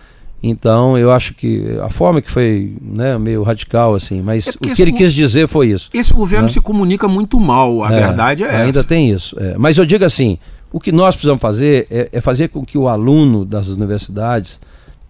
Então, 0.42 0.98
eu 0.98 1.12
acho 1.12 1.34
que 1.34 1.78
a 1.80 1.88
forma 1.88 2.20
que 2.20 2.30
foi 2.30 2.76
né, 2.80 3.16
meio 3.18 3.42
radical, 3.44 3.94
assim, 3.94 4.20
mas 4.20 4.48
É 4.48 4.50
o 4.50 4.74
que 4.74 4.82
ele 4.82 4.92
quis 4.92 5.14
dizer 5.14 5.46
foi 5.46 5.68
isso. 5.68 5.88
Esse 5.94 6.12
governo 6.12 6.44
Né? 6.46 6.48
se 6.50 6.60
comunica 6.60 7.06
muito 7.06 7.38
mal, 7.38 7.84
a 7.84 7.92
É, 7.92 8.00
verdade 8.00 8.42
é 8.42 8.50
Ainda 8.56 8.80
essa. 8.80 8.88
tem 8.88 9.08
isso. 9.10 9.36
é. 9.38 9.56
Mas 9.56 9.78
eu 9.78 9.86
digo 9.86 10.04
assim, 10.04 10.36
o 10.72 10.80
que 10.80 10.90
nós 10.90 11.14
precisamos 11.14 11.40
fazer 11.40 11.86
é, 11.90 12.08
é 12.12 12.20
fazer 12.20 12.48
com 12.48 12.64
que 12.64 12.76
o 12.76 12.88
aluno 12.88 13.44
das 13.44 13.68
universidades 13.68 14.58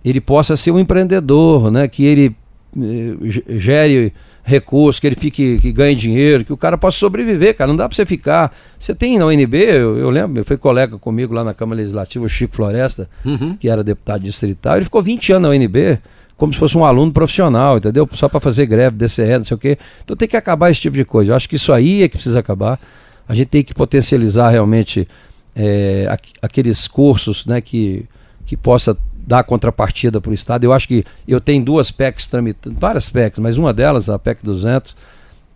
ele 0.09 0.21
possa 0.21 0.57
ser 0.57 0.71
um 0.71 0.79
empreendedor, 0.79 1.71
né? 1.71 1.89
Que 1.89 2.05
ele 2.05 2.37
eh, 2.79 3.17
ge- 3.25 3.45
gere 3.49 4.13
recursos, 4.45 5.01
que 5.01 5.07
ele 5.09 5.17
fique, 5.17 5.59
que 5.59 5.73
ganhe 5.73 5.97
dinheiro, 5.97 6.45
que 6.45 6.53
o 6.53 6.57
cara 6.57 6.79
possa 6.79 6.97
sobreviver, 6.99 7.57
cara. 7.57 7.67
Não 7.69 7.77
dá 7.77 7.89
para 7.89 7.97
você 7.97 8.07
ficar. 8.07 8.55
Você 8.79 8.95
tem 8.95 9.19
na 9.19 9.27
UNB, 9.27 9.55
eu, 9.57 9.99
eu 9.99 10.09
lembro, 10.11 10.45
foi 10.45 10.57
colega 10.57 10.97
comigo 10.99 11.35
lá 11.35 11.43
na 11.43 11.53
Câmara 11.53 11.81
Legislativa, 11.81 12.25
o 12.25 12.29
Chico 12.29 12.55
Floresta, 12.55 13.09
Uhum. 13.25 13.57
que 13.57 13.69
era 13.69 13.83
deputado 13.83 14.23
distrital, 14.23 14.77
ele 14.77 14.85
ficou 14.85 15.03
20 15.03 15.33
anos 15.33 15.49
na 15.51 15.55
UNB 15.55 15.99
como 16.37 16.53
se 16.53 16.59
fosse 16.61 16.77
um 16.79 16.85
aluno 16.85 17.11
profissional, 17.13 17.79
entendeu? 17.79 18.07
Só 18.13 18.29
para 18.29 18.39
fazer 18.39 18.67
greve, 18.67 18.95
DCE, 18.97 19.39
não 19.39 19.45
sei 19.45 19.55
o 19.55 19.59
quê. 19.59 19.79
Então 20.05 20.15
tem 20.15 20.29
que 20.29 20.37
acabar 20.37 20.71
esse 20.71 20.81
tipo 20.83 20.95
de 20.97 21.05
coisa. 21.05 21.33
Eu 21.33 21.35
acho 21.35 21.49
que 21.49 21.57
isso 21.57 21.73
aí 21.73 22.03
é 22.03 22.09
que 22.09 22.17
precisa 22.17 22.39
acabar. 22.39 22.79
A 23.27 23.35
gente 23.35 23.49
tem 23.49 23.63
que 23.65 23.75
potencializar 23.75 24.51
realmente 24.51 25.09
é, 25.57 26.07
aqu- 26.11 26.35
aqueles 26.43 26.87
cursos 26.87 27.47
né, 27.47 27.61
que, 27.63 28.05
que 28.45 28.55
possa 28.55 28.95
dar 29.27 29.43
contrapartida 29.43 30.21
para 30.21 30.31
o 30.31 30.35
Estado. 30.35 30.65
Eu 30.65 30.73
acho 30.73 30.87
que 30.87 31.05
eu 31.27 31.41
tenho 31.41 31.65
duas 31.65 31.91
PECs 31.91 32.27
tramitando, 32.29 32.77
várias 32.79 33.11
PECs, 33.11 33.39
mas 33.41 33.59
uma 33.59 33.73
delas, 33.73 34.09
a 34.09 34.19
PEC 34.19 34.45
200, 34.45 34.95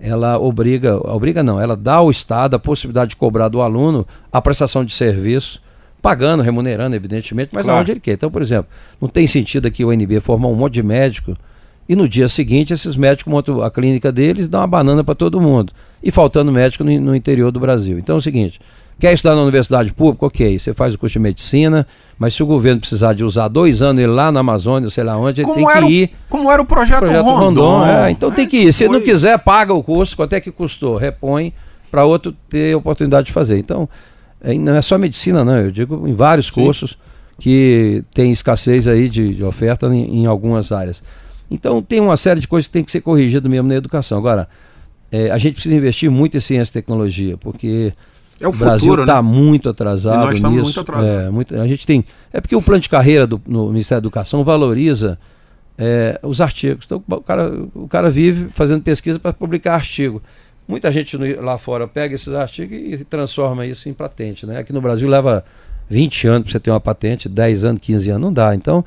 ela 0.00 0.38
obriga, 0.38 0.96
obriga 1.08 1.42
não, 1.42 1.60
ela 1.60 1.76
dá 1.76 1.94
ao 1.94 2.10
Estado 2.10 2.54
a 2.56 2.58
possibilidade 2.58 3.10
de 3.10 3.16
cobrar 3.16 3.48
do 3.48 3.60
aluno 3.60 4.06
a 4.32 4.40
prestação 4.42 4.84
de 4.84 4.92
serviço, 4.92 5.62
pagando, 6.02 6.42
remunerando, 6.42 6.96
evidentemente, 6.96 7.54
mas 7.54 7.62
Claro. 7.62 7.78
aonde 7.78 7.92
ele 7.92 8.00
quer. 8.00 8.12
Então, 8.12 8.30
por 8.30 8.40
exemplo, 8.42 8.70
não 9.00 9.08
tem 9.08 9.26
sentido 9.26 9.66
aqui 9.68 9.84
o 9.84 9.92
NB 9.92 10.20
formar 10.20 10.48
um 10.48 10.54
monte 10.54 10.74
de 10.74 10.82
médico 10.82 11.36
e 11.88 11.94
no 11.94 12.08
dia 12.08 12.28
seguinte 12.28 12.72
esses 12.72 12.96
médicos 12.96 13.30
montam 13.30 13.62
a 13.62 13.70
clínica 13.70 14.10
deles 14.10 14.46
e 14.46 14.48
dão 14.48 14.60
uma 14.60 14.66
banana 14.66 15.04
para 15.04 15.14
todo 15.14 15.40
mundo. 15.40 15.72
E 16.02 16.10
faltando 16.10 16.50
médico 16.50 16.82
no, 16.82 16.98
no 16.98 17.14
interior 17.14 17.52
do 17.52 17.60
Brasil. 17.60 17.98
Então 17.98 18.14
é 18.14 18.18
o 18.18 18.22
seguinte, 18.22 18.58
quer 18.98 19.12
estudar 19.12 19.34
na 19.34 19.42
universidade 19.42 19.92
pública? 19.92 20.24
Ok, 20.26 20.58
você 20.58 20.72
faz 20.72 20.94
o 20.94 20.98
curso 20.98 21.12
de 21.14 21.18
medicina, 21.18 21.86
mas 22.20 22.34
se 22.34 22.42
o 22.42 22.46
governo 22.46 22.78
precisar 22.80 23.14
de 23.14 23.24
usar 23.24 23.48
dois 23.48 23.80
anos 23.80 24.02
ele 24.02 24.12
lá 24.12 24.30
na 24.30 24.40
Amazônia, 24.40 24.90
sei 24.90 25.02
lá 25.02 25.16
onde, 25.16 25.40
ele 25.40 25.52
tem 25.54 25.66
que 25.66 25.78
o- 25.78 25.90
ir. 25.90 26.10
como 26.28 26.50
era 26.52 26.60
o 26.60 26.66
projeto, 26.66 26.98
Projeto 26.98 27.24
Rondon. 27.24 27.38
Rondon, 27.78 27.86
é, 27.86 28.10
então 28.10 28.30
tem 28.30 28.46
que 28.46 28.58
ir. 28.58 28.72
Se 28.74 28.84
foi- 28.86 28.94
não 28.94 29.02
quiser, 29.02 29.38
paga 29.38 29.72
o 29.72 29.82
curso. 29.82 30.14
Quanto 30.14 30.34
é 30.34 30.40
que 30.40 30.52
custou? 30.52 30.96
Repõe 30.98 31.52
para 31.90 32.04
outro 32.04 32.32
ter 32.50 32.76
oportunidade 32.76 33.28
de 33.28 33.32
fazer. 33.32 33.56
Então, 33.58 33.88
é, 34.42 34.52
não 34.52 34.76
é 34.76 34.82
só 34.82 34.98
medicina, 34.98 35.42
não. 35.42 35.56
Eu 35.56 35.70
digo 35.70 36.06
em 36.06 36.12
vários 36.12 36.50
cursos 36.50 36.98
que 37.38 38.04
tem 38.12 38.30
escassez 38.32 38.86
aí 38.86 39.08
de, 39.08 39.34
de 39.34 39.42
oferta 39.42 39.86
em, 39.86 40.20
em 40.22 40.26
algumas 40.26 40.70
áreas. 40.70 41.02
Então, 41.50 41.80
tem 41.80 42.00
uma 42.00 42.18
série 42.18 42.38
de 42.38 42.46
coisas 42.46 42.66
que 42.66 42.72
tem 42.74 42.84
que 42.84 42.92
ser 42.92 43.00
corrigida 43.00 43.48
mesmo 43.48 43.66
na 43.66 43.74
educação. 43.76 44.18
Agora, 44.18 44.46
é, 45.10 45.30
a 45.30 45.38
gente 45.38 45.54
precisa 45.54 45.74
investir 45.74 46.10
muito 46.10 46.36
em 46.36 46.40
ciência 46.40 46.70
e 46.70 46.74
tecnologia, 46.74 47.36
porque 47.38 47.92
É 48.40 48.46
o 48.46 48.50
o 48.50 48.52
Brasil 48.54 48.78
futuro, 48.80 49.02
está 49.02 49.16
né? 49.22 49.28
muito 49.28 49.68
atrasado 49.68 50.14
E 50.22 50.26
nós 50.26 50.34
estamos 50.36 50.52
nisso. 50.56 50.64
muito 50.64 50.80
atrasados. 50.80 51.26
É, 51.26 51.30
muito- 51.30 51.54
a 51.54 51.66
gente 51.66 51.86
tem. 51.86 52.04
É 52.32 52.40
porque 52.40 52.56
o 52.56 52.62
plano 52.62 52.80
de 52.80 52.88
carreira 52.88 53.26
do 53.26 53.40
no 53.46 53.68
Ministério 53.68 54.00
da 54.00 54.06
Educação 54.06 54.42
valoriza 54.42 55.18
é, 55.78 56.18
os 56.22 56.40
artigos. 56.40 56.84
Então 56.86 57.02
o 57.06 57.20
cara, 57.22 57.52
o 57.74 57.88
cara 57.88 58.10
vive 58.10 58.48
fazendo 58.54 58.82
pesquisa 58.82 59.18
para 59.18 59.32
publicar 59.32 59.74
artigo. 59.74 60.22
Muita 60.68 60.90
gente 60.92 61.16
no- 61.18 61.42
lá 61.42 61.58
fora 61.58 61.86
pega 61.88 62.14
esses 62.14 62.32
artigos 62.32 62.76
e 63.00 63.04
transforma 63.04 63.66
isso 63.66 63.88
em 63.88 63.92
patente. 63.92 64.46
Né? 64.46 64.58
Aqui 64.58 64.72
no 64.72 64.80
Brasil 64.80 65.08
leva 65.08 65.44
20 65.88 66.26
anos 66.28 66.42
para 66.44 66.52
você 66.52 66.60
ter 66.60 66.70
uma 66.70 66.80
patente, 66.80 67.28
10 67.28 67.64
anos, 67.64 67.80
15 67.82 68.08
anos, 68.10 68.22
não 68.22 68.32
dá. 68.32 68.54
Então, 68.54 68.84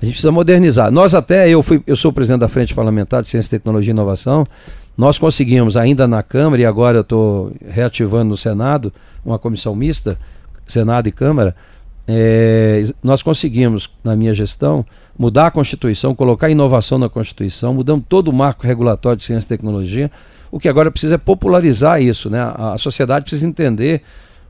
a 0.00 0.04
gente 0.04 0.12
precisa 0.14 0.30
modernizar. 0.30 0.90
Nós 0.92 1.14
até, 1.14 1.48
eu 1.48 1.62
fui, 1.62 1.82
eu 1.86 1.96
sou 1.96 2.10
o 2.10 2.14
presidente 2.14 2.40
da 2.40 2.48
Frente 2.48 2.74
Parlamentar 2.74 3.22
de 3.22 3.28
Ciência, 3.28 3.58
Tecnologia 3.58 3.90
e 3.90 3.94
Inovação. 3.94 4.46
Nós 4.96 5.18
conseguimos 5.18 5.76
ainda 5.76 6.06
na 6.06 6.22
Câmara 6.22 6.62
e 6.62 6.64
agora 6.64 6.98
eu 6.98 7.02
estou 7.02 7.52
reativando 7.66 8.30
no 8.30 8.36
Senado 8.36 8.92
uma 9.24 9.38
comissão 9.38 9.74
mista, 9.74 10.18
Senado 10.66 11.08
e 11.08 11.12
Câmara. 11.12 11.54
é, 12.08 12.84
nós 13.02 13.22
conseguimos, 13.22 13.90
na 14.04 14.14
minha 14.14 14.32
gestão, 14.32 14.86
mudar 15.18 15.46
a 15.46 15.50
Constituição, 15.50 16.14
colocar 16.14 16.48
inovação 16.48 16.98
na 16.98 17.08
Constituição, 17.08 17.74
mudamos 17.74 18.04
todo 18.08 18.28
o 18.28 18.32
marco 18.32 18.66
regulatório 18.66 19.16
de 19.16 19.24
ciência 19.24 19.46
e 19.46 19.48
tecnologia. 19.48 20.10
O 20.50 20.60
que 20.60 20.68
agora 20.68 20.90
precisa 20.90 21.16
é 21.16 21.18
popularizar 21.18 22.00
isso, 22.00 22.30
né? 22.30 22.40
A, 22.40 22.74
a 22.74 22.78
sociedade 22.78 23.24
precisa 23.24 23.46
entender 23.46 24.02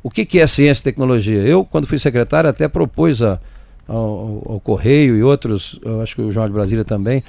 o 0.03 0.11
que, 0.11 0.25
que 0.25 0.39
é 0.39 0.47
ciência 0.47 0.83
e 0.83 0.85
tecnologia. 0.85 1.41
Eu, 1.43 1.65
quando 1.65 1.87
fui 1.87 1.99
secretário, 1.99 2.51
até 2.51 2.69
propus 2.69 3.23
a, 3.23 3.41
ao, 3.89 4.43
ao 4.47 4.61
Correio 4.61 5.17
e 5.17 5.23
outros, 5.23 5.81
acho 6.03 6.15
que 6.15 6.23
o 6.23 6.31
Jornal 6.31 6.49
de 6.49 6.55
Brasília 6.55 6.85
também, 6.85 7.25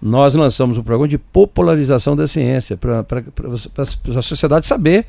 nós 0.00 0.34
lançamos 0.34 0.78
um 0.78 0.82
programa 0.82 1.08
de 1.08 1.18
popularização 1.18 2.14
da 2.14 2.26
ciência, 2.26 2.76
para 2.76 3.04
a 4.16 4.22
sociedade 4.22 4.66
saber 4.66 5.06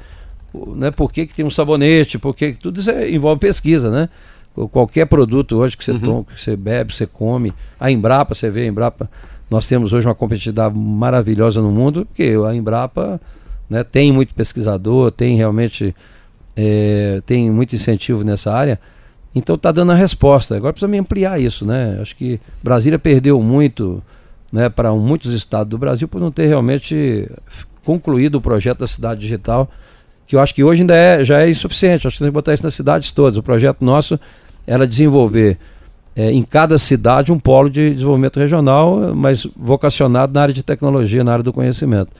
né, 0.76 0.90
por 0.90 1.12
que, 1.12 1.28
que 1.28 1.34
tem 1.36 1.46
um 1.46 1.52
sabonete, 1.52 2.18
por 2.18 2.36
que 2.36 2.54
que- 2.54 2.60
tudo 2.60 2.80
isso 2.80 2.90
é- 2.90 3.10
envolve 3.10 3.40
pesquisa, 3.40 3.92
né? 3.92 4.10
Qual- 4.56 4.68
Qualquer 4.68 5.06
produto 5.06 5.58
hoje 5.58 5.78
que 5.78 5.84
você 5.84 5.94
toma, 6.00 6.24
que 6.24 6.42
você 6.42 6.56
bebe, 6.56 6.94
você 6.94 7.06
come, 7.06 7.54
a 7.80 7.92
Embrapa, 7.92 8.34
você 8.34 8.50
vê 8.50 8.62
a 8.64 8.66
Embrapa, 8.68 9.10
nós 9.50 9.68
temos 9.68 9.94
hoje 9.94 10.08
uma 10.08 10.16
competitividade 10.16 10.76
maravilhosa 10.76 11.62
no 11.62 11.72
mundo, 11.72 12.06
porque 12.06 12.34
a 12.48 12.56
Embrapa 12.56 13.22
né, 13.70 13.84
tem 13.84 14.12
muito 14.12 14.34
pesquisador, 14.34 15.12
tem 15.12 15.38
realmente 15.38 15.96
é, 16.56 17.22
tem 17.26 17.50
muito 17.52 17.76
incentivo 17.76 18.24
nessa 18.24 18.52
área, 18.52 18.80
então 19.36 19.56
está 19.56 19.72
dando 19.72 19.92
a 19.92 19.96
resposta. 19.96 20.58
Agora 20.58 20.74
precisa 20.74 21.00
ampliar 21.00 21.40
isso, 21.40 21.64
né? 21.64 22.00
Acho 22.02 22.16
que 22.16 22.40
Brasília 22.64 22.98
perdeu 23.00 23.40
muito 23.42 24.02
né, 24.52 24.70
para 24.70 24.92
muitos 24.94 25.34
estados 25.34 25.70
do 25.70 25.78
Brasil 25.78 26.08
por 26.08 26.20
não 26.20 26.32
ter 26.32 26.48
realmente 26.48 27.30
concluído 27.84 28.36
o 28.36 28.42
projeto 28.42 28.80
da 28.80 28.88
cidade 28.88 29.22
digital, 29.22 29.70
que 30.28 30.36
eu 30.36 30.40
acho 30.40 30.54
que 30.54 30.64
hoje 30.64 30.82
ainda 30.82 30.96
é, 30.96 31.26
já 31.26 31.42
é 31.42 31.50
insuficiente. 31.50 32.08
Acho 32.08 32.18
que 32.18 32.24
tem 32.24 32.30
que 32.30 32.34
botar 32.34 32.54
isso 32.54 32.64
nas 32.64 32.76
cidades 32.76 33.12
todas. 33.12 33.38
O 33.38 33.44
projeto 33.44 33.84
nosso 33.84 34.20
era 34.68 34.86
desenvolver 34.86 35.58
eh, 36.16 36.32
em 36.32 36.44
cada 36.44 36.78
cidade 36.78 37.32
um 37.32 37.40
polo 37.40 37.70
de 37.70 37.94
desenvolvimento 37.94 38.40
regional, 38.40 39.16
mas 39.16 39.48
vocacionado 39.56 40.32
na 40.34 40.42
área 40.42 40.54
de 40.54 40.62
tecnologia, 40.62 41.24
na 41.24 41.32
área 41.32 41.44
do 41.44 41.52
conhecimento. 41.52 42.12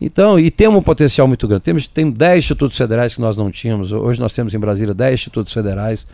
Então, 0.00 0.38
e 0.38 0.50
temos 0.50 0.78
um 0.78 0.82
potencial 0.82 1.26
muito 1.28 1.46
grande. 1.46 1.62
Temos 1.62 1.86
tem 1.86 2.10
10 2.10 2.38
institutos 2.38 2.76
federais 2.76 3.14
que 3.14 3.20
nós 3.20 3.36
não 3.36 3.50
tínhamos. 3.50 3.92
Hoje 3.92 4.18
nós 4.18 4.32
temos 4.32 4.54
em 4.54 4.58
Brasília 4.58 4.94
10 4.94 5.14
institutos 5.14 5.52
federais. 5.52 6.06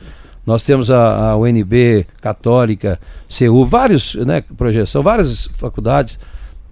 Nós 0.47 0.63
temos 0.63 0.91
a, 0.91 1.31
a 1.31 1.37
UNB 1.37 2.07
Católica, 2.21 3.01
CEU, 3.29 3.67
vários, 3.67 4.15
né, 4.15 4.43
projeção, 4.57 5.03
várias 5.03 5.47
faculdades 5.55 6.19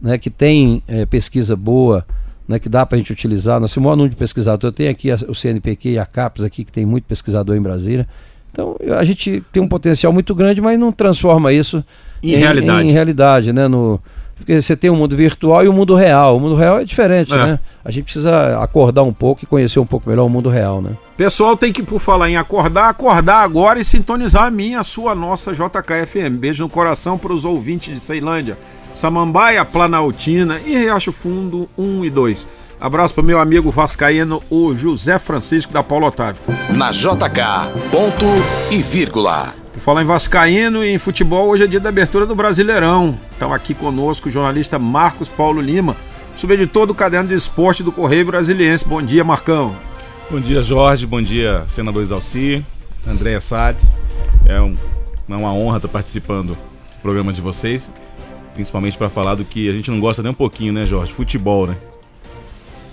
né, 0.01 0.17
que 0.17 0.31
têm 0.31 0.81
eh, 0.87 1.05
pesquisa 1.07 1.57
boa, 1.57 2.07
né, 2.47 2.59
que 2.61 2.69
dá 2.69 2.87
para 2.87 2.95
a 2.95 2.99
gente 2.99 3.13
utilizar. 3.13 3.59
Nós 3.61 3.73
temos 3.73 3.85
o 3.85 3.87
maior 3.89 3.97
número 3.97 4.11
de 4.11 4.17
pesquisadores. 4.17 4.65
Eu 4.65 4.73
tenho 4.73 4.91
aqui 4.91 5.11
a- 5.11 5.19
o 5.29 5.35
CNPq 5.35 5.91
e 5.91 5.99
a 5.99 6.07
CAPES 6.07 6.45
aqui, 6.45 6.63
que 6.65 6.71
tem 6.71 6.87
muito 6.87 7.05
pesquisador 7.05 7.57
em 7.57 7.61
Brasília. 7.63 8.07
Então, 8.53 8.77
a 8.97 9.03
gente 9.03 9.43
tem 9.53 9.61
um 9.61 9.67
potencial 9.67 10.13
muito 10.13 10.33
grande, 10.35 10.61
mas 10.61 10.79
não 10.79 10.93
transforma 10.93 11.53
isso 11.53 11.85
Em 12.23 12.37
realidade. 12.37 12.89
Em 12.89 12.93
realidade, 12.93 13.53
né? 13.53 13.67
No, 13.67 14.01
porque 14.37 14.61
você 14.61 14.77
tem 14.77 14.91
o 14.91 14.97
mundo 14.97 15.17
virtual 15.17 15.65
e 15.65 15.69
o 15.69 15.73
mundo 15.73 15.95
real. 15.95 16.37
O 16.37 16.41
mundo 16.41 16.55
real 16.55 16.79
é 16.79 16.85
diferente, 16.85 17.33
É. 17.33 17.37
né? 17.37 17.61
A 17.85 17.91
gente 17.91 18.05
precisa 18.05 18.59
acordar 18.63 19.03
um 19.03 19.13
pouco 19.13 19.45
e 19.45 19.47
conhecer 19.47 19.79
um 19.79 19.87
pouco 19.87 20.09
melhor 20.09 20.25
o 20.25 20.29
mundo 20.29 20.49
real, 20.49 20.81
né? 20.83 20.91
Pessoal 21.17 21.57
tem 21.57 21.73
que, 21.73 21.83
por 21.83 22.01
falar 22.01 22.29
em 22.31 22.37
acordar, 22.37 22.89
acordar 22.89 23.43
agora 23.43 23.79
e 23.79 23.85
sintonizar 23.85 24.45
a 24.45 24.51
minha, 24.51 24.81
a 24.81 24.85
sua, 24.85 25.15
nossa 25.15 25.53
JKFM. 25.53 26.37
Beijo 26.39 26.65
no 26.65 26.69
coração 26.71 27.17
para 27.17 27.33
os 27.33 27.45
ouvintes 27.45 27.93
de 27.95 28.01
Ceilândia, 28.01 28.59
Samambaia, 28.93 29.65
Planaltina 29.65 30.59
e 30.65 30.77
Riacho 30.77 31.13
Fundo 31.13 31.69
1 31.79 32.05
e 32.05 32.11
2. 32.11 32.49
Abraço 32.81 33.15
para 33.15 33.23
meu 33.23 33.39
amigo 33.41 33.71
vascaíno, 33.71 34.43
o 34.51 34.75
José 34.75 35.19
Francisco 35.19 35.73
da 35.73 35.83
Paulo 35.83 36.07
Otávio. 36.07 36.43
Na 36.71 36.91
JK, 36.91 37.71
ponto 37.91 38.27
e 38.71 38.83
vírgula. 38.83 39.64
Por 39.75 39.81
falar 39.81 40.03
em 40.03 40.07
vascaíno 40.07 40.85
e 40.85 40.89
em 40.91 40.99
futebol, 40.99 41.49
hoje 41.49 41.65
é 41.65 41.67
dia 41.67 41.81
da 41.81 41.89
abertura 41.89 42.25
do 42.25 42.35
Brasileirão. 42.35 43.19
Estão 43.33 43.53
aqui 43.53 43.75
conosco 43.75 44.29
o 44.29 44.33
jornalista 44.33 44.79
Marcos 44.79 45.29
Paulo 45.29 45.61
Lima, 45.61 45.97
subeditor 46.37 46.87
do 46.87 46.95
Caderno 46.95 47.29
de 47.29 47.35
Esporte 47.35 47.83
do 47.83 47.91
Correio 47.91 48.25
Brasiliense. 48.27 48.87
Bom 48.87 49.03
dia, 49.03 49.25
Marcão. 49.25 49.75
Bom 50.31 50.39
dia, 50.41 50.63
Jorge. 50.63 51.07
Bom 51.07 51.21
dia, 51.21 51.65
senador 51.67 52.03
Exalci, 52.03 52.65
Andréa 53.07 53.41
Sades. 53.41 53.93
É, 54.47 54.61
um- 54.61 54.77
é 55.29 55.35
uma 55.37 55.53
honra 55.53 55.77
estar 55.79 55.89
participando 55.89 56.51
do 56.51 56.57
programa 57.03 57.33
de 57.33 57.41
vocês, 57.41 57.91
principalmente 58.55 58.97
para 58.97 59.09
falar 59.11 59.35
do 59.35 59.45
que 59.45 59.69
a 59.69 59.73
gente 59.73 59.91
não 59.91 59.99
gosta 59.99 60.23
nem 60.23 60.31
um 60.31 60.35
pouquinho, 60.35 60.73
né, 60.73 60.87
Jorge? 60.87 61.13
Futebol, 61.13 61.67
né? 61.67 61.77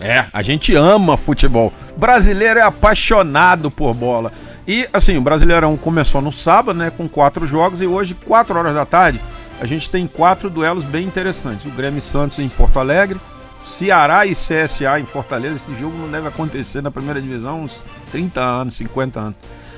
É, 0.02 0.26
a 0.34 0.42
gente 0.42 0.76
ama 0.76 1.16
futebol. 1.16 1.72
Brasileiro 1.96 2.60
é 2.60 2.64
apaixonado 2.64 3.70
por 3.70 3.94
bola. 3.94 4.32
E 4.68 4.88
assim, 4.92 5.16
o 5.18 5.22
Brasileirão 5.22 5.78
começou 5.78 6.22
no 6.22 6.32
sábado, 6.32 6.78
né, 6.78 6.90
com 6.90 7.08
quatro 7.08 7.46
jogos 7.46 7.82
e 7.82 7.88
hoje, 7.88 8.14
quatro 8.14 8.58
horas 8.58 8.76
da 8.76 8.86
tarde, 8.86 9.22
a 9.60 9.66
gente 9.66 9.90
tem 9.90 10.08
quatro 10.08 10.50
duelos 10.50 10.84
bem 10.84 11.06
interessantes. 11.06 11.66
O 11.66 11.70
Grêmio 11.70 12.00
e 12.00 12.02
Santos 12.02 12.40
em 12.40 12.50
Porto 12.50 12.80
Alegre, 12.80 13.20
Ceará 13.66 14.26
e 14.26 14.32
CSA 14.32 15.00
em 15.00 15.06
Fortaleza. 15.06 15.56
Esse 15.56 15.80
jogo 15.80 15.96
não 15.98 16.10
deve 16.10 16.28
acontecer 16.28 16.82
na 16.82 16.90
primeira 16.90 17.22
divisão 17.22 17.64
uns 17.64 17.84
30 18.12 18.42
anos, 18.42 18.76
50 18.76 19.20
anos. 19.20 19.36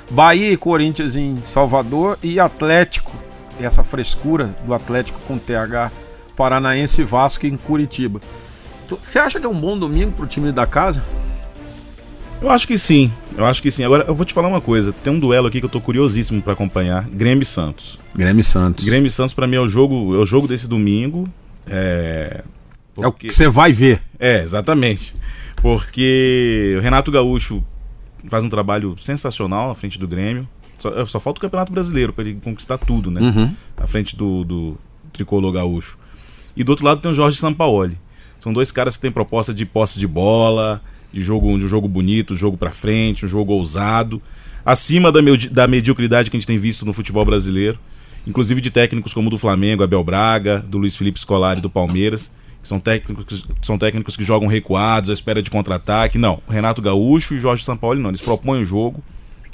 Bahia 0.09 0.51
e 0.51 0.57
Corinthians 0.57 1.15
em 1.15 1.37
Salvador 1.43 2.17
e 2.23 2.39
Atlético 2.39 3.11
essa 3.59 3.83
frescura 3.83 4.55
do 4.65 4.73
Atlético 4.73 5.19
com 5.27 5.37
TH 5.37 5.91
Paranaense 6.35 7.03
Vasco 7.03 7.45
em 7.45 7.55
Curitiba. 7.55 8.19
Você 9.01 9.19
acha 9.19 9.39
que 9.39 9.45
é 9.45 9.49
um 9.49 9.59
bom 9.59 9.77
domingo 9.77 10.11
para 10.11 10.25
o 10.25 10.27
time 10.27 10.51
da 10.51 10.65
casa? 10.65 11.03
Eu 12.41 12.49
acho 12.49 12.67
que 12.67 12.77
sim, 12.77 13.09
eu 13.37 13.45
acho 13.45 13.61
que 13.61 13.71
sim. 13.71 13.85
Agora 13.85 14.03
eu 14.05 14.13
vou 14.13 14.25
te 14.25 14.33
falar 14.33 14.49
uma 14.49 14.59
coisa: 14.59 14.91
tem 14.91 15.13
um 15.13 15.19
duelo 15.19 15.47
aqui 15.47 15.59
que 15.59 15.65
eu 15.65 15.69
tô 15.69 15.79
curiosíssimo 15.79 16.41
para 16.41 16.53
acompanhar: 16.53 17.07
Grêmio 17.09 17.41
e 17.41 17.45
Santos. 17.45 17.97
Grêmio 18.13 18.41
e 18.41 18.43
Santos. 18.43 18.83
Grêmio 18.83 19.07
e 19.07 19.09
Santos, 19.09 19.33
para 19.33 19.47
mim, 19.47 19.55
é 19.55 19.61
o 19.61 19.67
jogo, 19.67 20.13
é 20.13 20.17
o 20.17 20.25
jogo 20.25 20.47
desse 20.47 20.67
domingo. 20.67 21.27
É, 21.67 22.43
porque... 22.93 23.05
é 23.05 23.07
o 23.07 23.11
que 23.13 23.33
você 23.33 23.47
vai 23.47 23.71
ver. 23.71 24.01
É, 24.19 24.43
exatamente. 24.43 25.15
Porque 25.61 26.75
o 26.77 26.81
Renato 26.81 27.09
Gaúcho 27.09 27.63
faz 28.27 28.43
um 28.43 28.49
trabalho 28.49 28.95
sensacional 28.97 29.71
à 29.71 29.75
frente 29.75 29.97
do 29.97 30.07
Grêmio. 30.07 30.47
Só, 30.77 31.05
só 31.05 31.19
falta 31.21 31.39
o 31.39 31.41
Campeonato 31.41 31.71
Brasileiro 31.71 32.11
para 32.11 32.25
ele 32.25 32.39
conquistar 32.43 32.77
tudo, 32.77 33.09
né? 33.09 33.21
Uhum. 33.21 33.55
À 33.77 33.87
frente 33.87 34.17
do, 34.17 34.43
do 34.43 34.77
tricolor 35.13 35.53
gaúcho. 35.53 35.97
E 36.57 36.63
do 36.63 36.69
outro 36.71 36.85
lado 36.85 36.99
tem 36.99 37.09
o 37.09 37.13
Jorge 37.13 37.37
Sampaoli. 37.37 37.97
São 38.43 38.51
dois 38.51 38.73
caras 38.73 38.97
que 38.97 39.01
têm 39.01 39.09
proposta 39.09 39.53
de 39.53 39.65
posse 39.65 39.97
de 39.97 40.05
bola, 40.05 40.81
de 41.13 41.21
jogo, 41.21 41.57
de 41.57 41.63
um 41.63 41.67
jogo 41.69 41.87
bonito, 41.87 42.33
um 42.33 42.37
jogo 42.37 42.57
para 42.57 42.71
frente, 42.71 43.23
um 43.25 43.27
jogo 43.29 43.53
ousado, 43.53 44.21
acima 44.65 45.13
da, 45.13 45.21
da 45.49 45.65
mediocridade 45.65 46.29
que 46.29 46.35
a 46.35 46.39
gente 46.41 46.47
tem 46.47 46.57
visto 46.57 46.85
no 46.85 46.91
futebol 46.91 47.23
brasileiro, 47.23 47.79
inclusive 48.27 48.59
de 48.59 48.69
técnicos 48.69 49.13
como 49.13 49.27
o 49.27 49.29
do 49.29 49.37
Flamengo, 49.37 49.81
Abel 49.81 50.03
Braga, 50.03 50.59
do 50.59 50.77
Luiz 50.77 50.97
Felipe 50.97 51.21
Scolari 51.21 51.61
do 51.61 51.69
Palmeiras, 51.69 52.33
que 52.61 52.67
são 52.67 52.81
técnicos, 52.81 53.45
são 53.61 53.77
técnicos 53.77 54.17
que 54.17 54.25
jogam 54.25 54.49
recuados 54.49 55.09
à 55.09 55.13
espera 55.13 55.41
de 55.41 55.49
contra-ataque. 55.49 56.17
Não, 56.17 56.43
Renato 56.49 56.81
Gaúcho 56.81 57.35
e 57.35 57.39
Jorge 57.39 57.63
Sampaoli 57.63 58.01
não, 58.01 58.09
eles 58.09 58.19
propõem 58.19 58.61
o 58.61 58.65
jogo, 58.65 59.01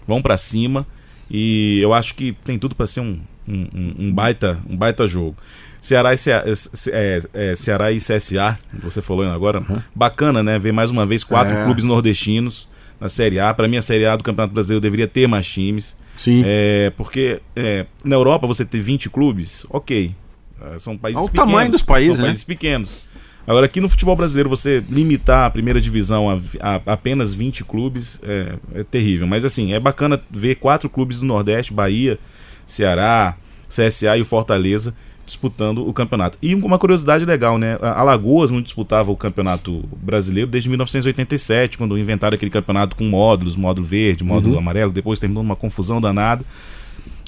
vão 0.07 0.19
para 0.19 0.35
cima 0.35 0.83
e 1.29 1.79
eu 1.79 1.93
acho 1.93 2.15
que 2.15 2.31
tem 2.43 2.57
tudo 2.57 2.73
para 2.73 2.87
ser 2.87 3.01
um, 3.01 3.19
um, 3.47 3.93
um, 3.99 4.11
baita, 4.11 4.59
um 4.67 4.75
baita 4.75 5.05
jogo. 5.05 5.35
Ceará 5.81 6.13
e, 6.13 6.17
Ceará, 6.17 6.43
é, 6.91 7.21
é, 7.33 7.55
Ceará 7.55 7.91
e 7.91 7.97
CSA, 7.97 8.59
você 8.73 9.01
falou 9.01 9.25
agora. 9.29 9.59
Uhum. 9.59 9.81
Bacana, 9.95 10.43
né? 10.43 10.59
Ver 10.59 10.71
mais 10.71 10.91
uma 10.91 11.05
vez 11.05 11.23
quatro 11.23 11.55
é. 11.55 11.63
clubes 11.63 11.83
nordestinos 11.83 12.67
na 12.99 13.07
Série 13.07 13.39
A. 13.39 13.53
Para 13.53 13.67
mim, 13.67 13.77
a 13.77 13.81
Série 13.81 14.05
A 14.05 14.15
do 14.15 14.23
Campeonato 14.23 14.53
Brasileiro 14.53 14.81
deveria 14.81 15.07
ter 15.07 15.27
mais 15.27 15.47
times. 15.47 15.95
Sim. 16.15 16.43
É, 16.45 16.91
porque 16.97 17.39
é, 17.55 17.85
na 18.03 18.15
Europa 18.15 18.45
você 18.45 18.65
ter 18.65 18.81
20 18.81 19.09
clubes, 19.09 19.65
ok. 19.69 20.13
É, 20.61 20.79
são 20.79 20.97
países 20.97 21.21
Olha 21.21 21.29
pequenos. 21.29 21.47
o 21.47 21.51
tamanho 21.51 21.71
dos 21.71 21.81
países, 21.81 22.17
são 22.17 22.23
né? 22.23 22.29
países 22.29 22.43
pequenos. 22.43 23.09
Agora, 23.47 23.65
aqui 23.65 23.81
no 23.81 23.89
futebol 23.89 24.15
brasileiro, 24.15 24.49
você 24.49 24.83
limitar 24.89 25.47
a 25.47 25.49
primeira 25.49 25.81
divisão 25.81 26.29
a, 26.29 26.39
a 26.59 26.93
apenas 26.93 27.33
20 27.33 27.63
clubes 27.63 28.19
é, 28.21 28.55
é, 28.75 28.83
terrível. 28.83 29.25
Mas, 29.25 29.43
assim, 29.43 29.73
é 29.73 29.79
bacana 29.79 30.21
ver 30.29 30.55
quatro 30.55 30.89
clubes 30.89 31.19
do 31.19 31.25
Nordeste, 31.25 31.73
Bahia, 31.73 32.19
Ceará, 32.65 33.35
CSA 33.67 34.17
e 34.17 34.21
o 34.21 34.25
Fortaleza, 34.25 34.93
disputando 35.29 35.87
o 35.87 35.93
campeonato. 35.93 36.37
E 36.41 36.53
uma 36.53 36.77
curiosidade 36.77 37.23
legal, 37.25 37.57
né? 37.57 37.77
Alagoas 37.81 38.51
não 38.51 38.61
disputava 38.61 39.11
o 39.11 39.15
campeonato 39.15 39.83
brasileiro 40.01 40.49
desde 40.49 40.69
1987, 40.69 41.77
quando 41.77 41.97
inventaram 41.97 42.35
aquele 42.35 42.51
campeonato 42.51 42.95
com 42.95 43.05
módulos, 43.05 43.55
módulo 43.55 43.87
verde, 43.87 44.23
módulo 44.23 44.53
uhum. 44.53 44.59
amarelo, 44.59 44.91
depois 44.91 45.19
terminou 45.19 45.43
numa 45.43 45.55
confusão 45.55 46.01
danada. 46.01 46.43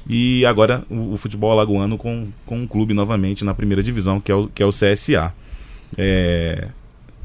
E 0.10 0.46
agora 0.46 0.84
o, 0.90 1.14
o, 1.14 1.18
futebol 1.18 1.52
alagoano 1.52 1.98
com, 1.98 2.28
com 2.46 2.60
um 2.60 2.68
clube 2.68 2.94
novamente 2.94 3.46
na 3.46 3.54
primeira 3.54 3.84
divisão, 3.84 4.20
que 4.20 4.32
é 4.32 4.36
o, 4.36 4.48
que 4.48 4.64
é 4.64 4.66
o 4.66 4.70
CSA. 4.70 5.34
É... 5.98 6.70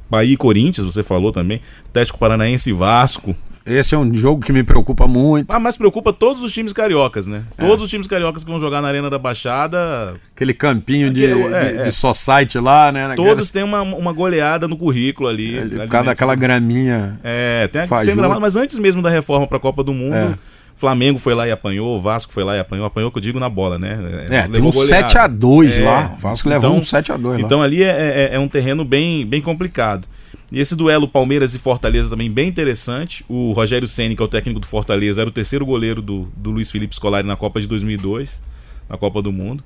Bahia 0.09 0.34
e 0.34 0.36
Corinthians, 0.36 0.86
você 0.86 1.02
falou 1.02 1.32
também. 1.32 1.61
Atlético 1.88 2.18
Paranaense 2.18 2.70
e 2.70 2.72
Vasco. 2.72 3.34
Esse 3.66 3.96
é 3.96 3.98
um 3.98 4.14
jogo 4.14 4.44
que 4.44 4.52
me 4.52 4.62
preocupa 4.62 5.09
muito. 5.09 5.50
Ah, 5.50 5.59
mas 5.59 5.76
preocupa 5.76 6.12
todos 6.12 6.40
os 6.44 6.52
times 6.52 6.72
cariocas, 6.72 7.26
né? 7.26 7.42
É. 7.59 7.66
Todos 7.66 7.82
os 7.84 7.90
times 7.90 8.07
cariocas 8.07 8.44
que 8.44 8.50
vão 8.50 8.61
jogar 8.61 8.80
na 8.80 8.86
Arena 8.86 9.11
da 9.11 9.18
Baixada. 9.18 10.14
Aquele 10.32 10.54
campinho 10.54 11.12
de, 11.12 11.26
Aquele, 11.26 11.42
é, 11.42 11.72
de, 11.72 11.78
é. 11.78 11.82
de 11.82 11.90
society 11.90 12.61
lá, 12.61 12.92
né? 12.92 13.09
Naquela... 13.09 13.26
Todos 13.26 13.50
têm 13.50 13.64
uma, 13.64 13.82
uma 13.82 14.12
goleada 14.12 14.68
no 14.68 14.76
currículo 14.76 15.28
ali. 15.28 15.59
É, 15.59 15.64
por 15.64 15.88
causa 15.88 16.07
daquela 16.07 16.36
graminha. 16.36 17.18
É, 17.24 17.66
tem, 17.66 17.88
tem 17.88 18.14
gramado, 18.14 18.40
mas 18.40 18.54
antes 18.54 18.78
mesmo 18.78 19.02
da 19.02 19.11
reforma 19.11 19.48
para 19.48 19.57
a 19.57 19.61
Copa 19.61 19.82
do 19.82 19.92
Mundo. 19.92 20.38
Flamengo 20.77 21.18
foi 21.18 21.35
lá 21.35 21.49
e 21.49 21.51
apanhou, 21.51 21.97
o 21.97 22.01
Vasco 22.01 22.33
foi 22.33 22.45
lá 22.45 22.55
e 22.55 22.61
apanhou, 22.61 22.85
apanhou 22.85 23.11
que 23.11 23.16
eu 23.16 23.22
digo 23.22 23.41
na 23.41 23.49
bola, 23.49 23.79
né? 23.79 24.27
É, 24.31 24.47
levou 24.47 24.68
um 24.68 24.87
7x2 24.87 25.72
é, 25.72 25.83
lá. 25.83 26.14
O 26.14 26.20
Vasco 26.20 26.49
então, 26.49 26.61
levou 26.61 26.79
um 26.79 26.83
7x2 26.83 27.29
lá. 27.29 27.41
Então 27.41 27.62
ali 27.62 27.83
é, 27.83 28.29
é, 28.31 28.35
é 28.35 28.39
um 28.39 28.47
terreno 28.47 28.85
bem, 28.85 29.24
bem 29.24 29.41
complicado. 29.41 30.07
E 30.53 30.61
esse 30.61 30.77
duelo 30.77 31.09
Palmeiras 31.09 31.55
e 31.55 31.59
Fortaleza 31.59 32.11
também 32.11 32.31
bem 32.31 32.49
interessante. 32.49 33.24
O 33.27 33.53
Rogério 33.53 33.89
Ceni, 33.89 34.14
que 34.14 34.22
é 34.22 34.24
o 34.24 34.29
técnico 34.29 34.61
do 34.61 34.66
Fortaleza, 34.66 35.20
era 35.22 35.29
o 35.29 35.33
terceiro 35.33 35.64
goleiro 35.64 36.03
do, 36.03 36.29
do 36.37 36.51
Luiz 36.51 36.70
Felipe 36.70 36.95
Scolari 36.95 37.27
na 37.27 37.37
Copa 37.37 37.61
de 37.61 37.66
2002, 37.66 38.41
na 38.89 38.97
Copa 38.97 39.22
do 39.22 39.33
Mundo. 39.33 39.64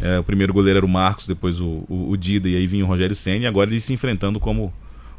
É, 0.00 0.18
o 0.18 0.24
primeiro 0.24 0.52
goleiro 0.52 0.78
era 0.78 0.86
o 0.86 0.88
Marcos, 0.88 1.26
depois 1.26 1.60
o, 1.60 1.84
o, 1.88 2.10
o 2.10 2.16
Dida 2.16 2.48
e 2.48 2.56
aí 2.56 2.66
vinha 2.66 2.84
o 2.84 2.88
Rogério 2.88 3.14
Ceni. 3.14 3.46
Agora 3.46 3.70
eles 3.70 3.84
se 3.84 3.92
enfrentando 3.92 4.38
como, 4.38 4.72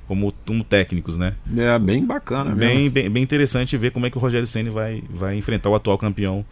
como, 0.10 0.34
como 0.43 0.64
técnicos, 0.64 1.20
né? 1.20 1.36
É 1.55 1.78
bem 1.78 2.03
bacana, 2.03 2.55
bem, 2.55 2.89
bem, 2.89 3.07
bem 3.07 3.22
interessante 3.22 3.78
ver 3.78 3.91
como 3.91 4.07
é 4.07 4.10
que 4.10 4.18
o 4.18 4.20
Rogério 4.20 4.47
Ceni 4.47 4.72
vai, 4.72 5.03
vai 5.07 5.36
enfrentar 5.36 5.70
o 5.70 5.76
atual 5.76 5.99
campeão 5.99 6.43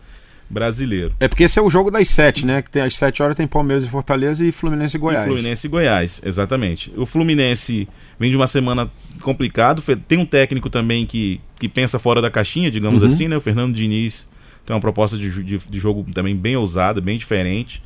brasileiro. 0.48 1.12
É 1.20 1.28
porque 1.28 1.42
esse 1.42 1.58
é 1.58 1.62
o 1.62 1.68
jogo 1.68 1.90
das 1.90 2.08
sete, 2.08 2.46
né? 2.46 2.62
Que 2.62 2.70
tem 2.70 2.84
às 2.84 2.96
sete 2.96 3.24
horas 3.24 3.36
tem 3.36 3.48
Palmeiras 3.48 3.84
e 3.84 3.90
Fortaleza 3.90 4.46
e 4.46 4.52
Fluminense 4.52 4.96
e 4.96 5.00
Goiás. 5.00 5.26
E 5.26 5.28
Fluminense 5.28 5.66
e 5.66 5.70
Goiás, 5.72 6.22
exatamente. 6.24 6.94
O 6.96 7.04
Fluminense 7.08 7.88
vem 8.20 8.30
de 8.30 8.38
uma 8.38 8.46
semana 8.46 8.92
complicado. 9.22 9.82
Tem 10.08 10.20
um 10.20 10.26
técnico 10.26 10.70
também 10.70 11.08
que, 11.08 11.42
que 11.60 11.68
pensa 11.68 11.98
fora 11.98 12.22
da 12.22 12.30
caixinha, 12.30 12.70
digamos 12.70 13.02
uhum. 13.02 13.08
assim, 13.08 13.28
né? 13.28 13.36
O 13.36 13.42
Fernando 13.42 13.74
Diniz 13.74 14.30
tem 14.68 14.76
uma 14.76 14.80
proposta 14.80 15.18
de, 15.18 15.32
de, 15.44 15.58
de, 15.58 15.80
jogo 15.80 16.06
também 16.14 16.36
bem 16.36 16.56
ousada, 16.56 17.02
bem 17.02 17.18
diferente. 17.18 17.82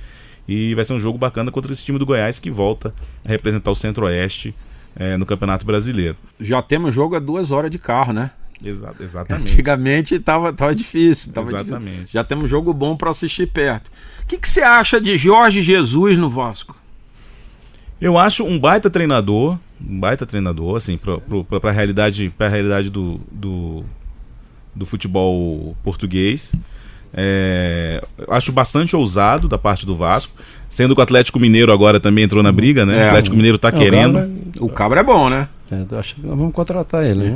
E 0.45 0.75
vai 0.75 0.83
ser 0.83 0.91
um 0.91 0.99
jogo 0.99 1.17
bacana 1.17 1.49
contra 1.49 1.71
esse 1.71 1.85
time 1.85 1.97
do 1.97 2.05
Goiás 2.05 2.39
que 2.39 2.51
volta 2.51 2.93
a 3.25 3.29
representar 3.29 3.71
o 3.71 3.75
Centro-Oeste 3.75 4.53
é, 4.95 5.17
no 5.17 5.25
Campeonato 5.25 5.65
Brasileiro. 5.65 6.15
Já 6.39 6.61
temos 6.61 6.93
jogo 6.93 7.15
a 7.15 7.19
duas 7.19 7.51
horas 7.51 7.71
de 7.71 7.79
carro, 7.79 8.13
né? 8.13 8.31
Exa 8.63 8.93
exatamente. 8.99 9.53
Antigamente 9.53 10.15
estava 10.15 10.53
tava 10.53 10.75
difícil. 10.75 11.33
Tava 11.33 11.49
exatamente. 11.49 11.91
Difícil. 11.91 12.09
Já 12.11 12.23
temos 12.23 12.49
jogo 12.49 12.73
bom 12.73 12.95
para 12.95 13.09
assistir 13.09 13.47
perto. 13.47 13.91
O 14.23 14.25
que, 14.27 14.37
que 14.37 14.47
você 14.47 14.61
acha 14.61 15.01
de 15.01 15.17
Jorge 15.17 15.61
Jesus 15.61 16.17
no 16.17 16.29
Vasco? 16.29 16.75
Eu 17.99 18.17
acho 18.17 18.43
um 18.43 18.59
baita 18.59 18.89
treinador, 18.89 19.59
um 19.79 19.99
baita 19.99 20.25
treinador, 20.25 20.75
assim, 20.75 20.97
para 20.97 21.69
a 21.69 21.71
realidade, 21.71 22.33
pra 22.35 22.47
realidade 22.47 22.89
do, 22.89 23.21
do, 23.31 23.83
do 24.73 24.87
futebol 24.87 25.75
português. 25.83 26.51
É, 27.13 28.01
acho 28.29 28.51
bastante 28.51 28.95
ousado 28.95 29.47
da 29.47 29.57
parte 29.57 29.85
do 29.85 29.95
Vasco. 29.95 30.33
Sendo 30.69 30.95
que 30.95 31.01
o 31.01 31.03
Atlético 31.03 31.37
Mineiro 31.37 31.71
agora 31.73 31.99
também 31.99 32.23
entrou 32.23 32.41
na 32.41 32.51
briga, 32.51 32.85
né? 32.85 32.97
É, 32.97 33.03
o 33.03 33.07
Atlético 33.07 33.35
Mineiro 33.35 33.57
está 33.57 33.71
querendo. 33.71 34.17
O 34.17 34.21
cabra, 34.21 34.65
o 34.65 34.69
cabra 34.69 34.99
é 35.01 35.03
bom, 35.03 35.29
né? 35.29 35.49
É, 35.69 35.95
acho 35.97 36.15
que 36.15 36.21
nós 36.25 36.37
vamos 36.37 36.53
contratar 36.53 37.03
ele, 37.03 37.31
né? 37.31 37.35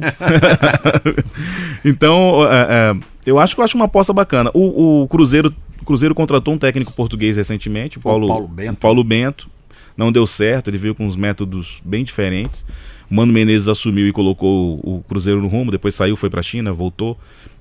então, 1.84 2.46
é, 2.50 2.68
é, 2.70 2.96
eu 3.26 3.38
acho 3.38 3.56
que 3.56 3.62
eu 3.62 3.66
acho 3.66 3.76
uma 3.76 3.86
aposta 3.86 4.14
bacana. 4.14 4.50
O, 4.54 5.04
o 5.04 5.08
Cruzeiro, 5.08 5.54
o 5.82 5.86
Cruzeiro 5.86 6.16
contratou 6.16 6.54
um 6.54 6.58
técnico 6.58 6.94
português 6.94 7.36
recentemente, 7.36 7.98
o 7.98 8.02
Paulo, 8.02 8.28
Paulo 8.28 8.48
Bento. 8.48 8.80
Paulo 8.80 9.04
Bento. 9.04 9.50
Não 9.98 10.12
deu 10.12 10.28
certo, 10.28 10.70
ele 10.70 10.78
veio 10.78 10.94
com 10.94 11.06
uns 11.06 11.16
métodos 11.16 11.82
bem 11.84 12.04
diferentes. 12.04 12.66
O 13.10 13.16
Mano 13.16 13.32
Menezes 13.32 13.68
assumiu 13.68 14.08
e 14.08 14.12
colocou 14.12 14.80
o 14.84 15.04
Cruzeiro 15.08 15.42
no 15.42 15.48
rumo, 15.48 15.72
depois 15.72 15.96
saiu, 15.96 16.18
foi 16.18 16.30
para 16.30 16.40
a 16.40 16.44
China, 16.44 16.74
voltou 16.74 17.18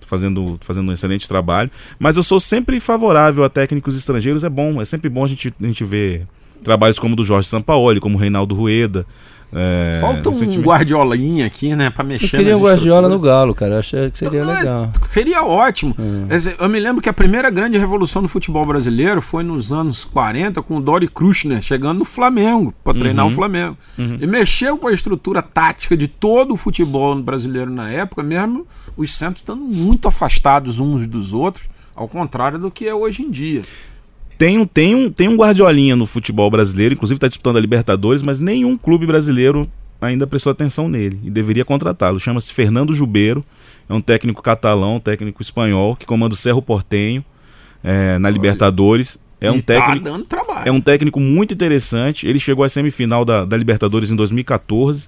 fazendo, 0.07 0.59
fazendo 0.61 0.89
um 0.91 0.93
excelente 0.93 1.29
trabalho. 1.29 1.71
Mas 1.99 2.17
eu 2.17 2.23
sou 2.23 2.41
sempre 2.41 2.81
favorável 2.81 3.45
a 3.45 3.49
técnicos 3.49 3.97
estrangeiros, 3.97 4.45
é 4.45 4.49
bom, 4.49 4.81
é 4.81 4.85
sempre 4.85 5.09
bom 5.09 5.25
a 5.25 5.29
gente, 5.29 5.53
a 5.61 5.67
gente 5.67 5.85
ver 5.85 6.27
trabalhos 6.63 6.99
como 6.99 7.13
o 7.13 7.17
do 7.17 7.23
Jorge 7.23 7.49
Sampaoli, 7.49 8.01
como 8.01 8.17
o 8.17 8.21
Reinaldo 8.21 8.55
Rueda. 8.55 9.07
É, 9.53 9.99
Falta 10.01 10.31
um 10.31 10.61
guardiolinha 10.61 11.47
aqui, 11.47 11.77
né, 11.77 11.89
para 11.89 12.03
mexer. 12.03 12.27
Eu 12.27 12.31
queria 12.31 12.57
um 12.57 12.61
guardiola 12.61 13.09
no 13.09 13.19
Galo, 13.21 13.55
cara. 13.55 13.75
Eu 13.75 13.79
achei 13.79 14.11
que 14.11 14.19
seria 14.19 14.43
então, 14.43 14.55
legal. 14.55 14.93
Seria 15.03 15.45
ótimo. 15.45 15.95
É. 16.29 16.65
Eu 16.65 16.69
me 16.69 16.81
lembro 16.81 17.01
que 17.01 17.09
a 17.09 17.13
primeira 17.13 17.51
grande 17.51 17.79
revolução 17.79 18.21
no 18.21 18.29
futebol 18.29 18.67
brasileiro 18.67 19.23
foi 19.23 19.45
nos 19.45 19.73
anos 19.73 20.05
40 20.05 20.61
com 20.63 20.77
o 20.77 20.81
Dori 20.81 21.07
Kruschner 21.07 21.63
chegando 21.63 21.99
no 21.99 22.05
Flamengo 22.05 22.75
para 22.83 22.99
treinar 22.99 23.27
uhum. 23.27 23.33
o 23.33 23.35
Flamengo. 23.35 23.77
Uhum. 23.97 24.19
E 24.21 24.27
mexeu 24.27 24.77
com 24.77 24.89
a 24.89 24.93
estrutura 24.93 25.41
tática 25.41 25.97
de 25.97 26.09
todo 26.09 26.55
o 26.55 26.57
futebol 26.57 27.15
brasileiro 27.23 27.71
na 27.71 27.91
época, 27.91 28.23
mesmo 28.23 28.67
os 28.97 29.17
centros 29.17 29.39
estando 29.39 29.63
muito 29.63 30.09
afastados 30.09 30.81
uns 30.81 31.07
dos 31.07 31.33
outros, 31.33 31.67
ao 31.95 32.09
contrário 32.09 32.59
do 32.59 32.71
que 32.71 32.89
é 32.89 32.95
hoje 32.95 33.23
em 33.23 33.31
dia. 33.31 33.63
Tem, 34.37 34.59
um, 34.59 34.67
tem, 34.67 34.95
um, 34.95 35.11
tem 35.11 35.29
um 35.29 35.37
guardiolinha 35.37 35.95
no 35.95 36.07
futebol 36.07 36.51
brasileiro, 36.51 36.95
inclusive 36.95 37.17
está 37.17 37.29
disputando 37.29 37.57
a 37.57 37.61
Libertadores, 37.61 38.23
mas 38.23 38.41
nenhum 38.41 38.77
clube 38.77 39.07
brasileiro 39.07 39.69
ainda 40.01 40.27
prestou 40.27 40.51
atenção 40.51 40.89
nele 40.89 41.19
e 41.25 41.31
deveria 41.31 41.65
contratá-lo. 41.65 42.19
Chama-se 42.19 42.53
Fernando 42.53 42.93
Jubeiro, 42.93 43.45
é 43.89 43.95
um 43.95 44.01
técnico 44.01 44.43
catalão, 44.43 44.97
um 44.97 45.01
técnico 45.01 45.41
espanhol, 45.41 45.97
que 45.97 46.07
comanda 46.07 46.35
o 46.35 46.37
Cerro 46.37 46.61
Portenho 46.61 47.25
é, 47.83 48.19
na 48.19 48.31
Libertadores. 48.31 49.19
É 49.41 49.51
um, 49.51 49.61
tá 49.61 49.75
técnico, 49.75 50.09
é 50.65 50.73
um 50.73 50.81
técnico 50.81 51.21
muito 51.21 51.53
interessante. 51.53 52.27
Ele 52.27 52.39
chegou 52.39 52.65
à 52.65 52.69
semifinal 52.69 53.25
da, 53.25 53.45
da 53.45 53.57
Libertadores 53.57 54.11
em 54.11 54.17
2014. 54.17 55.07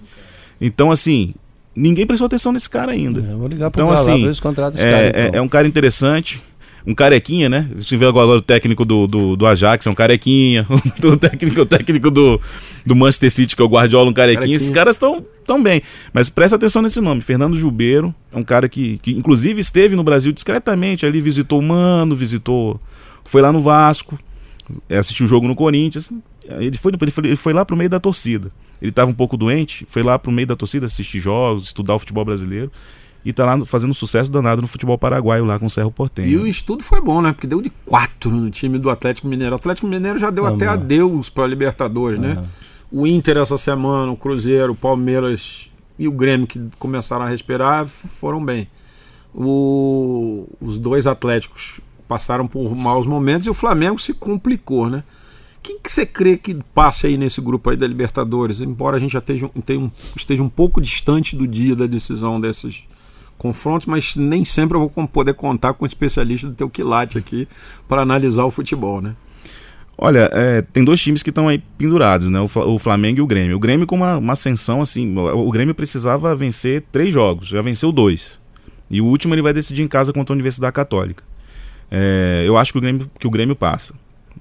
Então, 0.61 0.91
assim, 0.91 1.35
ninguém 1.75 2.07
prestou 2.07 2.27
atenção 2.27 2.53
nesse 2.53 2.69
cara 2.69 2.93
ainda. 2.93 3.21
É, 3.21 3.35
vou 3.35 3.49
ligar 3.49 3.71
pro 3.71 3.83
então, 3.83 3.93
assim, 3.93 4.27
lá, 4.27 4.31
é, 4.31 4.35
cara, 4.35 5.09
então. 5.09 5.21
é, 5.23 5.31
é 5.35 5.41
um 5.41 5.49
cara 5.49 5.67
interessante 5.67 6.43
um 6.87 6.95
carequinha, 6.95 7.49
né? 7.49 7.69
A 7.75 7.81
gente 7.81 7.97
vê 7.97 8.07
agora 8.07 8.29
o 8.29 8.41
técnico 8.41 8.85
do, 8.85 9.09
do, 9.09 9.37
do 9.37 9.47
Ajax, 9.47 9.87
é 9.87 9.91
um 9.91 9.95
carequinha. 9.95 10.65
o 11.03 11.17
técnico, 11.17 11.61
o 11.63 11.67
técnico 11.67 12.11
do, 12.11 12.41
do 12.85 12.95
Manchester 12.95 13.31
City, 13.31 13.57
que 13.57 13.63
é 13.63 13.65
o 13.65 13.69
Guardiola, 13.69 14.09
um 14.09 14.13
carequinha. 14.13 14.41
carequinha. 14.41 14.57
Esses 14.57 14.71
caras 14.71 14.95
estão 14.95 15.25
tão 15.45 15.61
bem. 15.61 15.83
Mas 16.13 16.31
presta 16.31 16.55
atenção 16.55 16.81
nesse 16.81 17.01
nome. 17.01 17.23
Fernando 17.23 17.57
Gilbeiro 17.57 18.15
é 18.33 18.37
um 18.37 18.45
cara 18.45 18.69
que, 18.69 18.99
que 18.99 19.11
inclusive 19.11 19.61
esteve 19.61 19.97
no 19.97 20.05
Brasil 20.05 20.33
discretamente 20.33 21.05
ali, 21.05 21.21
visitou 21.21 21.59
o 21.59 21.63
Mano, 21.63 22.15
visitou. 22.15 22.81
Foi 23.25 23.43
lá 23.43 23.51
no 23.51 23.61
Vasco, 23.61 24.17
assistiu 24.89 25.27
o 25.27 25.29
jogo 25.29 25.49
no 25.49 25.57
Corinthians. 25.57 26.13
Ele 26.61 26.79
foi, 26.79 26.93
ele 27.03 27.11
foi, 27.11 27.27
ele 27.27 27.37
foi 27.37 27.53
lá 27.53 27.65
pro 27.65 27.77
meio 27.77 27.91
da 27.91 27.99
torcida. 27.99 28.53
Ele 28.81 28.91
estava 28.91 29.11
um 29.11 29.15
pouco 29.15 29.37
doente, 29.37 29.85
foi 29.89 30.05
lá 30.05 30.17
pro 30.19 30.31
meio 30.31 30.47
da 30.47 30.55
torcida 30.55 30.87
assistir 30.87 31.19
jogos, 31.19 31.65
estudar 31.65 31.97
o 31.97 31.99
futebol 31.99 32.25
brasileiro 32.25 32.71
e 33.27 33.33
tá 33.33 33.45
lá 33.45 33.67
fazendo 33.67 33.93
sucesso 33.93 34.31
danado 34.31 34.63
no 34.63 34.69
futebol 34.69 34.97
paraguaio 34.97 35.45
lá 35.45 35.59
com 35.59 35.67
o 35.67 35.71
Cerro 35.71 35.91
Portenho. 35.91 36.29
E 36.29 36.37
o 36.37 36.47
estudo 36.47 36.85
foi 36.85 37.01
bom, 37.01 37.21
né? 37.21 37.33
Porque 37.33 37.49
deu 37.49 37.61
de 37.61 37.71
quatro 37.85 38.31
no 38.31 38.49
time 38.53 38.79
do 38.79 38.89
Atlético 38.89 39.27
Mineiro. 39.27 39.53
O 39.53 39.57
Atlético 39.57 39.89
Mineiro 39.89 40.17
já 40.17 40.31
deu 40.31 40.47
até 40.47 40.69
adeus 40.69 41.29
para 41.29 41.45
Libertadores, 41.45 42.21
né? 42.21 42.47
O 42.89 43.05
Inter 43.05 43.39
essa 43.39 43.59
semana, 43.59 44.13
o 44.13 44.17
Cruzeiro, 44.17 44.75
o 44.75 44.77
Palmeiras 44.77 45.69
e 45.99 46.07
o 46.07 46.13
Grêmio 46.13 46.47
que 46.47 46.69
começaram 46.79 47.25
a 47.25 47.29
respirar 47.29 47.85
foram 47.89 48.45
bem. 48.45 48.69
O... 49.35 50.47
Os 50.61 50.79
dois 50.79 51.09
Atléticos 51.09 51.81
passaram 52.07 52.47
por 52.47 52.77
maus 52.77 53.09
momentos 53.09 53.45
e 53.49 53.51
o 53.51 53.55
Flamengo 53.55 53.99
se 53.99 54.15
complicou, 54.15 54.89
né? 54.89 55.03
Quem 55.61 55.81
que 55.81 55.91
você 55.91 56.07
crê 56.07 56.37
que 56.37 56.55
passe 56.73 57.09
aí 57.09 57.17
nesse 57.19 57.41
grupo 57.41 57.71
aí 57.71 57.77
da 57.77 57.89
Libertadores? 57.89 58.61
Embora 58.61 58.99
a 58.99 59.01
gente 59.01 59.15
já 59.15 59.19
esteja, 59.19 59.51
esteja 60.17 60.45
um 60.45 60.49
pouco 60.49 60.81
distante 60.81 61.35
do 61.35 61.45
dia 61.45 61.75
da 61.75 61.87
decisão 61.87 62.41
desses 62.41 62.85
confrontos, 63.39 63.87
mas 63.87 64.17
nem 64.17 64.45
sempre 64.45 64.77
eu 64.77 64.91
vou 64.95 65.09
poder 65.09 65.35
contar 65.35 65.75
com 65.75 65.85
um 65.85 65.87
especialista 65.87 66.49
do 66.49 66.55
teu 66.55 66.69
quilate 66.69 67.19
aqui 67.19 67.49
para 67.89 68.03
analisar 68.03 68.45
o 68.45 68.51
futebol, 68.51 69.01
né? 69.01 69.15
Olha, 69.99 70.29
é, 70.33 70.61
tem 70.61 70.85
dois 70.85 71.01
times 71.01 71.23
que 71.23 71.31
estão 71.31 71.49
aí 71.49 71.59
pendurados, 71.79 72.29
né? 72.29 72.39
O, 72.41 72.79
Flamengo 72.79 73.19
e 73.19 73.23
o 73.23 73.27
Grêmio. 73.27 73.57
O 73.57 73.61
Grêmio 73.61 73.87
com 73.87 73.97
uma, 73.97 74.19
uma 74.19 74.35
ascensão 74.35 74.83
assim, 74.83 75.17
o 75.17 75.51
Grêmio 75.51 75.75
precisava 75.75 76.37
vencer 76.37 76.85
três 76.93 77.13
jogos, 77.13 77.49
já 77.49 77.63
venceu 77.63 77.91
dois. 77.91 78.39
E 78.91 79.01
o 79.01 79.07
último 79.07 79.35
ele 79.35 79.43
vai 79.43 79.55
decidir 79.55 79.83
em 79.83 79.89
casa 79.89 80.13
contra 80.13 80.33
a 80.33 80.37
Universidade 80.37 80.73
Católica. 80.73 81.25
É, 81.91 82.45
eu 82.47 82.59
acho 82.59 82.73
que 82.73 82.79
o 82.79 82.81
Grêmio, 82.81 83.11
que 83.19 83.27
o 83.27 83.31
Grêmio 83.31 83.57
passa. 83.57 83.95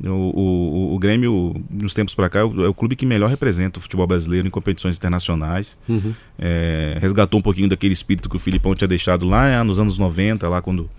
O, 0.04 0.10
o, 0.10 0.96
o 0.96 1.00
Grêmio, 1.00 1.56
nos 1.70 1.94
tempos 1.94 2.14
para 2.14 2.30
cá, 2.30 2.40
é 2.40 2.44
o, 2.44 2.66
é 2.66 2.68
o, 2.68 2.74
clube 2.74 2.96
que 2.96 3.06
melhor 3.06 3.30
representa 3.30 3.80
o 3.80 3.82
futebol 3.82 4.06
brasileiro 4.06 4.48
em 4.48 4.52
competições 4.52 4.98
internacionais. 4.98 5.78
Uhum. 5.88 6.14
É, 6.38 6.98
resgatou 7.00 7.40
um 7.40 7.44
pouquinho 7.44 7.70
daquele 7.70 7.94
espírito 7.94 8.30
que 8.30 8.36
o 8.36 8.40
Filipão 8.40 8.76
tinha 8.76 8.88
deixado 8.88 9.26
lá 9.26 9.64
nos 9.64 9.80
anos 9.80 9.98
90, 9.98 10.48
lá 10.50 10.62
quando, 10.62 10.90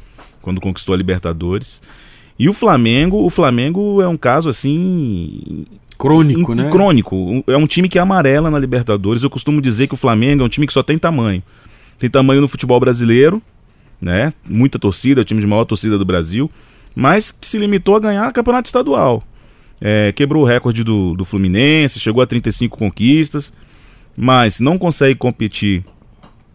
quando 0.40 0.60
conquistou 0.60 0.94
a 0.94 0.96
Libertadores. 0.96 1.82
E 2.38 2.48
o 2.48 2.52
Flamengo, 2.52 3.24
o 3.24 3.30
Flamengo 3.30 4.00
é 4.00 4.08
um 4.08 4.16
caso 4.16 4.48
assim. 4.48 5.66
Crônico, 5.98 6.54
né? 6.54 6.70
Crônico. 6.70 7.44
É 7.46 7.56
um 7.56 7.66
time 7.66 7.88
que 7.88 7.98
é 7.98 8.02
amarela 8.02 8.50
na 8.50 8.58
Libertadores. 8.58 9.22
Eu 9.22 9.30
costumo 9.30 9.62
dizer 9.62 9.86
que 9.86 9.94
o 9.94 9.96
Flamengo 9.96 10.42
é 10.42 10.46
um 10.46 10.48
time 10.48 10.66
que 10.66 10.72
só 10.72 10.82
tem 10.82 10.98
tamanho. 10.98 11.42
Tem 11.98 12.10
tamanho 12.10 12.42
no 12.42 12.48
futebol 12.48 12.78
brasileiro, 12.78 13.42
né? 14.00 14.32
Muita 14.46 14.78
torcida, 14.78 15.20
é 15.20 15.22
o 15.22 15.24
time 15.24 15.40
de 15.40 15.46
maior 15.46 15.64
torcida 15.64 15.96
do 15.96 16.04
Brasil 16.04 16.50
mas 16.96 17.30
que 17.30 17.46
se 17.46 17.58
limitou 17.58 17.94
a 17.94 18.00
ganhar 18.00 18.32
campeonato 18.32 18.68
estadual. 18.68 19.22
É, 19.78 20.10
quebrou 20.12 20.42
o 20.42 20.46
recorde 20.46 20.82
do, 20.82 21.14
do 21.14 21.26
Fluminense, 21.26 22.00
chegou 22.00 22.22
a 22.22 22.26
35 22.26 22.78
conquistas, 22.78 23.52
mas 24.16 24.58
não 24.58 24.78
consegue 24.78 25.14
competir 25.14 25.84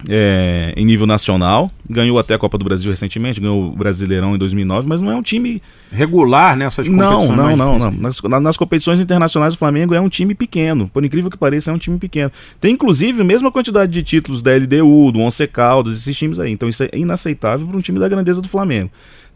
é, 0.09 0.73
em 0.75 0.83
nível 0.83 1.05
nacional. 1.05 1.69
Ganhou 1.87 2.17
até 2.17 2.33
a 2.33 2.39
Copa 2.39 2.57
do 2.57 2.65
Brasil 2.65 2.89
recentemente, 2.89 3.39
ganhou 3.39 3.67
o 3.67 3.75
Brasileirão 3.75 4.33
em 4.33 4.39
2009, 4.39 4.89
mas 4.89 4.99
não 4.99 5.11
é 5.11 5.15
um 5.15 5.21
time 5.21 5.61
regular 5.91 6.57
nessas 6.57 6.89
competições. 6.89 7.29
Não, 7.29 7.55
não, 7.55 7.55
não, 7.55 7.77
não. 7.77 7.91
Nas, 7.91 8.19
nas, 8.41 8.57
competições 8.57 8.99
internacionais 8.99 9.53
o 9.53 9.57
Flamengo 9.59 9.93
é 9.93 10.01
um 10.01 10.09
time 10.09 10.33
pequeno. 10.33 10.87
Por 10.87 11.05
incrível 11.05 11.29
que 11.29 11.37
pareça, 11.37 11.69
é 11.69 11.73
um 11.75 11.77
time 11.77 11.99
pequeno. 11.99 12.31
Tem 12.59 12.73
inclusive 12.73 13.21
a 13.21 13.25
mesma 13.25 13.51
quantidade 13.51 13.91
de 13.91 14.01
títulos 14.01 14.41
da 14.41 14.55
LDU, 14.55 15.11
do 15.11 15.19
Once 15.19 15.45
Caldas, 15.45 15.93
esses 15.93 16.17
times 16.17 16.39
aí. 16.39 16.51
Então 16.51 16.67
isso 16.67 16.81
é 16.81 16.89
inaceitável 16.93 17.67
para 17.67 17.77
um 17.77 17.81
time 17.81 17.99
da 17.99 18.09
grandeza 18.09 18.41
do 18.41 18.49
Flamengo 18.49 18.89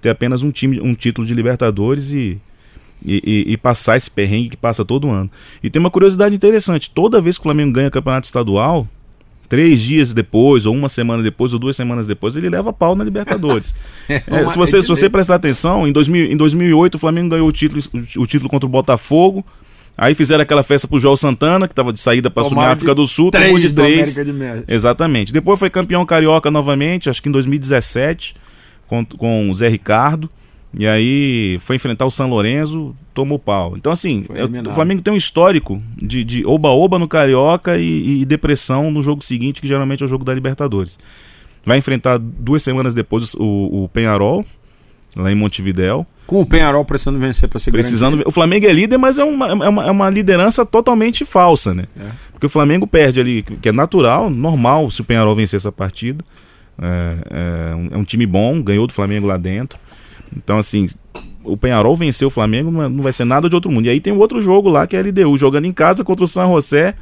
ter 0.06 0.10
apenas 0.10 0.43
um 0.43 0.51
time, 0.51 0.80
um 0.80 0.93
título 0.93 1.26
de 1.26 1.34
Libertadores 1.34 2.12
e, 2.12 2.39
e, 3.03 3.45
e, 3.47 3.58
passar 3.58 3.97
esse 3.97 4.10
perrengue 4.10 4.49
que 4.49 4.58
passa 4.58 4.86
todo 4.86 5.10
ano. 5.10 5.30
E 5.64 5.70
tem 5.70 5.80
uma 5.80 5.89
curiosidade 5.89 6.36
interessante: 6.36 6.91
toda 6.91 7.20
vez 7.20 7.38
que 7.38 7.41
o 7.41 7.43
Flamengo 7.43 7.74
ganha 7.74 7.89
campeonato 7.89 8.28
estadual, 8.28 8.88
três 9.49 9.82
dias 9.82 10.14
depois, 10.14 10.68
ou 10.68 10.76
uma 10.76 10.89
semana 10.89 11.24
depois, 11.24 11.53
ou 11.53 11.60
duas 11.60 11.76
semanas 11.76 12.06
depois, 12.06 12.36
ele 12.36 12.49
leva 12.49 12.72
pau 12.72 12.95
na 12.95 13.03
Libertadores. 13.03 13.74
é, 14.08 14.22
é 14.28 14.49
se, 14.49 14.56
você, 14.56 14.82
se 14.82 14.88
você 14.88 15.10
prestar 15.10 15.36
atenção, 15.36 15.88
em, 15.88 15.91
2000, 15.91 16.32
em 16.32 16.38
2008 16.38 16.95
o 16.95 16.99
Flamengo 16.99 17.30
ganhou 17.30 17.47
o 17.47 17.51
título, 17.51 17.82
o 18.18 18.28
título 18.28 18.49
contra 18.49 18.68
o 18.68 18.70
Botafogo. 18.70 19.43
Aí 19.97 20.14
fizeram 20.14 20.41
aquela 20.41 20.62
festa 20.62 20.89
pro 20.89 20.99
João 20.99 21.16
Santana, 21.16 21.70
que 21.70 21.72
estava 21.72 21.93
de 21.93 22.01
saída 22.01 22.30
para 22.30 22.45
assumir 22.45 22.64
a 22.64 22.72
África 22.74 22.93
do 22.93 23.08
Sul, 23.08 23.32
três 23.32 23.62
de 23.62 23.72
três. 23.72 24.14
De 24.14 24.34
Exatamente. 24.68 25.32
Depois 25.32 25.58
foi 25.58 25.70
campeão 25.70 26.06
carioca 26.06 26.51
novamente, 26.51 27.10
acho 27.10 27.24
que 27.24 27.30
em 27.30 27.32
2017 27.32 28.36
com, 28.88 29.05
com 29.05 29.49
o 29.49 29.53
Zé 29.53 29.67
Ricardo. 29.67 30.29
E 30.77 30.86
aí 30.86 31.57
foi 31.61 31.77
enfrentar 31.77 32.05
o 32.05 32.11
São 32.11 32.29
Lourenço, 32.29 32.93
tomou 33.13 33.39
pau. 33.39 33.77
Então, 33.77 33.91
assim, 33.91 34.25
o 34.69 34.73
Flamengo 34.73 35.01
tem 35.01 35.13
um 35.13 35.17
histórico 35.17 35.81
de 35.97 36.45
oba-oba 36.45 36.99
no 36.99 37.07
Carioca 37.07 37.77
e, 37.77 38.21
e, 38.21 38.25
depressão 38.25 38.91
no 38.91 39.01
jogo 39.01 39.23
seguinte, 39.23 39.61
que 39.61 39.67
geralmente 39.67 40.03
é 40.03 40.05
o 40.05 40.09
jogo 40.09 40.25
da 40.25 40.33
Libertadores. 40.33 40.99
Vai 41.65 41.77
enfrentar 41.77 42.17
duas 42.19 42.61
semanas 42.61 42.93
depois 42.93 43.33
o, 43.36 43.83
o 43.83 43.89
Penharol, 43.89 44.45
lá 45.15 45.31
em 45.31 45.36
Montevidéu. 45.36 46.05
Com 46.27 46.41
o 46.41 46.45
Penharol 46.45 46.83
precisando 46.83 47.19
vencer 47.19 47.47
para 47.47 47.59
ser 47.59 47.71
Precisando 47.71 48.21
O 48.25 48.31
Flamengo 48.31 48.65
é 48.65 48.73
líder, 48.73 48.97
mas 48.97 49.17
é 49.17 49.23
uma, 49.23 49.47
é 49.47 49.69
uma, 49.69 49.86
é 49.86 49.91
uma 49.91 50.09
liderança 50.09 50.65
totalmente 50.65 51.23
falsa, 51.23 51.73
né? 51.73 51.83
É. 51.97 52.09
Porque 52.31 52.47
o 52.47 52.49
Flamengo 52.49 52.86
perde 52.86 53.21
ali, 53.21 53.43
que 53.43 53.69
é 53.69 53.71
natural, 53.71 54.29
normal 54.29 54.91
se 54.91 55.01
o 55.01 55.03
Penharol 55.03 55.36
vencer 55.36 55.57
essa 55.57 55.71
partida. 55.71 56.23
É, 56.82 57.71
é, 57.71 57.76
um, 57.76 57.89
é, 57.91 57.97
um, 57.97 58.03
time 58.03 58.26
bom, 58.26 58.61
ganhou 58.61 58.88
do 58.88 58.93
Flamengo 58.93 59.28
lá 59.28 59.38
dentro. 59.38 59.80
Então, 60.36 60.57
assim, 60.57 60.88
o 61.43 61.55
Penharol 61.55 61.95
venceu 61.95 62.28
o 62.28 62.32
Flamengo, 62.32 62.71
não 62.71 63.01
vai 63.01 63.13
ser 63.13 63.26
nada 63.26 63.47
de 63.47 63.55
outro 63.55 63.71
mundo. 63.71 63.86
E 63.86 63.89
aí 63.89 63.99
tem 63.99 64.11
um 64.11 64.19
outro 64.19 64.41
jogo 64.41 64.69
lá 64.69 64.86
que 64.86 64.95
é 64.95 64.99
a 64.99 65.03
LDU, 65.03 65.38
jogando 65.38 65.65
em 65.65 65.73
casa 65.73 66.03
contra 66.03 66.26
o 66.26 66.28
San 66.28 66.47
José, 66.47 66.95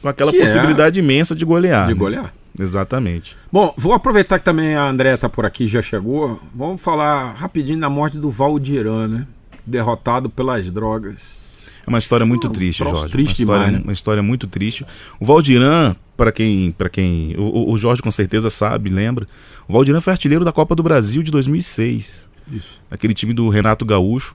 com 0.00 0.08
aquela 0.08 0.30
que 0.32 0.38
é 0.38 0.40
possibilidade 0.40 0.98
é... 0.98 1.02
imensa 1.02 1.34
de 1.34 1.44
golear. 1.44 1.86
De 1.86 1.92
né? 1.92 1.98
golear. 1.98 2.32
Exatamente. 2.58 3.36
Bom, 3.50 3.72
vou 3.76 3.92
aproveitar 3.92 4.38
que 4.38 4.44
também 4.44 4.74
a 4.74 4.86
André 4.86 5.14
está 5.14 5.28
por 5.28 5.46
aqui, 5.46 5.66
já 5.66 5.80
chegou. 5.80 6.40
Vamos 6.54 6.82
falar 6.82 7.32
rapidinho 7.32 7.80
da 7.80 7.88
morte 7.88 8.18
do 8.18 8.30
Valdiran, 8.30 9.08
né? 9.08 9.26
Derrotado 9.64 10.28
pelas 10.28 10.70
drogas. 10.70 11.51
É 11.86 11.90
uma 11.90 11.98
história 11.98 12.24
muito 12.24 12.48
triste, 12.48 12.78
Jorge. 12.78 13.08
Triste 13.08 13.44
uma, 13.44 13.54
história, 13.54 13.64
demais, 13.64 13.72
né? 13.72 13.80
uma 13.84 13.92
história 13.92 14.22
muito 14.22 14.46
triste. 14.46 14.86
O 15.18 15.26
Valdiran, 15.26 15.96
para 16.16 16.30
quem, 16.30 16.70
para 16.70 16.88
quem, 16.88 17.34
o, 17.36 17.72
o, 17.72 17.76
Jorge 17.76 18.02
com 18.02 18.10
certeza 18.10 18.50
sabe, 18.50 18.88
lembra. 18.88 19.26
O 19.66 19.72
Valdiran 19.72 20.00
foi 20.00 20.12
artilheiro 20.12 20.44
da 20.44 20.52
Copa 20.52 20.74
do 20.74 20.82
Brasil 20.82 21.22
de 21.22 21.30
2006. 21.30 22.30
Isso. 22.52 22.80
Aquele 22.90 23.14
time 23.14 23.32
do 23.34 23.48
Renato 23.48 23.84
Gaúcho. 23.84 24.34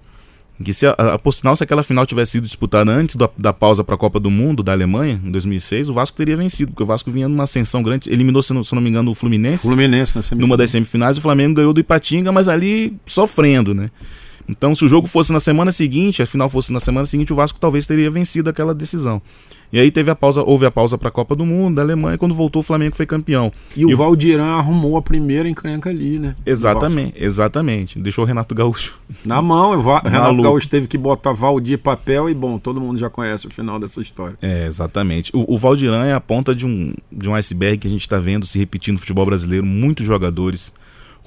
Que 0.63 0.73
se, 0.73 0.87
a, 0.87 0.91
a, 0.91 1.19
por 1.19 1.33
sinal, 1.33 1.55
se 1.55 1.63
aquela 1.63 1.83
final 1.83 2.03
tivesse 2.03 2.31
sido 2.31 2.45
disputada 2.45 2.91
antes 2.91 3.15
da, 3.15 3.29
da 3.37 3.53
pausa 3.53 3.83
para 3.83 3.93
a 3.93 3.97
Copa 3.97 4.19
do 4.19 4.31
Mundo 4.31 4.63
da 4.63 4.71
Alemanha, 4.71 5.21
em 5.23 5.29
2006, 5.29 5.87
o 5.89 5.93
Vasco 5.93 6.17
teria 6.17 6.35
vencido, 6.35 6.71
porque 6.71 6.81
o 6.81 6.85
Vasco 6.85 7.11
vinha 7.11 7.29
numa 7.29 7.43
ascensão 7.43 7.83
grande, 7.83 8.11
eliminou, 8.11 8.41
se 8.41 8.53
não, 8.53 8.63
se 8.63 8.73
não 8.73 8.81
me 8.81 8.89
engano, 8.89 9.11
o 9.11 9.13
Fluminense. 9.13 9.67
Fluminense, 9.67 10.17
Numa 10.33 10.57
das 10.57 10.71
semifinais, 10.71 11.15
o 11.15 11.21
Flamengo 11.21 11.57
ganhou 11.57 11.73
do 11.73 11.79
Ipatinga, 11.79 12.31
mas 12.31 12.49
ali 12.49 12.97
sofrendo, 13.05 13.75
né? 13.75 13.91
Então, 14.47 14.73
se 14.73 14.85
o 14.85 14.89
jogo 14.89 15.07
fosse 15.07 15.33
na 15.33 15.39
semana 15.39 15.71
seguinte, 15.71 16.21
a 16.21 16.25
final 16.25 16.49
fosse 16.49 16.71
na 16.71 16.79
semana 16.79 17.05
seguinte, 17.05 17.33
o 17.33 17.35
Vasco 17.35 17.59
talvez 17.59 17.85
teria 17.85 18.09
vencido 18.09 18.49
aquela 18.49 18.73
decisão. 18.73 19.21
E 19.71 19.79
aí 19.79 19.91
teve 19.91 20.09
a 20.09 20.15
pausa, 20.15 20.41
houve 20.41 20.65
a 20.65 20.71
pausa 20.71 20.97
para 20.97 21.09
a 21.09 21.11
Copa 21.11 21.35
do 21.35 21.45
Mundo 21.45 21.75
da 21.75 21.81
Alemanha, 21.81 22.17
quando 22.17 22.33
voltou 22.33 22.61
o 22.61 22.63
Flamengo 22.63 22.95
foi 22.95 23.05
campeão. 23.05 23.51
E, 23.75 23.81
e 23.81 23.93
o 23.93 23.97
Valdiran 23.97 24.45
arrumou 24.45 24.95
a 24.95 25.01
primeira 25.01 25.49
encrenca 25.49 25.89
ali, 25.89 26.19
né? 26.19 26.35
Exatamente, 26.45 27.21
exatamente. 27.21 27.99
Deixou 27.99 28.23
o 28.23 28.27
Renato 28.27 28.55
Gaúcho. 28.55 28.97
Na 29.25 29.41
mão, 29.41 29.77
o 29.77 29.81
Va 29.81 29.99
Renato 30.05 30.23
Maluco. 30.23 30.43
Gaúcho 30.43 30.69
teve 30.69 30.87
que 30.87 30.97
botar 30.97 31.33
Valdir 31.33 31.79
papel 31.79 32.29
e 32.29 32.33
bom, 32.33 32.57
todo 32.57 32.79
mundo 32.79 32.97
já 32.97 33.09
conhece 33.09 33.47
o 33.47 33.49
final 33.49 33.77
dessa 33.77 33.99
história. 33.99 34.37
É, 34.41 34.65
exatamente. 34.65 35.31
O, 35.35 35.55
o 35.55 35.57
Valdiran 35.57 36.05
é 36.05 36.13
a 36.13 36.21
ponta 36.21 36.55
de 36.55 36.65
um, 36.65 36.93
de 37.11 37.27
um 37.27 37.35
iceberg 37.35 37.79
que 37.79 37.87
a 37.87 37.89
gente 37.89 38.01
está 38.01 38.19
vendo 38.19 38.45
se 38.45 38.57
repetindo 38.57 38.93
no 38.93 38.99
futebol 38.99 39.25
brasileiro, 39.25 39.65
muitos 39.65 40.05
jogadores 40.05 40.73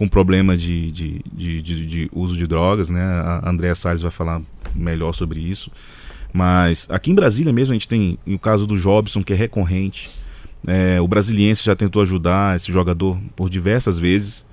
com 0.01 0.09
problema 0.09 0.57
de, 0.57 0.91
de, 0.91 1.21
de, 1.31 1.61
de, 1.61 1.87
de 1.87 2.11
uso 2.11 2.35
de 2.35 2.47
drogas, 2.47 2.89
né? 2.89 3.03
A 3.03 3.51
Andréa 3.51 3.75
Salles 3.75 4.01
vai 4.01 4.11
falar 4.11 4.41
melhor 4.75 5.13
sobre 5.13 5.41
isso. 5.41 5.71
Mas 6.33 6.87
aqui 6.89 7.11
em 7.11 7.15
Brasília 7.15 7.53
mesmo 7.53 7.73
a 7.73 7.75
gente 7.75 7.87
tem 7.87 8.19
o 8.27 8.39
caso 8.39 8.67
do 8.67 8.79
Jobson, 8.79 9.23
que 9.23 9.35
é 9.35 9.37
recorrente. 9.37 10.09
É, 10.67 10.99
o 11.03 11.07
Brasiliense 11.07 11.63
já 11.63 11.77
tentou 11.77 12.01
ajudar 12.01 12.57
esse 12.57 12.73
jogador 12.73 13.21
por 13.37 13.51
diversas 13.51 13.99
vezes, 13.99 14.47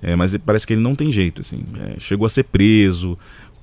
é, 0.00 0.14
mas 0.14 0.36
parece 0.36 0.64
que 0.64 0.72
ele 0.72 0.80
não 0.80 0.94
tem 0.94 1.10
jeito. 1.10 1.40
Assim, 1.40 1.64
é, 1.80 1.98
chegou 1.98 2.24
a 2.24 2.28
ser 2.28 2.44
preso, 2.44 3.18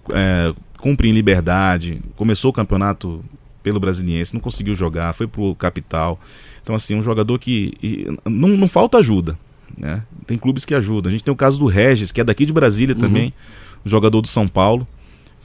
é, 0.09 0.53
cumpre 0.77 1.07
em 1.07 1.13
liberdade, 1.13 2.01
começou 2.17 2.49
o 2.49 2.53
campeonato 2.53 3.23
pelo 3.63 3.79
Brasiliense, 3.79 4.33
não 4.33 4.41
conseguiu 4.41 4.75
jogar, 4.75 5.13
foi 5.13 5.25
pro 5.25 5.55
capital. 5.55 6.19
Então, 6.61 6.75
assim, 6.75 6.95
um 6.95 7.01
jogador 7.01 7.39
que. 7.39 7.71
E, 7.81 8.07
não, 8.25 8.49
não 8.49 8.67
falta 8.67 8.97
ajuda. 8.97 9.39
Né? 9.77 10.03
Tem 10.25 10.37
clubes 10.37 10.65
que 10.65 10.73
ajudam. 10.73 11.09
A 11.09 11.11
gente 11.11 11.23
tem 11.23 11.31
o 11.31 11.37
caso 11.37 11.59
do 11.59 11.65
Regis, 11.65 12.11
que 12.11 12.21
é 12.21 12.23
daqui 12.23 12.45
de 12.45 12.53
Brasília 12.53 12.95
uhum. 12.95 13.01
também, 13.01 13.33
jogador 13.85 14.21
do 14.21 14.27
São 14.27 14.47
Paulo, 14.47 14.87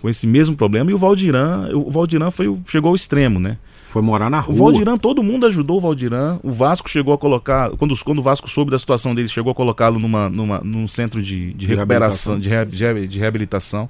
com 0.00 0.08
esse 0.08 0.26
mesmo 0.26 0.56
problema. 0.56 0.90
E 0.90 0.94
o 0.94 0.98
Valdiran, 0.98 1.70
o 1.74 1.90
Valdiran 1.90 2.30
foi, 2.30 2.54
chegou 2.66 2.90
ao 2.90 2.94
extremo, 2.94 3.40
né? 3.40 3.58
Foi 3.84 4.02
morar 4.02 4.28
na 4.28 4.40
rua. 4.40 4.54
O 4.54 4.58
Valdiran, 4.58 4.96
todo 4.98 5.22
mundo 5.22 5.46
ajudou 5.46 5.76
o 5.76 5.80
Valdiran. 5.80 6.40
O 6.42 6.50
Vasco 6.50 6.90
chegou 6.90 7.14
a 7.14 7.18
colocar. 7.18 7.70
Quando, 7.70 7.96
quando 8.04 8.18
o 8.18 8.22
Vasco 8.22 8.50
soube 8.50 8.70
da 8.70 8.78
situação 8.78 9.14
dele, 9.14 9.28
chegou 9.28 9.52
a 9.52 9.54
colocá-lo 9.54 10.00
numa, 10.00 10.28
numa, 10.28 10.60
num 10.64 10.88
centro 10.88 11.22
de, 11.22 11.52
de 11.52 11.66
recuperação, 11.66 12.38
de, 12.38 12.48
reabilitação. 12.48 13.08
de 13.08 13.18
reabilitação. 13.18 13.88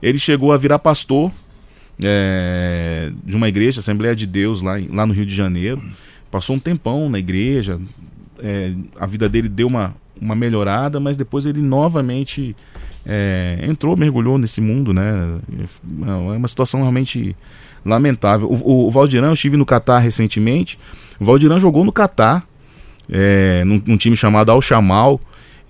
Ele 0.00 0.18
chegou 0.18 0.52
a 0.52 0.56
virar 0.56 0.78
pastor 0.78 1.32
é, 2.02 3.12
de 3.24 3.36
uma 3.36 3.48
igreja, 3.48 3.80
Assembleia 3.80 4.14
de 4.14 4.26
Deus, 4.26 4.62
lá, 4.62 4.74
lá 4.90 5.04
no 5.04 5.12
Rio 5.12 5.26
de 5.26 5.34
Janeiro. 5.34 5.82
Passou 6.30 6.56
um 6.56 6.58
tempão 6.58 7.08
na 7.08 7.18
igreja. 7.18 7.80
É, 8.40 8.74
a 8.98 9.06
vida 9.06 9.28
dele 9.28 9.48
deu 9.48 9.66
uma, 9.66 9.94
uma 10.20 10.34
melhorada, 10.34 10.98
mas 10.98 11.16
depois 11.16 11.46
ele 11.46 11.62
novamente 11.62 12.56
é, 13.06 13.58
entrou, 13.68 13.96
mergulhou 13.96 14.38
nesse 14.38 14.60
mundo, 14.60 14.92
né? 14.92 15.38
É 16.06 16.36
uma 16.36 16.48
situação 16.48 16.80
realmente 16.80 17.36
lamentável. 17.84 18.48
O, 18.48 18.86
o, 18.86 18.90
Valdirão, 18.90 19.28
eu 19.28 19.34
estive 19.34 19.56
no 19.56 19.66
Catar 19.66 19.98
recentemente. 19.98 20.78
O 21.20 21.24
Valdirão 21.24 21.58
jogou 21.58 21.84
no 21.84 21.92
Catar, 21.92 22.46
é, 23.10 23.62
num, 23.64 23.82
num, 23.84 23.96
time 23.96 24.16
chamado 24.16 24.50
Al 24.50 24.62
Shamal. 24.62 25.20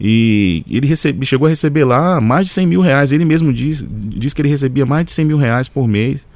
E 0.01 0.65
ele 0.69 0.87
recebe, 0.87 1.25
chegou 1.25 1.47
a 1.47 1.49
receber 1.49 1.85
lá 1.85 2.21
mais 2.21 2.47
de 2.47 2.53
100 2.53 2.67
mil 2.67 2.81
reais. 2.81 3.13
Ele 3.13 3.25
mesmo 3.25 3.53
diz, 3.53 3.85
diz 3.89 4.33
que 4.33 4.43
ele 4.43 4.49
recebia 4.49 4.87
mais 4.87 5.05
de 5.07 5.13
100 5.13 5.25
mil 5.25 5.37
reais 5.37 5.69
por 5.69 5.89
mês. 5.89 6.27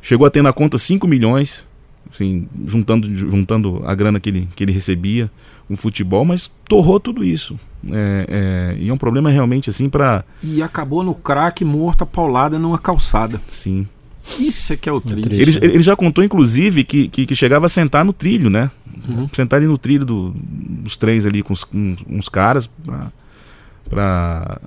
Chegou 0.00 0.26
a 0.26 0.30
ter 0.30 0.42
na 0.42 0.52
conta 0.52 0.78
5 0.78 1.06
milhões, 1.08 1.66
assim, 2.12 2.48
juntando, 2.66 3.12
juntando 3.12 3.82
a 3.84 3.94
grana 3.94 4.20
que 4.20 4.28
ele, 4.28 4.48
que 4.54 4.62
ele 4.62 4.72
recebia 4.72 5.30
no 5.68 5.76
futebol, 5.76 6.24
mas 6.24 6.50
torrou 6.68 7.00
tudo 7.00 7.24
isso. 7.24 7.58
É, 7.88 8.74
é, 8.76 8.76
e 8.80 8.88
é 8.88 8.92
um 8.92 8.96
problema 8.96 9.30
realmente 9.30 9.70
assim 9.70 9.88
para. 9.88 10.24
E 10.42 10.62
acabou 10.62 11.02
no 11.02 11.14
craque 11.14 11.64
morta 11.64 12.04
paulada 12.04 12.58
numa 12.58 12.78
calçada. 12.78 13.40
Sim. 13.46 13.86
Isso 14.40 14.72
é 14.72 14.76
que 14.76 14.88
é 14.88 14.92
o 14.92 15.00
trilho. 15.00 15.32
Ele, 15.32 15.56
ele 15.62 15.82
já 15.82 15.94
contou, 15.94 16.24
inclusive, 16.24 16.82
que, 16.82 17.06
que, 17.08 17.26
que, 17.26 17.34
chegava 17.34 17.66
a 17.66 17.68
sentar 17.68 18.04
no 18.04 18.12
trilho, 18.12 18.50
né? 18.50 18.70
Uhum. 19.08 19.28
Sentar 19.32 19.58
ali 19.58 19.68
no 19.68 19.78
trilho 19.78 20.04
do, 20.04 20.34
dos 20.34 20.96
trens 20.96 21.24
ali 21.24 21.42
com, 21.42 21.52
os, 21.52 21.62
com 21.62 21.96
uns 22.08 22.28
caras 22.28 22.66
pra. 22.66 23.12
pra 23.88 24.60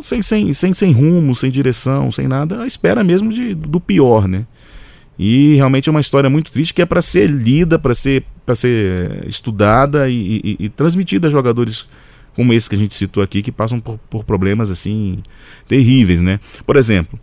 sem, 0.00 0.20
sem, 0.22 0.52
sem, 0.52 0.74
sem 0.74 0.92
rumo, 0.92 1.36
sem 1.36 1.52
direção, 1.52 2.10
sem 2.10 2.26
nada, 2.26 2.62
a 2.62 2.66
espera 2.66 3.04
mesmo 3.04 3.30
de, 3.32 3.54
do 3.54 3.80
pior, 3.80 4.26
né? 4.26 4.44
E 5.16 5.54
realmente 5.54 5.88
é 5.88 5.92
uma 5.92 6.00
história 6.00 6.28
muito 6.28 6.50
triste 6.50 6.74
que 6.74 6.82
é 6.82 6.86
para 6.86 7.00
ser 7.00 7.30
lida, 7.30 7.78
para 7.78 7.94
ser, 7.94 8.24
pra 8.44 8.54
ser 8.54 9.26
estudada 9.26 10.08
e, 10.08 10.40
e, 10.44 10.56
e, 10.60 10.68
transmitida 10.68 11.28
a 11.28 11.30
jogadores 11.30 11.86
como 12.34 12.52
esse 12.52 12.68
que 12.68 12.76
a 12.76 12.78
gente 12.78 12.94
citou 12.94 13.22
aqui, 13.22 13.42
que 13.42 13.52
passam 13.52 13.80
por, 13.80 13.98
por 14.10 14.24
problemas 14.24 14.70
assim 14.70 15.22
terríveis, 15.66 16.20
né? 16.20 16.40
Por 16.66 16.76
exemplo, 16.76 17.18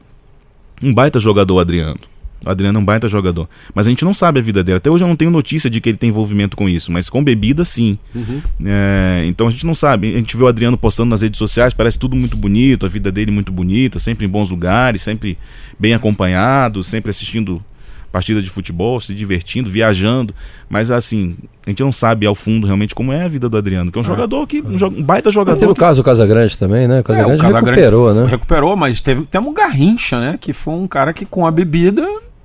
um 0.81 0.93
baita 0.93 1.19
jogador, 1.19 1.59
Adriano. 1.59 1.99
O 2.43 2.49
Adriano 2.49 2.79
é 2.79 2.81
um 2.81 2.85
baita 2.85 3.07
jogador. 3.07 3.47
Mas 3.73 3.85
a 3.85 3.89
gente 3.89 4.03
não 4.03 4.15
sabe 4.15 4.39
a 4.39 4.41
vida 4.41 4.63
dele. 4.63 4.77
Até 4.77 4.89
hoje 4.89 5.03
eu 5.03 5.07
não 5.07 5.15
tenho 5.15 5.29
notícia 5.29 5.69
de 5.69 5.79
que 5.79 5.89
ele 5.89 5.97
tem 5.97 6.09
envolvimento 6.09 6.57
com 6.57 6.67
isso. 6.67 6.91
Mas 6.91 7.07
com 7.07 7.23
bebida, 7.23 7.63
sim. 7.63 7.99
Uhum. 8.15 8.41
É, 8.65 9.23
então 9.27 9.47
a 9.47 9.51
gente 9.51 9.65
não 9.65 9.75
sabe. 9.75 10.15
A 10.15 10.17
gente 10.17 10.35
vê 10.35 10.43
o 10.43 10.47
Adriano 10.47 10.75
postando 10.75 11.11
nas 11.11 11.21
redes 11.21 11.37
sociais, 11.37 11.73
parece 11.73 11.99
tudo 11.99 12.15
muito 12.15 12.35
bonito, 12.35 12.85
a 12.85 12.89
vida 12.89 13.11
dele 13.11 13.29
muito 13.29 13.51
bonita, 13.51 13.99
sempre 13.99 14.25
em 14.25 14.29
bons 14.29 14.49
lugares, 14.49 15.03
sempre 15.03 15.37
bem 15.77 15.93
acompanhado, 15.93 16.83
sempre 16.83 17.11
assistindo 17.11 17.63
partida 18.11 18.41
de 18.41 18.49
futebol, 18.49 18.99
se 18.99 19.13
divertindo, 19.13 19.69
viajando. 19.69 20.33
Mas 20.69 20.91
assim, 20.91 21.37
a 21.65 21.69
gente 21.69 21.81
não 21.81 21.91
sabe 21.91 22.25
ao 22.25 22.35
fundo 22.35 22.67
realmente 22.67 22.93
como 22.93 23.13
é 23.13 23.23
a 23.23 23.27
vida 23.27 23.47
do 23.47 23.57
Adriano, 23.57 23.91
que 23.91 23.97
é 23.97 24.01
um 24.01 24.03
ah, 24.03 24.07
jogador 24.07 24.45
que. 24.47 24.61
Um, 24.61 24.85
um 24.85 25.03
baita 25.03 25.31
jogador. 25.31 25.59
Teve 25.59 25.71
o 25.71 25.75
caso 25.75 26.01
do 26.01 26.05
Casagrande 26.05 26.57
também, 26.57 26.87
né? 26.87 26.99
O 26.99 27.03
Casagrande, 27.03 27.43
é, 27.43 27.47
o 27.47 27.53
recuperou, 27.53 28.13
né? 28.13 28.25
Recuperou, 28.25 28.75
mas 28.75 28.99
teve, 28.99 29.23
temos 29.25 29.51
o 29.51 29.53
Garrincha, 29.53 30.19
né? 30.19 30.37
Que 30.39 30.53
foi 30.53 30.73
um 30.73 30.87
cara 30.87 31.13
que 31.13 31.25
com 31.25 31.45
a 31.45 31.51
bebida, 31.51 32.01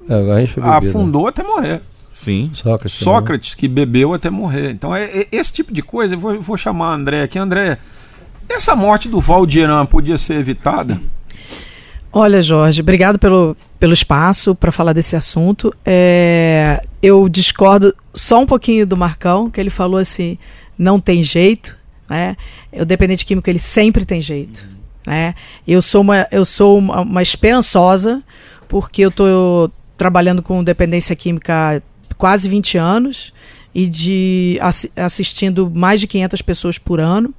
é, 0.09 0.23
bebida 0.23 0.65
afundou 0.65 1.27
até 1.27 1.43
morrer. 1.43 1.81
Sim. 2.13 2.51
Sócrates. 2.55 2.99
Sócrates, 2.99 3.55
que 3.55 3.69
bebeu 3.69 4.15
até 4.15 4.31
morrer. 4.31 4.71
Então 4.71 4.95
é, 4.95 5.05
é 5.05 5.29
esse 5.31 5.53
tipo 5.53 5.73
de 5.73 5.83
coisa. 5.83 6.15
Eu 6.15 6.19
vou, 6.19 6.41
vou 6.41 6.57
chamar 6.57 6.95
André 6.95 7.23
aqui. 7.23 7.39
André, 7.39 7.77
essa 8.49 8.75
morte 8.75 9.09
do 9.09 9.21
Valdiran 9.21 9.85
podia 9.85 10.17
ser 10.17 10.35
evitada? 10.35 10.99
Olha, 12.19 12.41
Jorge, 12.41 12.81
obrigado 12.81 13.19
pelo, 13.19 13.55
pelo 13.79 13.93
espaço 13.93 14.55
para 14.55 14.73
falar 14.73 14.95
desse 14.95 15.15
assunto. 15.15 15.71
É, 15.85 16.83
eu 17.03 17.29
discordo 17.29 17.95
só 18.15 18.41
um 18.41 18.47
pouquinho 18.47 18.87
do 18.87 18.97
Marcão, 18.97 19.51
que 19.51 19.61
ele 19.61 19.69
falou 19.69 20.01
assim: 20.01 20.39
não 20.79 20.99
tem 20.99 21.23
jeito. 21.23 21.77
Né? 22.09 22.35
O 22.73 22.87
dependente 22.87 23.23
químico 23.23 23.51
ele 23.51 23.59
sempre 23.59 24.07
tem 24.07 24.23
jeito. 24.23 24.67
Né? 25.07 25.35
Eu 25.69 25.83
sou 25.83 26.01
uma, 26.01 26.27
eu 26.31 26.47
sou 26.47 26.79
uma, 26.79 27.03
uma 27.03 27.23
esperançosa, 27.23 28.23
porque 28.67 29.03
eu 29.03 29.11
estou 29.11 29.71
trabalhando 29.99 30.43
com 30.43 30.65
dependência 30.65 31.15
química 31.15 31.77
há 31.77 32.15
quase 32.17 32.49
20 32.49 32.79
anos 32.79 33.31
e 33.75 33.87
de 33.87 34.59
assistindo 34.97 35.71
mais 35.71 36.01
de 36.01 36.07
500 36.07 36.41
pessoas 36.41 36.79
por 36.79 36.99
ano. 36.99 37.35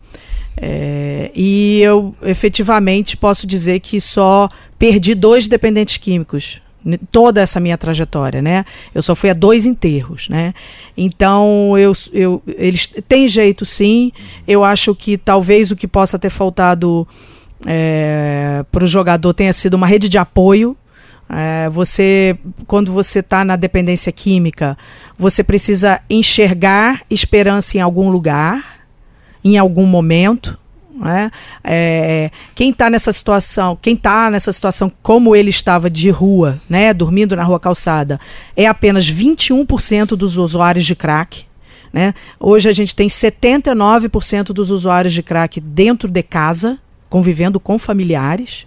É, 0.60 1.32
e 1.36 1.82
eu 1.82 2.16
efetivamente 2.24 3.16
posso 3.16 3.46
dizer 3.46 3.80
que 3.80 4.02
só 4.02 4.50
perdi 4.80 5.14
dois 5.14 5.48
dependentes 5.48 5.98
químicos 5.98 6.62
toda 7.12 7.42
essa 7.42 7.60
minha 7.60 7.78
trajetória, 7.78 8.42
né? 8.42 8.64
Eu 8.96 9.02
só 9.02 9.14
fui 9.14 9.30
a 9.30 9.34
dois 9.34 9.66
enterros, 9.66 10.30
né? 10.30 10.54
Então 10.96 11.78
eu, 11.78 11.92
eu 12.14 12.42
eles 12.58 12.88
têm 13.08 13.28
jeito 13.28 13.66
sim. 13.66 14.12
Eu 14.48 14.64
acho 14.64 14.96
que 14.96 15.18
talvez 15.18 15.72
o 15.72 15.76
que 15.76 15.88
possa 15.88 16.18
ter 16.18 16.30
faltado 16.30 17.08
é, 17.66 18.64
para 18.72 18.84
o 18.84 18.88
jogador 18.88 19.34
tenha 19.34 19.52
sido 19.52 19.74
uma 19.74 19.88
rede 19.88 20.08
de 20.08 20.18
apoio. 20.18 20.78
É, 21.30 21.68
você, 21.70 22.38
quando 22.66 22.94
você 22.94 23.20
está 23.20 23.44
na 23.44 23.58
dependência 23.58 24.12
química, 24.14 24.78
você 25.18 25.44
precisa 25.44 26.00
enxergar 26.10 27.02
esperança 27.10 27.78
em 27.78 27.82
algum 27.82 28.10
lugar 28.10 28.77
em 29.44 29.58
algum 29.58 29.86
momento. 29.86 30.58
Né? 30.94 31.30
É, 31.64 32.32
quem 32.56 32.72
está 32.72 32.90
nessa 32.90 33.12
situação, 33.12 33.78
quem 33.80 33.94
está 33.94 34.32
nessa 34.32 34.52
situação 34.52 34.92
como 35.04 35.36
ele 35.36 35.50
estava 35.50 35.90
de 35.90 36.10
rua, 36.10 36.60
né, 36.68 36.94
dormindo 36.94 37.36
na 37.36 37.44
rua 37.44 37.60
calçada, 37.60 38.20
é 38.56 38.66
apenas 38.66 39.10
21% 39.10 40.16
dos 40.16 40.38
usuários 40.38 40.86
de 40.86 40.96
crack. 40.96 41.46
Né? 41.94 42.14
Hoje 42.40 42.68
a 42.68 42.72
gente 42.72 42.96
tem 42.96 43.08
79% 43.08 44.48
dos 44.48 44.72
usuários 44.72 45.14
de 45.14 45.22
crack 45.22 45.62
dentro 45.62 46.10
de 46.10 46.24
casa, 46.24 46.80
convivendo 47.10 47.60
com 47.60 47.78
familiares. 47.78 48.66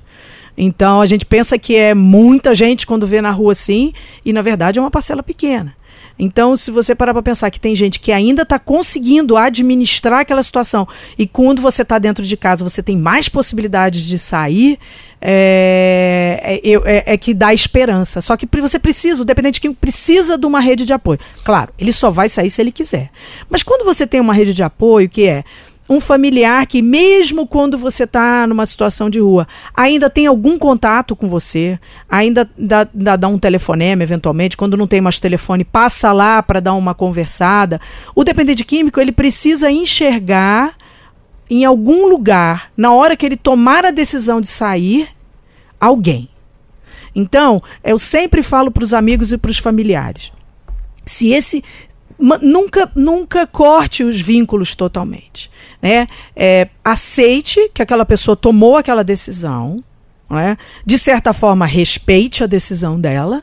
Então 0.57 1.01
a 1.01 1.07
gente 1.07 1.25
pensa 1.25 1.59
que 1.59 1.75
é 1.75 1.95
muita 1.95 2.55
gente 2.55 2.87
quando 2.87 3.07
vê 3.07 3.21
na 3.21 3.31
rua 3.31 3.53
assim, 3.53 3.93
e 4.25 4.33
na 4.33 4.43
verdade 4.43 4.79
é 4.79 4.83
uma 4.83 4.91
parcela 4.91 5.23
pequena. 5.23 5.75
Então, 6.21 6.55
se 6.55 6.71
você 6.71 6.95
parar 6.95 7.15
para 7.15 7.23
pensar 7.23 7.51
que 7.51 7.59
tem 7.59 7.75
gente 7.75 7.99
que 7.99 8.13
ainda 8.13 8.43
está 8.43 8.59
conseguindo 8.59 9.39
administrar 9.39 10.21
aquela 10.21 10.43
situação 10.43 10.87
e 11.17 11.27
quando 11.27 11.63
você 11.63 11.81
está 11.81 11.99
dentro 11.99 12.25
de 12.25 12.37
casa 12.37 12.63
você 12.63 12.83
tem 12.83 12.97
mais 12.97 13.29
possibilidades 13.29 14.05
de 14.05 14.19
sair, 14.19 14.79
é, 15.21 16.61
é, 16.63 16.73
é, 16.73 17.15
é, 17.15 17.17
que 17.17 17.33
dá 17.33 17.55
esperança. 17.55 18.21
Só 18.21 18.37
que 18.37 18.47
você 18.61 18.79
precisa, 18.79 19.23
o 19.23 19.25
dependente 19.25 19.61
que 19.61 19.71
precisa 19.71 20.37
de 20.37 20.47
uma 20.47 20.61
rede 20.61 20.85
de 20.85 20.93
apoio. 20.93 21.19
Claro, 21.43 21.73
ele 21.79 21.93
só 21.93 22.11
vai 22.11 22.29
sair 22.29 22.51
se 22.51 22.61
ele 22.61 22.71
quiser. 22.71 23.11
Mas 23.49 23.63
quando 23.63 23.85
você 23.85 24.07
tem 24.07 24.21
uma 24.21 24.35
rede 24.35 24.53
de 24.53 24.63
apoio 24.63 25.09
que 25.09 25.27
é 25.27 25.45
um 25.91 25.99
familiar 25.99 26.69
que, 26.69 26.81
mesmo 26.81 27.45
quando 27.45 27.77
você 27.77 28.05
está 28.05 28.47
numa 28.47 28.65
situação 28.65 29.11
de 29.11 29.19
rua, 29.19 29.49
ainda 29.75 30.09
tem 30.09 30.29
algum 30.29 30.57
contato 30.57 31.17
com 31.17 31.29
você, 31.29 31.81
ainda 32.09 32.49
dá, 32.57 32.87
dá, 32.95 33.17
dá 33.17 33.27
um 33.27 33.37
telefonema, 33.37 34.05
eventualmente, 34.05 34.57
quando 34.57 34.77
não 34.77 34.87
tem 34.87 35.01
mais 35.01 35.19
telefone, 35.19 35.65
passa 35.65 36.13
lá 36.13 36.41
para 36.45 36.61
dar 36.61 36.75
uma 36.75 36.95
conversada. 36.95 37.81
O 38.15 38.23
dependente 38.23 38.65
químico, 38.65 39.01
ele 39.01 39.11
precisa 39.11 39.69
enxergar 39.69 40.77
em 41.51 41.65
algum 41.65 42.07
lugar, 42.07 42.71
na 42.77 42.93
hora 42.93 43.17
que 43.17 43.27
ele 43.27 43.37
tomar 43.37 43.85
a 43.85 43.91
decisão 43.91 44.41
de 44.41 44.47
sair, 44.47 45.09
alguém. 45.81 46.29
Então, 47.17 47.61
eu 47.83 47.99
sempre 47.99 48.45
falo 48.45 48.71
para 48.71 48.85
os 48.85 48.95
amigos 48.95 49.33
e 49.33 49.39
para 49.39 49.51
os 49.51 49.59
familiares. 49.59 50.31
Se 51.05 51.33
esse 51.33 51.65
nunca 52.21 52.91
nunca 52.95 53.47
corte 53.47 54.05
os 54.05 54.21
vínculos 54.21 54.75
totalmente 54.75 55.51
né? 55.81 56.07
É, 56.37 56.69
aceite 56.85 57.71
que 57.73 57.83
aquela 57.83 58.05
pessoa 58.05 58.37
tomou 58.37 58.77
aquela 58.77 59.03
decisão, 59.03 59.83
né? 60.29 60.57
de 60.85 60.99
certa 60.99 61.33
forma 61.33 61.67
respeite 61.67 62.45
a 62.45 62.47
decisão 62.47 63.01
dela. 63.01 63.43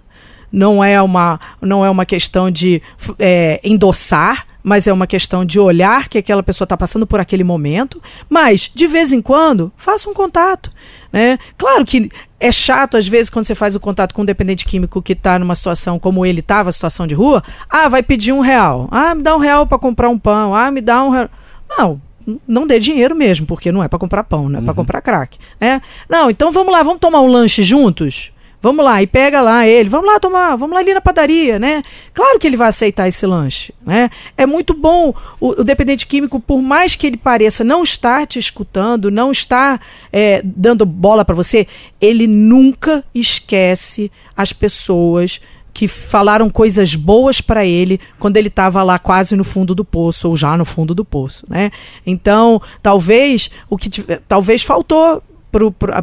Não 0.49 0.82
é 0.82 1.01
uma, 1.01 1.39
não 1.61 1.84
é 1.84 1.89
uma 1.89 2.05
questão 2.05 2.49
de 2.49 2.82
é, 3.19 3.59
endossar, 3.63 4.45
mas 4.68 4.86
é 4.86 4.91
uma 4.91 5.07
questão 5.07 5.45
de 5.45 5.61
olhar 5.61 6.09
que 6.09 6.18
aquela 6.18 6.43
pessoa 6.43 6.65
está 6.65 6.76
passando 6.76 7.07
por 7.07 7.22
aquele 7.22 7.41
momento. 7.41 8.03
Mas, 8.30 8.70
de 8.76 8.86
vez 8.86 9.13
em 9.13 9.22
quando, 9.22 9.72
faça 9.78 10.09
um 10.09 10.13
contato. 10.13 10.70
Né? 11.09 11.39
Claro 11.57 11.86
que 11.86 12.11
é 12.38 12.51
chato, 12.51 12.97
às 12.97 13.07
vezes, 13.07 13.30
quando 13.30 13.45
você 13.45 13.55
faz 13.55 13.78
o 13.78 13.80
contato 13.80 14.13
com 14.13 14.24
um 14.24 14.26
dependente 14.26 14.65
químico 14.65 15.01
que 15.01 15.13
está 15.13 15.39
numa 15.39 15.55
situação 15.55 15.97
como 15.97 16.26
ele 16.26 16.41
estava, 16.41 16.70
situação 16.70 17.07
de 17.07 17.15
rua. 17.15 17.41
Ah, 17.70 17.88
vai 17.88 18.03
pedir 18.03 18.34
um 18.34 18.41
real. 18.41 18.89
Ah, 18.91 19.15
me 19.15 19.24
dá 19.24 19.38
um 19.38 19.39
real 19.39 19.65
para 19.65 19.80
comprar 19.80 20.09
um 20.09 20.20
pão. 20.20 20.53
Ah, 20.53 20.70
me 20.70 20.82
dá 20.82 21.01
um 21.01 21.11
real. 21.11 21.30
Não, 21.70 22.01
não 22.45 22.68
dê 22.68 22.78
dinheiro 22.78 23.15
mesmo, 23.15 23.45
porque 23.45 23.72
não 23.72 23.82
é 23.82 23.88
para 23.88 23.97
comprar 23.97 24.26
pão, 24.26 24.49
não 24.49 24.57
é 24.57 24.59
uhum. 24.59 24.65
para 24.65 24.74
comprar 24.74 25.01
crack, 25.01 25.38
né? 25.61 25.82
Não, 26.09 26.30
então 26.30 26.51
vamos 26.51 26.74
lá, 26.74 26.84
vamos 26.84 26.99
tomar 26.99 27.22
um 27.22 27.28
lanche 27.28 27.63
juntos? 27.63 28.34
Vamos 28.60 28.84
lá, 28.84 29.03
e 29.03 29.08
pega 29.08 29.39
lá 29.39 29.68
ele, 29.68 29.88
vamos 29.88 30.08
lá 30.08 30.20
tomar, 30.20 30.55
vamos 30.55 30.74
lá 30.74 30.80
ali 30.80 30.91
na 30.91 30.99
padaria, 30.99 31.60
né? 31.60 31.84
Claro 32.12 32.39
que 32.39 32.47
ele 32.47 32.58
vai 32.58 32.70
aceitar 32.70 33.08
esse 33.08 33.26
lanche, 33.26 33.72
né? 33.86 34.10
É 34.36 34.47
muito 34.47 34.74
bom 34.74 35.14
o, 35.39 35.62
o 35.62 35.64
dependente 35.64 36.08
químico, 36.08 36.39
por 36.39 36.60
mais 36.60 36.95
que 36.95 37.05
ele 37.05 37.18
pareça 37.18 37.64
não 37.64 37.84
estar 37.84 38.26
te 38.26 38.39
escutando, 38.39 39.12
não 39.12 39.32
estar 39.32 39.80
é, 40.12 40.41
dando 40.43 40.88
bola 40.88 41.24
para 41.24 41.36
você, 41.36 41.68
ele 42.01 42.26
nunca 42.26 43.03
esquece 43.14 44.12
as 44.36 44.51
pessoas 44.51 45.39
que 45.72 45.88
falaram 45.88 46.49
coisas 46.49 46.95
boas 46.95 47.39
para 47.39 47.64
ele 47.64 47.99
quando 48.18 48.38
ele 48.38 48.47
estava 48.47 48.82
lá 48.82 48.97
quase 48.97 49.36
no 49.36 49.43
fundo 49.43 49.76
do 49.76 49.86
poço 49.86 50.28
ou 50.28 50.36
já 50.36 50.58
no 50.58 50.66
fundo 50.66 50.95
do 50.95 51.05
poço, 51.05 51.45
né? 51.47 51.70
Então, 52.03 52.60
talvez 52.82 53.51
o 53.70 53.78
que 53.78 53.88
talvez 54.28 54.64
faltou 54.64 55.22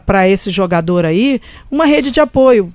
para 0.05 0.29
esse 0.29 0.51
jogador 0.51 1.05
aí 1.05 1.41
uma 1.71 1.87
rede 1.87 2.11
de 2.11 2.21
apoio 2.21 2.73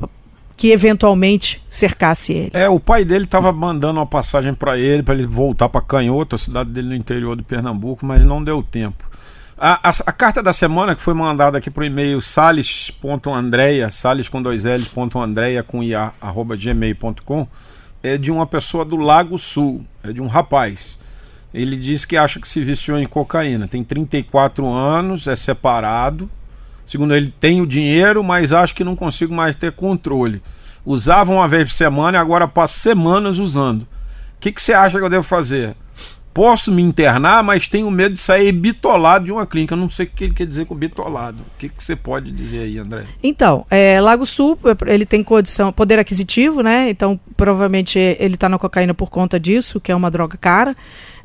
que 0.59 0.71
eventualmente 0.71 1.63
cercasse 1.69 2.33
ele. 2.33 2.51
É, 2.53 2.67
o 2.67 2.81
pai 2.81 3.05
dele 3.05 3.23
estava 3.23 3.49
mandando 3.53 3.97
uma 3.97 4.05
passagem 4.05 4.53
para 4.53 4.77
ele, 4.77 5.01
para 5.01 5.13
ele 5.13 5.25
voltar 5.25 5.69
para 5.69 5.79
Canhoto, 5.79 6.35
a 6.35 6.37
cidade 6.37 6.69
dele 6.69 6.89
no 6.89 6.95
interior 6.95 7.37
de 7.37 7.43
Pernambuco, 7.43 8.05
mas 8.05 8.25
não 8.25 8.43
deu 8.43 8.61
tempo. 8.61 9.09
A, 9.57 9.89
a, 9.89 9.91
a 10.05 10.11
carta 10.11 10.43
da 10.43 10.51
semana 10.51 10.95
que 10.95 11.01
foi 11.01 11.13
mandada 11.13 11.57
aqui 11.57 11.69
para 11.69 11.83
o 11.83 11.85
e-mail 11.85 12.19
sales.andreia, 12.19 13.89
sales 13.89 14.27
com 14.27 14.41
dois 14.41 14.65
L's, 14.65 14.89
ponto 14.89 15.17
Andreia 15.17 15.63
com 15.63 15.81
ia, 15.81 16.11
arroba 16.19 16.57
gmail.com, 16.57 17.47
é 18.03 18.17
de 18.17 18.29
uma 18.29 18.45
pessoa 18.45 18.83
do 18.83 18.97
Lago 18.97 19.37
Sul, 19.37 19.85
é 20.03 20.11
de 20.11 20.21
um 20.21 20.27
rapaz. 20.27 20.99
Ele 21.53 21.77
diz 21.77 22.03
que 22.03 22.17
acha 22.17 22.39
que 22.39 22.47
se 22.47 22.61
viciou 22.63 22.99
em 22.99 23.05
cocaína, 23.05 23.65
tem 23.67 23.81
34 23.81 24.67
anos, 24.67 25.25
é 25.27 25.37
separado, 25.37 26.29
Segundo 26.89 27.13
ele, 27.13 27.31
tenho 27.39 27.67
dinheiro, 27.67 28.23
mas 28.23 28.51
acho 28.51 28.73
que 28.73 28.83
não 28.83 28.95
consigo 28.95 29.31
mais 29.31 29.55
ter 29.55 29.71
controle. 29.71 30.41
Usava 30.83 31.31
uma 31.31 31.47
vez 31.47 31.65
por 31.65 31.71
semana 31.71 32.17
e 32.17 32.19
agora 32.19 32.47
passo 32.47 32.79
semanas 32.79 33.37
usando. 33.37 33.83
O 33.83 33.87
que, 34.39 34.51
que 34.51 34.59
você 34.59 34.73
acha 34.73 34.97
que 34.97 35.05
eu 35.05 35.09
devo 35.09 35.21
fazer? 35.21 35.75
Posso 36.33 36.71
me 36.71 36.81
internar, 36.81 37.43
mas 37.43 37.67
tenho 37.67 37.91
medo 37.91 38.15
de 38.15 38.19
sair 38.19 38.51
bitolado 38.51 39.25
de 39.25 39.31
uma 39.31 39.45
clínica. 39.45 39.75
Eu 39.75 39.77
não 39.77 39.87
sei 39.87 40.07
o 40.07 40.09
que 40.09 40.23
ele 40.23 40.33
quer 40.33 40.47
dizer 40.47 40.65
com 40.65 40.73
bitolado. 40.73 41.43
O 41.43 41.59
que, 41.59 41.69
que 41.69 41.83
você 41.83 41.95
pode 41.95 42.31
dizer 42.31 42.61
aí, 42.61 42.79
André? 42.79 43.05
Então, 43.21 43.67
é, 43.69 44.01
Lago 44.01 44.25
Sul, 44.25 44.57
ele 44.87 45.05
tem 45.05 45.23
condição, 45.23 45.71
poder 45.71 45.99
aquisitivo, 45.99 46.63
né? 46.63 46.89
Então, 46.89 47.19
provavelmente 47.37 47.99
ele 47.99 48.33
está 48.33 48.49
na 48.49 48.57
cocaína 48.57 48.95
por 48.95 49.11
conta 49.11 49.39
disso, 49.39 49.79
que 49.79 49.91
é 49.91 49.95
uma 49.95 50.09
droga 50.09 50.39
cara. 50.39 50.75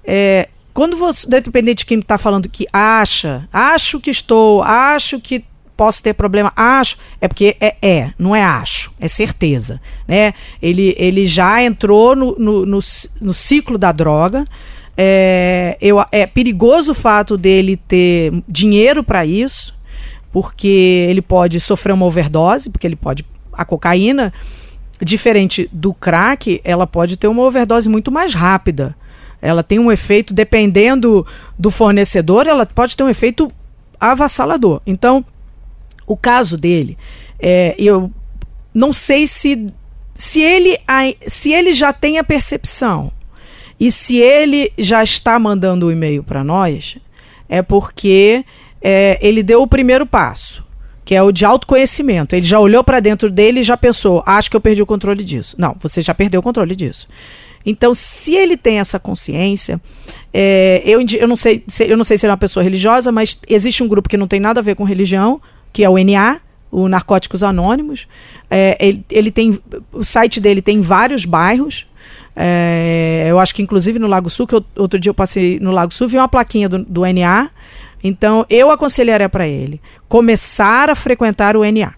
É, 0.05 0.51
quando 0.75 0.95
você, 0.95 1.27
dependente 1.27 1.79
de 1.79 1.87
quem 1.87 2.01
está 2.01 2.19
falando 2.19 2.51
que 2.51 2.67
acha, 2.71 3.49
acho 3.51 3.99
que 3.99 4.11
estou, 4.11 4.63
acho 4.63 5.19
que 5.19 5.43
posso 5.77 6.03
ter 6.03 6.15
problema? 6.15 6.53
Acho. 6.57 6.97
É 7.21 7.29
porque 7.29 7.57
é, 7.61 7.77
é 7.83 8.11
não 8.19 8.35
é 8.35 8.43
acho, 8.43 8.93
é 9.01 9.09
certeza. 9.09 9.81
Né? 10.07 10.35
Ele, 10.61 10.95
ele 10.99 11.27
já 11.27 11.63
entrou 11.63 12.15
no, 12.17 12.37
no, 12.39 12.67
no, 12.67 12.79
no 13.21 13.35
ciclo 13.35 13.79
da 13.79 13.93
droga. 13.93 14.45
É, 14.97 15.77
eu, 15.81 16.05
é 16.13 16.27
perigoso 16.27 16.93
o 16.93 16.95
fato 16.95 17.37
dele 17.37 17.77
ter 17.77 18.33
dinheiro 18.49 19.03
para 19.03 19.27
isso, 19.27 19.75
porque 20.33 21.07
ele 21.09 21.21
pode 21.21 21.59
sofrer 21.59 21.93
uma 21.93 22.07
overdose, 22.07 22.71
porque 22.71 22.87
ele 22.87 22.97
pode. 22.97 23.25
A 23.53 23.65
cocaína, 23.65 24.33
diferente 25.01 25.69
do 25.73 25.93
crack, 25.93 26.61
ela 26.65 26.87
pode 26.87 27.17
ter 27.17 27.29
uma 27.29 27.43
overdose 27.43 27.89
muito 27.89 28.11
mais 28.11 28.35
rápida. 28.35 28.97
Ela 29.41 29.63
tem 29.63 29.79
um 29.79 29.93
efeito, 29.93 30.33
dependendo 30.33 31.27
do 31.59 31.71
fornecedor, 31.71 32.47
ela 32.47 32.65
pode 32.65 32.97
ter 32.97 33.03
um 33.03 33.09
efeito 33.09 33.53
avassalador. 34.01 34.81
Então, 34.87 35.25
o 36.07 36.17
caso 36.17 36.57
dele, 36.57 36.97
é, 37.39 37.75
eu 37.79 38.11
não 38.73 38.93
sei 38.93 39.27
se, 39.27 39.67
se, 40.15 40.41
ele, 40.41 40.79
se 41.27 41.53
ele 41.53 41.73
já 41.73 41.93
tem 41.93 42.19
a 42.19 42.25
percepção 42.25 43.13
e 43.79 43.91
se 43.91 44.17
ele 44.17 44.73
já 44.79 45.03
está 45.03 45.39
mandando 45.39 45.87
o 45.87 45.89
um 45.89 45.93
e-mail 45.93 46.23
para 46.23 46.45
nós, 46.45 46.97
é 47.49 47.63
porque 47.63 48.45
é, 48.81 49.19
ele 49.21 49.43
deu 49.43 49.63
o 49.63 49.67
primeiro 49.67 50.07
passo, 50.07 50.65
que 51.05 51.15
é 51.15 51.23
o 51.23 51.33
de 51.33 51.45
autoconhecimento. 51.45 52.35
Ele 52.35 52.47
já 52.47 52.59
olhou 52.59 52.83
para 52.83 53.01
dentro 53.01 53.31
dele 53.31 53.61
e 53.61 53.63
já 53.63 53.77
pensou: 53.77 54.23
acho 54.27 54.51
que 54.51 54.57
eu 54.57 54.61
perdi 54.61 54.83
o 54.83 54.87
controle 54.87 55.25
disso. 55.25 55.57
Não, 55.59 55.77
você 55.79 56.01
já 56.01 56.15
perdeu 56.15 56.41
o 56.41 56.43
controle 56.43 56.75
disso. 56.75 57.09
Então, 57.67 57.95
se 57.95 58.35
ele 58.35 58.57
tem 58.57 58.79
essa 58.79 58.99
consciência, 58.99 59.81
é, 60.33 60.83
eu, 60.85 61.01
eu, 61.19 61.27
não 61.27 61.37
sei, 61.37 61.65
eu 61.81 61.97
não 61.97 62.05
sei 62.05 62.19
se 62.19 62.27
ele 62.27 62.31
é 62.31 62.35
uma 62.35 62.39
pessoa 62.39 62.63
religiosa, 62.63 63.11
mas 63.11 63.39
existe 63.49 63.83
um 63.83 63.89
grupo 63.89 64.09
que 64.09 64.19
não 64.19 64.29
tem 64.29 64.39
nada 64.39 64.61
a 64.61 64.63
ver 64.63 64.77
com 64.77 64.85
religião, 64.85 65.41
que 65.75 65.85
é 65.85 65.91
o 65.91 65.99
NA, 65.99 66.41
o 66.71 66.89
Narcóticos 66.89 67.43
Anônimos. 67.43 68.07
É, 68.49 68.79
ele, 68.81 69.05
ele, 69.11 69.31
tem. 69.31 69.61
O 69.93 70.05
site 70.05 70.41
dele 70.41 70.63
tem 70.63 70.81
vários 70.81 71.27
bairros. 71.27 71.87
É, 72.37 73.27
eu 73.29 73.39
acho 73.39 73.55
que 73.55 73.63
inclusive 73.63 73.99
no 73.99 74.07
Lago 74.07 74.31
Sul, 74.31 74.47
que 74.47 74.55
eu, 74.55 74.65
outro 74.77 74.99
dia 74.99 75.11
eu 75.11 75.15
passei 75.15 75.59
no 75.61 75.71
Lago 75.71 75.93
Sul, 75.93 76.09
vi 76.09 76.17
uma 76.17 76.29
plaquinha 76.29 76.69
do, 76.69 76.83
do 76.85 77.03
NA. 77.03 77.51
Então, 78.03 78.47
eu 78.49 78.71
aconselharia 78.71 79.29
para 79.29 79.47
ele 79.47 79.81
começar 80.09 80.89
a 80.89 80.95
frequentar 80.95 81.57
o 81.57 81.65
NA. 81.65 81.93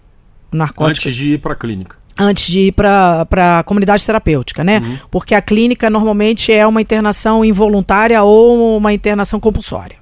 O 0.51 0.55
narcótico. 0.57 1.07
Antes 1.07 1.15
de 1.15 1.33
ir 1.33 1.37
para 1.37 1.53
a 1.53 1.55
clínica 1.55 1.95
antes 2.19 2.47
de 2.47 2.59
ir 2.61 2.71
para 2.71 3.27
a 3.59 3.63
comunidade 3.63 4.03
terapêutica, 4.03 4.63
né? 4.63 4.79
Uhum. 4.79 4.97
Porque 5.11 5.35
a 5.35 5.41
clínica 5.41 5.87
normalmente 5.87 6.51
é 6.51 6.65
uma 6.65 6.81
internação 6.81 7.45
involuntária 7.45 8.23
ou 8.23 8.77
uma 8.77 8.91
internação 8.91 9.39
compulsória. 9.39 9.96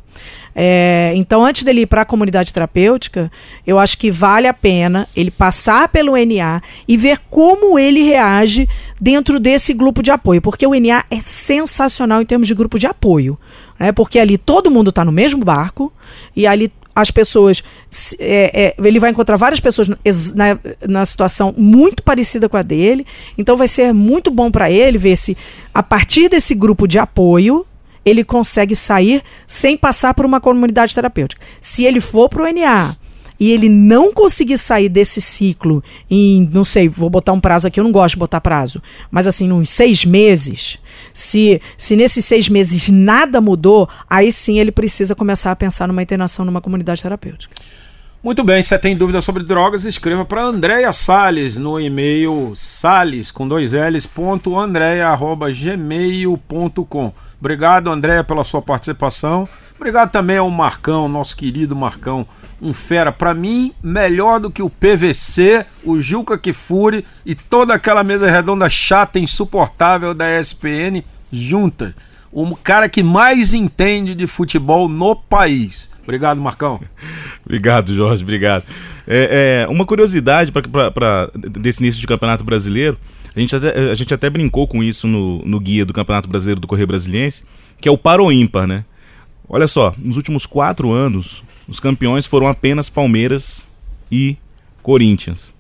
É, 0.58 1.12
então, 1.16 1.44
antes 1.44 1.64
dele 1.64 1.82
ir 1.82 1.86
para 1.86 2.04
a 2.04 2.06
comunidade 2.06 2.54
terapêutica, 2.54 3.30
eu 3.68 3.78
acho 3.78 3.98
que 3.98 4.10
vale 4.10 4.48
a 4.48 4.54
pena 4.54 5.06
ele 5.14 5.30
passar 5.30 5.90
pelo 5.90 6.14
NA 6.16 6.62
e 6.88 6.96
ver 6.96 7.20
como 7.30 7.78
ele 7.78 8.04
reage 8.04 8.70
dentro 9.00 9.38
desse 9.38 9.74
grupo 9.74 10.02
de 10.02 10.12
apoio, 10.12 10.42
porque 10.42 10.66
o 10.66 10.74
NA 10.74 11.04
é 11.12 11.20
sensacional 11.20 12.22
em 12.22 12.26
termos 12.26 12.48
de 12.48 12.56
grupo 12.56 12.80
de 12.80 12.88
apoio, 12.88 13.38
né? 13.78 13.92
Porque 13.92 14.18
ali 14.18 14.38
todo 14.38 14.72
mundo 14.72 14.92
está 14.92 15.04
no 15.04 15.12
mesmo 15.12 15.44
barco 15.44 15.92
e 16.34 16.48
ali 16.48 16.72
as 16.96 17.12
pessoas. 17.12 17.62
É, 18.18 18.76
é, 18.80 18.88
ele 18.88 19.00
vai 19.00 19.12
encontrar 19.12 19.36
várias 19.36 19.60
pessoas 19.60 19.90
na, 20.34 20.58
na, 20.88 21.06
situação 21.06 21.54
muito 21.58 22.02
parecida 22.02 22.48
com 22.48 22.56
a 22.56 22.62
dele. 22.62 23.06
Então 23.38 23.58
vai 23.58 23.68
ser 23.68 23.94
muito 23.94 24.32
bom 24.32 24.50
para 24.50 24.72
ele 24.72 24.98
ver 24.98 25.18
se, 25.18 25.38
a 25.74 25.84
partir 25.84 26.30
desse 26.30 26.56
grupo 26.56 26.88
de 26.88 26.98
apoio, 26.98 27.66
ele 28.06 28.24
consegue 28.24 28.76
sair 28.76 29.24
sem 29.48 29.76
passar 29.76 30.14
por 30.14 30.26
uma 30.26 30.40
comunidade 30.40 30.94
terapêutica. 30.94 31.42
Se 31.60 31.84
ele 31.84 32.00
for 32.00 32.30
para 32.30 32.44
o 32.44 32.54
NA 32.54 32.96
e 33.40 33.52
ele 33.52 33.68
não 33.68 34.14
conseguir 34.14 34.58
sair 34.58 34.88
desse 34.88 35.20
ciclo 35.20 35.84
em, 36.10 36.50
não 36.54 36.64
sei, 36.64 36.88
vou 36.88 37.10
botar 37.10 37.34
um 37.34 37.40
prazo 37.40 37.68
aqui, 37.68 37.80
eu 37.80 37.84
não 37.84 37.92
gosto 37.92 38.14
de 38.14 38.20
botar 38.20 38.40
prazo, 38.40 38.82
mas 39.12 39.28
assim, 39.28 39.52
uns 39.52 39.70
seis 39.70 40.06
meses, 40.06 40.78
se, 41.12 41.62
se 41.78 41.96
nesses 41.96 42.24
seis 42.24 42.48
meses 42.48 42.90
nada 42.90 43.42
mudou, 43.42 43.90
aí 44.10 44.32
sim 44.32 44.60
ele 44.60 44.72
precisa 44.72 45.16
começar 45.16 45.52
a 45.52 45.56
pensar 45.56 45.88
numa 45.88 46.02
internação 46.02 46.46
numa 46.46 46.62
comunidade 46.62 47.02
terapêutica. 47.02 47.54
Muito 48.26 48.44
bem, 48.44 48.60
se 48.60 48.70
você 48.70 48.80
tem 48.80 48.98
dúvidas 48.98 49.24
sobre 49.24 49.44
drogas, 49.44 49.86
escreva 49.86 50.26
para 50.26 50.42
Andréia 50.42 50.92
Salles 50.92 51.58
no 51.58 51.80
e-mail 51.80 52.54
sales 52.56 53.30
com 53.30 53.48
dois 53.48 53.74
L's, 53.74 54.08
ponto 54.08 54.58
andréia, 54.58 55.10
arroba, 55.10 55.52
gmail.com. 55.52 57.14
Obrigado, 57.40 57.92
Andréia, 57.92 58.24
pela 58.24 58.44
sua 58.44 58.64
participação. 58.64 59.48
Obrigado 59.76 60.10
também 60.10 60.38
ao 60.38 60.50
Marcão, 60.50 61.08
nosso 61.08 61.38
querido 61.38 61.76
Marcão, 61.76 62.26
um 62.60 62.74
fera. 62.74 63.12
Para 63.12 63.32
mim, 63.36 63.72
melhor 63.84 64.40
do 64.40 64.50
que 64.50 64.64
o 64.64 64.72
PVC, 64.72 65.64
o 65.84 66.02
Juca 66.02 66.36
Kifuri 66.36 67.06
e 67.24 67.36
toda 67.36 67.76
aquela 67.76 68.04
mesa 68.04 68.28
redonda 68.28 68.68
chata, 68.72 69.20
insuportável 69.20 70.16
da 70.16 70.40
ESPN 70.40 71.04
junta. 71.32 71.94
O 72.36 72.54
cara 72.54 72.90
que 72.90 73.02
mais 73.02 73.54
entende 73.54 74.14
de 74.14 74.28
futebol 74.28 74.90
no 74.90 75.16
país. 75.16 75.90
Obrigado, 76.04 76.42
Marcão. 76.42 76.82
obrigado, 77.46 77.96
Jorge, 77.96 78.24
obrigado. 78.24 78.66
É, 79.08 79.64
é 79.64 79.72
uma 79.72 79.86
curiosidade 79.86 80.52
para 80.52 81.32
desse 81.34 81.82
início 81.82 82.02
de 82.02 82.06
Campeonato 82.06 82.44
Brasileiro, 82.44 82.98
a 83.34 83.40
gente 83.40 83.56
até, 83.56 83.90
a 83.90 83.96
gente 83.96 84.14
até 84.14 84.30
brincou 84.30 84.68
com 84.68 84.84
isso 84.84 85.08
no, 85.08 85.44
no 85.46 85.62
guia 85.62 85.86
do 85.86 85.94
Campeonato 85.94 86.28
Brasileiro 86.28 86.60
do 86.60 86.68
Correio 86.68 86.88
Brasiliense, 86.88 87.46
que 87.80 87.88
é 87.88 87.92
o 87.92 87.98
Paro 87.98 88.30
Ímpar, 88.30 88.68
né? 88.68 88.84
Olha 89.48 89.68
só, 89.68 89.96
nos 89.98 90.18
últimos 90.18 90.46
quatro 90.46 90.92
anos, 90.92 91.42
os 91.70 91.80
campeões 91.80 92.26
foram 92.26 92.50
apenas 92.50 92.90
Palmeiras 92.90 93.66
e 94.12 94.36
Corinthians. 94.84 95.56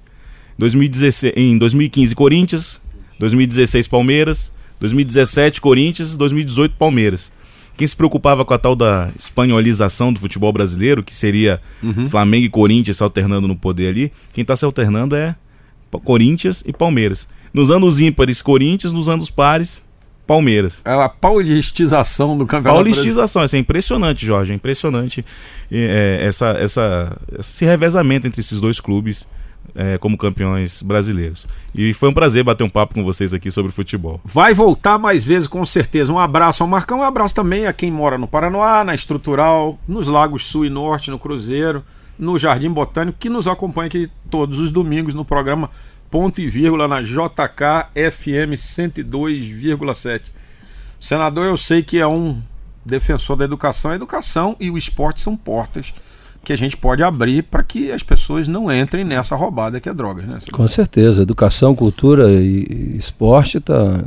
2016, 0.57 1.33
em 1.37 1.57
2015, 1.57 2.13
Corinthians, 2.15 2.81
2016, 3.17 3.87
Palmeiras, 3.87 4.51
2017, 4.79 5.61
Corinthians, 5.61 6.17
2018, 6.17 6.75
Palmeiras. 6.77 7.31
Quem 7.77 7.85
se 7.85 7.95
preocupava 7.95 8.45
com 8.45 8.53
a 8.53 8.57
tal 8.57 8.75
da 8.75 9.09
espanholização 9.17 10.13
do 10.13 10.19
futebol 10.19 10.51
brasileiro, 10.53 11.03
que 11.03 11.13
seria 11.13 11.61
uhum. 11.83 12.09
Flamengo 12.09 12.45
e 12.45 12.49
Corinthians 12.49 12.97
se 12.97 13.03
alternando 13.03 13.47
no 13.47 13.55
poder 13.55 13.89
ali, 13.89 14.11
quem 14.31 14.41
está 14.43 14.55
se 14.55 14.63
alternando 14.63 15.15
é 15.15 15.35
Corinthians 16.03 16.63
e 16.65 16.71
Palmeiras. 16.71 17.27
Nos 17.53 17.71
anos 17.71 17.99
ímpares, 17.99 18.41
Corinthians, 18.41 18.93
nos 18.93 19.09
anos 19.09 19.29
pares, 19.29 19.83
Palmeiras. 20.25 20.81
É 20.83 20.91
a 20.91 21.07
paulistização 21.07 22.37
do 22.37 22.45
campeonato. 22.45 22.83
Paulistização, 22.83 23.43
isso 23.43 23.55
é 23.55 23.59
impressionante, 23.59 24.25
Jorge, 24.25 24.51
é 24.51 24.55
impressionante 24.55 25.25
é, 25.71 26.19
essa, 26.21 26.47
essa, 26.51 27.17
esse 27.37 27.63
revezamento 27.65 28.25
entre 28.25 28.41
esses 28.41 28.59
dois 28.59 28.79
clubes 28.79 29.27
é, 29.73 29.97
como 29.97 30.17
campeões 30.17 30.81
brasileiros. 30.81 31.47
E 31.73 31.93
foi 31.93 32.09
um 32.09 32.13
prazer 32.13 32.43
bater 32.43 32.63
um 32.63 32.69
papo 32.69 32.93
com 32.93 33.03
vocês 33.03 33.33
aqui 33.33 33.51
sobre 33.51 33.71
futebol. 33.71 34.21
Vai 34.23 34.53
voltar 34.53 34.97
mais 34.97 35.23
vezes, 35.23 35.47
com 35.47 35.65
certeza. 35.65 36.11
Um 36.11 36.19
abraço 36.19 36.63
ao 36.63 36.69
Marcão, 36.69 36.99
um 36.99 37.03
abraço 37.03 37.33
também 37.33 37.65
a 37.65 37.73
quem 37.73 37.91
mora 37.91 38.17
no 38.17 38.27
Paranoá, 38.27 38.83
na 38.83 38.95
Estrutural, 38.95 39.79
nos 39.87 40.07
Lagos 40.07 40.45
Sul 40.45 40.65
e 40.65 40.69
Norte, 40.69 41.11
no 41.11 41.19
Cruzeiro, 41.19 41.83
no 42.17 42.37
Jardim 42.37 42.71
Botânico, 42.71 43.17
que 43.19 43.29
nos 43.29 43.47
acompanha 43.47 43.87
aqui 43.87 44.09
todos 44.29 44.59
os 44.59 44.71
domingos 44.71 45.13
no 45.13 45.25
programa 45.25 45.69
Ponto 46.09 46.39
e 46.39 46.47
Vírgula 46.47 46.87
na 46.87 47.01
JK 47.01 47.89
FM 48.11 48.55
102,7. 48.55 50.21
Senador, 50.99 51.45
eu 51.45 51.57
sei 51.57 51.83
que 51.83 51.99
é 51.99 52.07
um 52.07 52.41
defensor 52.85 53.35
da 53.35 53.43
educação. 53.43 53.91
A 53.91 53.95
educação 53.95 54.55
e 54.59 54.69
o 54.69 54.77
esporte 54.77 55.21
são 55.21 55.35
portas 55.35 55.93
que 56.45 56.53
a 56.53 56.57
gente 56.57 56.77
pode 56.77 57.03
abrir 57.03 57.43
para 57.43 57.63
que 57.63 57.91
as 57.91 58.03
pessoas 58.03 58.47
não 58.47 58.71
entrem 58.71 59.03
nessa 59.03 59.35
roubada 59.35 59.79
que 59.79 59.89
é 59.89 59.93
drogas, 59.93 60.25
né? 60.25 60.37
Com 60.51 60.67
certeza, 60.67 61.23
educação, 61.23 61.75
cultura 61.75 62.31
e 62.31 62.95
esporte 62.97 63.57
está 63.57 63.99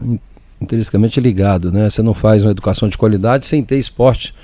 intrinsecamente 0.61 1.20
ligado, 1.20 1.70
né? 1.70 1.91
Você 1.91 2.01
não 2.01 2.14
faz 2.14 2.43
uma 2.43 2.51
educação 2.51 2.89
de 2.89 2.97
qualidade 2.97 3.47
sem 3.47 3.62
ter 3.62 3.78
esporte. 3.78 4.34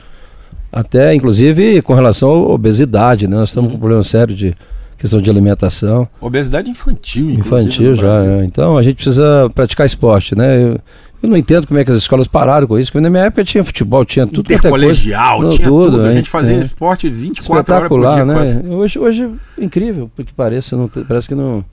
Até, 0.71 1.15
inclusive, 1.15 1.81
com 1.83 1.95
relação 1.95 2.29
à 2.31 2.35
obesidade, 2.35 3.29
né? 3.29 3.37
Nós 3.37 3.51
estamos 3.51 3.71
com 3.71 3.77
um 3.77 3.81
problema 3.81 4.03
sério 4.03 4.35
de 4.35 4.55
questão 4.99 5.21
de 5.21 5.31
alimentação. 5.31 6.09
Obesidade 6.21 6.71
infantil, 6.71 7.31
Infantil 7.31 7.95
já, 7.95 8.25
é. 8.25 8.45
Então 8.45 8.77
a 8.77 8.83
gente 8.83 8.97
precisa 8.97 9.51
praticar 9.55 9.87
esporte, 9.87 10.35
né? 10.35 10.63
Eu, 10.63 10.81
eu 11.25 11.31
não 11.31 11.39
entendo 11.39 11.67
como 11.67 11.81
é 11.81 11.85
que 11.85 11.91
as 11.91 11.97
escolas 11.97 12.29
pararam 12.29 12.67
com 12.67 12.79
isso, 12.79 12.93
porque 12.93 13.03
na 13.03 13.09
minha 13.09 13.25
época 13.25 13.43
tinha 13.43 13.65
futebol, 13.65 14.05
tinha 14.05 14.27
tudo. 14.27 14.41
Intercolegial, 14.41 15.41
coisa, 15.41 15.57
tinha 15.57 15.69
tudo. 15.69 15.91
tudo. 15.93 16.03
A 16.03 16.13
gente 16.13 16.29
fazia 16.29 16.57
é. 16.57 16.61
esporte 16.61 17.09
24 17.09 17.75
horas 17.75 17.89
por 17.89 18.01
dia. 18.01 18.25
Né? 18.27 18.35
Quase. 18.35 18.69
Hoje, 18.69 18.99
hoje, 18.99 19.31
incrível, 19.59 20.11
porque 20.15 20.33
parece, 20.37 20.77
não, 20.77 20.87
parece 20.87 21.27
que 21.27 21.35
não, 21.35 21.65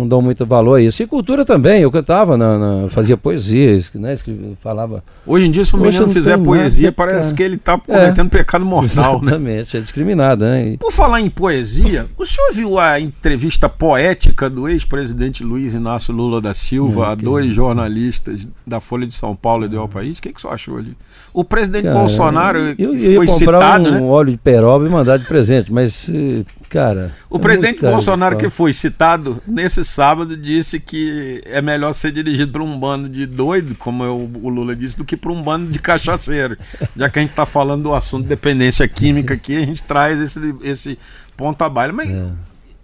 não 0.00 0.08
dão 0.08 0.22
muito 0.22 0.44
valor 0.46 0.76
a 0.76 0.82
isso. 0.82 1.02
E 1.02 1.06
cultura 1.06 1.44
também, 1.44 1.82
eu 1.82 1.90
cantava, 1.90 2.36
na, 2.36 2.58
na 2.58 2.90
fazia 2.90 3.16
poesia, 3.16 3.82
né, 3.94 4.14
escrevia, 4.14 4.52
falava. 4.60 5.04
Hoje 5.26 5.46
em 5.46 5.50
dia, 5.50 5.64
se 5.64 5.74
o 5.74 5.78
menino 5.78 6.08
fizer 6.08 6.38
poesia, 6.38 6.86
nada, 6.86 6.96
parece 6.96 7.28
cara. 7.28 7.36
que 7.36 7.42
ele 7.42 7.54
está 7.56 7.78
cometendo 7.78 8.26
é, 8.26 8.30
pecado 8.30 8.64
mortal. 8.64 9.20
Né? 9.20 9.28
Exatamente, 9.28 9.74
né? 9.74 9.80
é 9.80 9.82
discriminado. 9.82 10.44
Né? 10.44 10.76
Por 10.78 10.92
falar 10.92 11.20
em 11.20 11.28
poesia, 11.28 12.06
o 12.16 12.24
senhor 12.24 12.52
viu 12.52 12.78
a 12.78 12.98
entrevista 12.98 13.68
poética 13.68 14.48
do 14.48 14.68
ex-presidente 14.68 15.44
Luiz 15.44 15.74
Inácio 15.74 16.14
Lula 16.14 16.40
da 16.40 16.54
Silva 16.54 17.08
a 17.08 17.14
dois 17.14 17.54
jornalistas 17.54 18.46
da 18.66 18.80
Folha 18.80 19.06
de 19.06 19.14
São 19.14 19.36
Paulo 19.36 19.66
e 19.66 19.68
do 19.68 19.76
El 19.76 19.88
País? 19.88 20.18
O 20.18 20.22
que, 20.22 20.32
que 20.32 20.38
o 20.38 20.40
senhor 20.40 20.54
achou 20.54 20.78
ali? 20.78 20.96
O 21.32 21.44
presidente 21.44 21.84
cara, 21.84 21.98
Bolsonaro 21.98 22.58
eu, 22.78 22.94
eu 22.94 23.16
foi 23.16 23.26
ia 23.26 23.32
comprar 23.32 23.60
citado, 23.60 23.88
um 23.88 23.92
né? 23.92 24.00
óleo 24.02 24.32
de 24.32 24.38
peroba 24.38 24.86
e 24.86 24.90
mandar 24.90 25.18
de 25.18 25.26
presente, 25.26 25.72
mas 25.72 26.08
Cara. 26.70 27.12
O 27.28 27.36
é 27.36 27.40
presidente 27.40 27.80
Bolsonaro, 27.80 28.36
que 28.36 28.48
foi 28.48 28.72
citado 28.72 29.42
nesse 29.44 29.84
sábado, 29.84 30.36
disse 30.36 30.78
que 30.78 31.42
é 31.44 31.60
melhor 31.60 31.92
ser 31.92 32.12
dirigido 32.12 32.52
por 32.52 32.62
um 32.62 32.78
bando 32.78 33.08
de 33.08 33.26
doido, 33.26 33.74
como 33.74 34.04
eu, 34.04 34.30
o 34.40 34.48
Lula 34.48 34.76
disse, 34.76 34.96
do 34.96 35.04
que 35.04 35.16
por 35.16 35.32
um 35.32 35.42
bando 35.42 35.68
de 35.68 35.80
cachaceiro. 35.80 36.56
Já 36.96 37.10
que 37.10 37.18
a 37.18 37.22
gente 37.22 37.32
está 37.32 37.44
falando 37.44 37.82
do 37.82 37.92
assunto 37.92 38.28
dependência 38.28 38.86
química 38.86 39.34
aqui, 39.34 39.56
a 39.56 39.66
gente 39.66 39.82
traz 39.82 40.20
esse, 40.20 40.54
esse 40.62 40.98
ponto 41.36 41.60
a 41.62 41.68
baile. 41.68 41.92
Mas 41.92 42.08
é. 42.08 42.30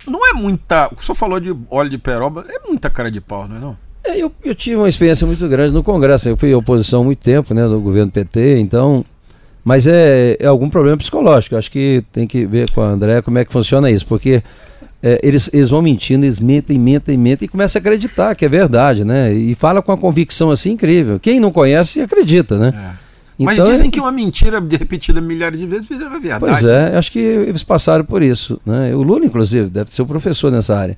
não 0.04 0.28
é 0.28 0.32
muita. 0.32 0.90
O 0.92 1.00
senhor 1.00 1.14
falou 1.14 1.38
de 1.38 1.56
óleo 1.70 1.90
de 1.90 1.98
peroba, 1.98 2.44
é 2.48 2.66
muita 2.66 2.90
cara 2.90 3.08
de 3.08 3.20
pau, 3.20 3.46
não 3.46 3.56
é? 3.56 3.60
Não? 3.60 3.78
É, 4.02 4.18
eu, 4.18 4.32
eu 4.42 4.54
tive 4.56 4.74
uma 4.74 4.88
experiência 4.88 5.24
muito 5.24 5.46
grande 5.48 5.72
no 5.72 5.84
Congresso. 5.84 6.28
Eu 6.28 6.36
fui 6.36 6.52
oposição 6.52 7.02
há 7.02 7.04
muito 7.04 7.20
tempo, 7.20 7.54
né, 7.54 7.62
do 7.68 7.80
governo 7.80 8.10
PT, 8.10 8.58
então 8.58 9.04
mas 9.66 9.84
é, 9.84 10.36
é 10.38 10.46
algum 10.46 10.70
problema 10.70 10.96
psicológico. 10.96 11.56
Acho 11.56 11.72
que 11.72 12.04
tem 12.12 12.24
que 12.24 12.46
ver 12.46 12.70
com 12.70 12.80
a 12.80 12.86
André 12.86 13.20
como 13.20 13.36
é 13.36 13.44
que 13.44 13.52
funciona 13.52 13.90
isso, 13.90 14.06
porque 14.06 14.40
é, 15.02 15.18
eles, 15.24 15.50
eles 15.52 15.70
vão 15.70 15.82
mentindo, 15.82 16.24
eles 16.24 16.38
mentem, 16.38 16.78
mentem, 16.78 17.18
mentem 17.18 17.46
e 17.46 17.48
começam 17.48 17.76
a 17.76 17.80
acreditar 17.80 18.36
que 18.36 18.44
é 18.44 18.48
verdade, 18.48 19.04
né? 19.04 19.32
E 19.32 19.56
fala 19.56 19.82
com 19.82 19.90
uma 19.90 19.98
convicção 19.98 20.52
assim 20.52 20.70
incrível. 20.70 21.18
Quem 21.18 21.40
não 21.40 21.50
conhece 21.50 22.00
acredita, 22.00 22.56
né? 22.56 22.72
É. 23.40 23.44
Mas 23.44 23.58
então, 23.58 23.72
dizem 23.72 23.88
é... 23.88 23.90
que 23.90 23.98
uma 23.98 24.12
mentira 24.12 24.60
repetida 24.60 25.20
milhares 25.20 25.58
de 25.58 25.66
vezes 25.66 25.88
vira 25.88 26.10
verdade. 26.10 26.38
Pois 26.38 26.62
é, 26.62 26.96
acho 26.96 27.10
que 27.10 27.18
eles 27.18 27.64
passaram 27.64 28.04
por 28.04 28.22
isso. 28.22 28.60
Né? 28.64 28.94
O 28.94 29.02
Lula, 29.02 29.26
inclusive, 29.26 29.68
deve 29.68 29.90
ser 29.90 30.00
o 30.00 30.06
professor 30.06 30.52
nessa 30.52 30.76
área. 30.76 30.96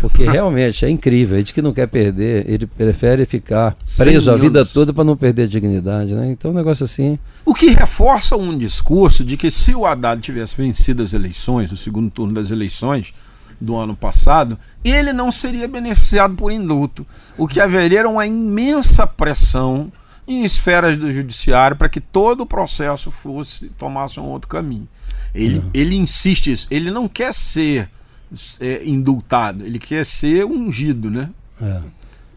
Porque 0.00 0.24
realmente 0.24 0.84
é 0.84 0.90
incrível. 0.90 1.36
Ele 1.36 1.44
que 1.44 1.62
não 1.62 1.72
quer 1.72 1.86
perder, 1.86 2.48
ele 2.48 2.66
prefere 2.66 3.26
ficar 3.26 3.76
preso 3.96 4.30
a 4.30 4.36
vida 4.36 4.64
toda 4.64 4.92
para 4.92 5.04
não 5.04 5.16
perder 5.16 5.44
a 5.44 5.46
dignidade. 5.46 6.14
Né? 6.14 6.30
Então, 6.30 6.50
um 6.50 6.54
negócio 6.54 6.84
assim. 6.84 7.18
O 7.44 7.54
que 7.54 7.70
reforça 7.70 8.36
um 8.36 8.56
discurso 8.56 9.24
de 9.24 9.36
que 9.36 9.50
se 9.50 9.74
o 9.74 9.86
Haddad 9.86 10.20
tivesse 10.20 10.56
vencido 10.56 11.02
as 11.02 11.12
eleições, 11.12 11.70
no 11.70 11.76
segundo 11.76 12.10
turno 12.10 12.34
das 12.34 12.50
eleições 12.50 13.12
do 13.60 13.76
ano 13.76 13.96
passado, 13.96 14.58
ele 14.84 15.12
não 15.12 15.30
seria 15.30 15.68
beneficiado 15.68 16.34
por 16.34 16.50
indulto. 16.50 17.06
O 17.38 17.46
que 17.46 17.60
haveria 17.60 18.08
uma 18.08 18.26
imensa 18.26 19.06
pressão 19.06 19.92
em 20.26 20.44
esferas 20.44 20.96
do 20.96 21.12
judiciário 21.12 21.76
para 21.76 21.88
que 21.88 22.00
todo 22.00 22.42
o 22.42 22.46
processo 22.46 23.10
fosse 23.10 23.68
tomasse 23.70 24.18
um 24.18 24.24
outro 24.24 24.48
caminho. 24.48 24.88
Ele, 25.34 25.58
uhum. 25.58 25.70
ele 25.74 25.96
insiste. 25.96 26.66
Ele 26.70 26.90
não 26.90 27.08
quer 27.08 27.32
ser 27.34 27.90
é, 28.60 28.82
indultado, 28.84 29.64
ele 29.64 29.78
quer 29.78 30.04
ser 30.04 30.44
ungido, 30.44 31.10
né? 31.10 31.30
É. 31.60 31.80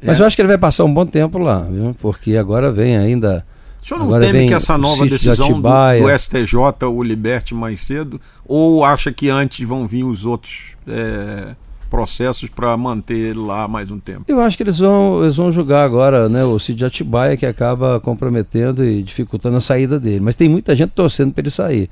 Mas 0.04 0.20
é. 0.20 0.22
eu 0.22 0.28
acho 0.28 0.36
que 0.36 0.42
ele 0.42 0.48
vai 0.48 0.58
passar 0.58 0.84
um 0.84 0.94
bom 0.94 1.06
tempo 1.06 1.38
lá, 1.38 1.62
viu? 1.62 1.96
Porque 2.00 2.38
agora 2.38 2.72
vem 2.72 2.98
ainda. 2.98 3.46
O 3.82 3.86
senhor 3.86 4.06
não 4.06 4.20
teme 4.20 4.48
que 4.48 4.54
essa 4.54 4.78
nova 4.78 5.06
decisão 5.06 5.62
do, 5.62 5.62
do, 5.62 6.18
STJ 6.18 6.86
o 6.92 7.02
liberte 7.04 7.56
mais 7.56 7.82
cedo? 7.82 8.20
Ou 8.46 8.84
acha 8.84 9.12
que 9.12 9.30
antes 9.30 9.66
vão 9.66 9.88
vir 9.88 10.04
os 10.04 10.26
outros 10.26 10.76
é, 10.88 11.56
processos 11.90 12.50
para 12.50 12.76
manter 12.76 13.18
ele 13.18 13.40
lá 13.40 13.68
mais 13.68 13.90
um 13.90 14.00
tempo? 14.00 14.26
Eu 14.28 14.42
acho 14.42 14.58
que 14.58 14.64
eles 14.64 14.78
vão, 14.78 15.22
eles 15.22 15.36
vão 15.36 15.52
julgar 15.52 15.86
agora 15.86 16.28
né, 16.28 16.44
o 16.44 16.60
Cid 16.60 16.84
Atibaia, 16.84 17.38
que 17.38 17.46
acaba 17.46 18.00
comprometendo 18.00 18.84
e 18.84 19.02
dificultando 19.02 19.58
a 19.58 19.62
saída 19.62 20.00
dele. 20.00 20.20
Mas 20.20 20.36
tem 20.36 20.50
muita 20.50 20.76
gente 20.76 20.92
torcendo 20.92 21.32
para 21.32 21.42
ele 21.42 21.52
sair. 21.52 21.90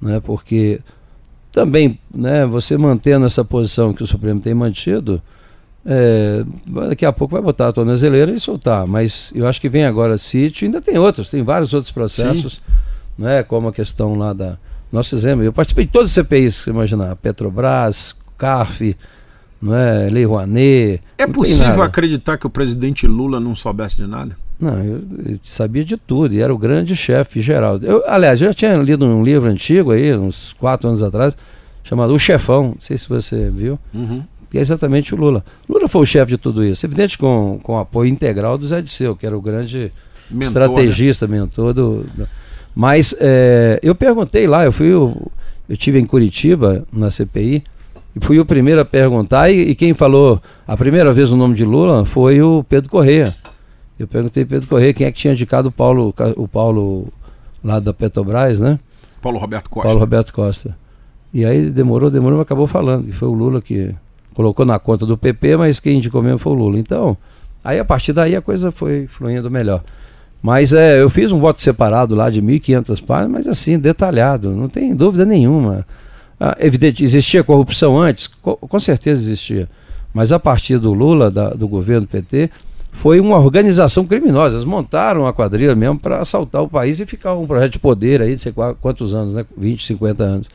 Né, 0.00 0.20
porque 0.20 0.80
também, 1.56 1.98
né, 2.14 2.44
você 2.44 2.76
mantendo 2.76 3.24
essa 3.24 3.42
posição 3.42 3.94
que 3.94 4.02
o 4.02 4.06
Supremo 4.06 4.38
tem 4.38 4.52
mantido, 4.52 5.22
é, 5.86 6.44
daqui 6.86 7.06
a 7.06 7.10
pouco 7.10 7.32
vai 7.32 7.40
botar 7.40 7.68
a 7.68 7.72
tornozeleira 7.72 8.30
e 8.30 8.38
soltar. 8.38 8.86
Mas 8.86 9.32
eu 9.34 9.46
acho 9.46 9.58
que 9.58 9.70
vem 9.70 9.86
agora 9.86 10.18
sítio, 10.18 10.66
ainda 10.66 10.82
tem 10.82 10.98
outros, 10.98 11.30
tem 11.30 11.42
vários 11.42 11.72
outros 11.72 11.90
processos, 11.90 12.60
né, 13.16 13.42
como 13.42 13.68
a 13.68 13.72
questão 13.72 14.16
lá 14.16 14.34
da. 14.34 14.58
Nós 14.92 15.08
fizemos, 15.08 15.46
eu 15.46 15.52
participei 15.52 15.86
de 15.86 15.92
todos 15.92 16.10
os 16.10 16.14
CPIs 16.14 16.58
que 16.58 16.64
você 16.64 16.70
imaginar, 16.70 17.16
Petrobras, 17.16 18.14
CARF, 18.36 18.94
não 19.60 19.74
é, 19.74 20.08
Lei 20.08 20.24
Rouanet. 20.24 21.00
É 21.18 21.26
possível 21.26 21.82
acreditar 21.82 22.36
que 22.36 22.46
o 22.46 22.50
presidente 22.50 23.06
Lula 23.06 23.40
não 23.40 23.56
soubesse 23.56 23.96
de 23.96 24.06
nada? 24.06 24.36
Não, 24.58 24.82
eu, 24.82 25.02
eu, 25.26 25.38
sabia 25.44 25.84
de 25.84 25.96
tudo, 25.96 26.34
e 26.34 26.40
era 26.40 26.52
o 26.52 26.58
grande 26.58 26.96
chefe 26.96 27.40
geral. 27.40 27.78
Eu, 27.82 28.02
aliás, 28.06 28.40
eu 28.40 28.48
já 28.48 28.54
tinha 28.54 28.76
lido 28.76 29.04
um 29.04 29.22
livro 29.22 29.48
antigo 29.48 29.92
aí, 29.92 30.14
uns 30.16 30.54
quatro 30.54 30.88
anos 30.88 31.02
atrás, 31.02 31.36
chamado 31.84 32.14
O 32.14 32.18
Chefão, 32.18 32.68
não 32.74 32.76
sei 32.80 32.96
se 32.96 33.08
você 33.08 33.50
viu, 33.50 33.78
uhum. 33.92 34.24
que 34.50 34.56
é 34.56 34.60
exatamente 34.60 35.14
o 35.14 35.18
Lula. 35.18 35.44
Lula 35.68 35.88
foi 35.88 36.02
o 36.02 36.06
chefe 36.06 36.32
de 36.32 36.38
tudo 36.38 36.64
isso, 36.64 36.86
evidente 36.86 37.18
com, 37.18 37.60
com 37.62 37.74
o 37.74 37.78
apoio 37.78 38.08
integral 38.08 38.56
do 38.56 38.66
Zé 38.66 38.80
Disseu, 38.80 39.14
que 39.14 39.26
era 39.26 39.36
o 39.36 39.42
grande 39.42 39.92
mentor, 40.30 40.38
né? 40.38 40.66
estrategista, 40.66 41.26
né? 41.26 41.38
mentor 41.38 41.74
do... 41.74 42.04
do 42.16 42.28
mas 42.74 43.14
é, 43.18 43.78
eu 43.82 43.94
perguntei 43.94 44.46
lá, 44.46 44.64
eu 44.64 44.72
fui, 44.72 44.92
eu, 44.92 45.30
eu 45.66 45.76
tive 45.76 45.98
em 45.98 46.04
Curitiba, 46.04 46.84
na 46.92 47.10
CPI, 47.10 47.62
fui 48.20 48.38
o 48.38 48.44
primeiro 48.44 48.80
a 48.80 48.84
perguntar, 48.84 49.50
e, 49.50 49.70
e 49.70 49.74
quem 49.74 49.94
falou 49.94 50.40
a 50.66 50.76
primeira 50.76 51.12
vez 51.12 51.30
o 51.30 51.36
nome 51.36 51.54
de 51.54 51.64
Lula 51.64 52.04
foi 52.04 52.40
o 52.40 52.64
Pedro 52.64 52.90
Correia 52.90 53.34
eu 53.98 54.06
perguntei 54.06 54.44
Pedro 54.44 54.68
Corrêa 54.68 54.92
quem 54.92 55.06
é 55.06 55.12
que 55.12 55.18
tinha 55.18 55.32
indicado 55.32 55.68
o 55.68 55.72
Paulo, 55.72 56.14
o 56.36 56.46
Paulo 56.46 57.08
lá 57.64 57.80
da 57.80 57.94
Petrobras, 57.94 58.60
né? 58.60 58.78
Paulo 59.22 59.38
Roberto 59.38 59.70
Costa. 59.70 59.88
Paulo 59.88 60.00
Roberto 60.00 60.32
Costa. 60.32 60.76
E 61.32 61.44
aí 61.44 61.70
demorou, 61.70 62.10
demorou, 62.10 62.38
mas 62.38 62.44
acabou 62.44 62.66
falando 62.66 63.06
que 63.06 63.12
foi 63.12 63.28
o 63.28 63.32
Lula 63.32 63.60
que 63.62 63.94
colocou 64.34 64.66
na 64.66 64.78
conta 64.78 65.06
do 65.06 65.16
PP, 65.16 65.56
mas 65.56 65.80
quem 65.80 65.96
indicou 65.96 66.22
mesmo 66.22 66.38
foi 66.38 66.52
o 66.52 66.56
Lula. 66.56 66.78
Então, 66.78 67.16
aí 67.64 67.78
a 67.78 67.84
partir 67.84 68.12
daí 68.12 68.36
a 68.36 68.42
coisa 68.42 68.70
foi 68.70 69.06
fluindo 69.06 69.50
melhor. 69.50 69.82
Mas 70.42 70.74
é, 70.74 71.00
eu 71.00 71.08
fiz 71.08 71.32
um 71.32 71.40
voto 71.40 71.62
separado 71.62 72.14
lá 72.14 72.28
de 72.28 72.42
1.500 72.42 73.04
páginas, 73.04 73.32
mas 73.32 73.48
assim, 73.48 73.78
detalhado, 73.78 74.50
não 74.50 74.68
tem 74.68 74.94
dúvida 74.94 75.24
nenhuma. 75.24 75.86
Ah, 76.38 76.56
evidente, 76.60 77.02
existia 77.02 77.42
corrupção 77.42 77.98
antes? 77.98 78.26
Com, 78.26 78.54
com 78.56 78.78
certeza 78.78 79.22
existia. 79.22 79.68
Mas 80.12 80.32
a 80.32 80.38
partir 80.38 80.78
do 80.78 80.92
Lula, 80.92 81.30
da, 81.30 81.50
do 81.50 81.66
governo 81.66 82.06
PT, 82.06 82.50
foi 82.92 83.20
uma 83.20 83.38
organização 83.38 84.06
criminosa. 84.06 84.56
Eles 84.56 84.64
montaram 84.64 85.26
a 85.26 85.32
quadrilha 85.32 85.74
mesmo 85.74 85.98
para 85.98 86.20
assaltar 86.20 86.62
o 86.62 86.68
país 86.68 86.98
e 86.98 87.06
ficar 87.06 87.34
um 87.34 87.46
projeto 87.46 87.72
de 87.72 87.78
poder 87.78 88.22
aí 88.22 88.34
de 88.36 88.42
sei 88.42 88.54
quantos 88.80 89.14
anos, 89.14 89.34
né? 89.34 89.44
20, 89.56 89.86
50 89.86 90.24
anos. 90.24 90.48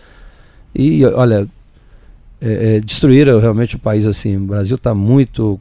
E 0.74 1.06
olha, 1.06 1.48
é, 2.42 2.78
é, 2.78 2.80
destruíram 2.80 3.40
realmente 3.40 3.76
o 3.76 3.80
país 3.80 4.08
assim. 4.08 4.38
O 4.38 4.48
Brasil 4.48 4.76
está 4.76 4.96
muito 4.96 5.60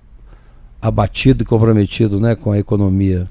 abatido 0.81 1.43
e 1.43 1.47
comprometido 1.47 2.19
né, 2.19 2.35
com 2.35 2.53
a 2.53 2.59
economia. 2.59 3.29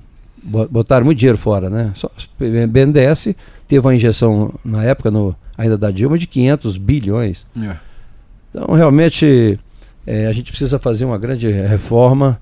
botaram 0.70 1.06
muito 1.06 1.18
dinheiro 1.18 1.38
fora, 1.38 1.70
né? 1.70 1.92
Só 1.96 2.12
BNDES 2.38 3.36
teve 3.68 3.80
uma 3.80 3.96
injeção 3.96 4.54
na 4.64 4.84
época, 4.84 5.10
no, 5.10 5.36
ainda 5.60 5.78
da 5.78 5.92
Dilma, 5.92 6.18
de 6.18 6.26
500 6.26 6.78
bilhões. 6.78 7.46
É. 7.62 7.76
Então, 8.50 8.74
realmente, 8.74 9.60
é, 10.08 10.26
a 10.26 10.32
gente 10.32 10.52
precisa 10.52 10.80
fazer 10.80 11.04
uma 11.04 11.18
grande 11.18 11.52
reforma 11.52 12.40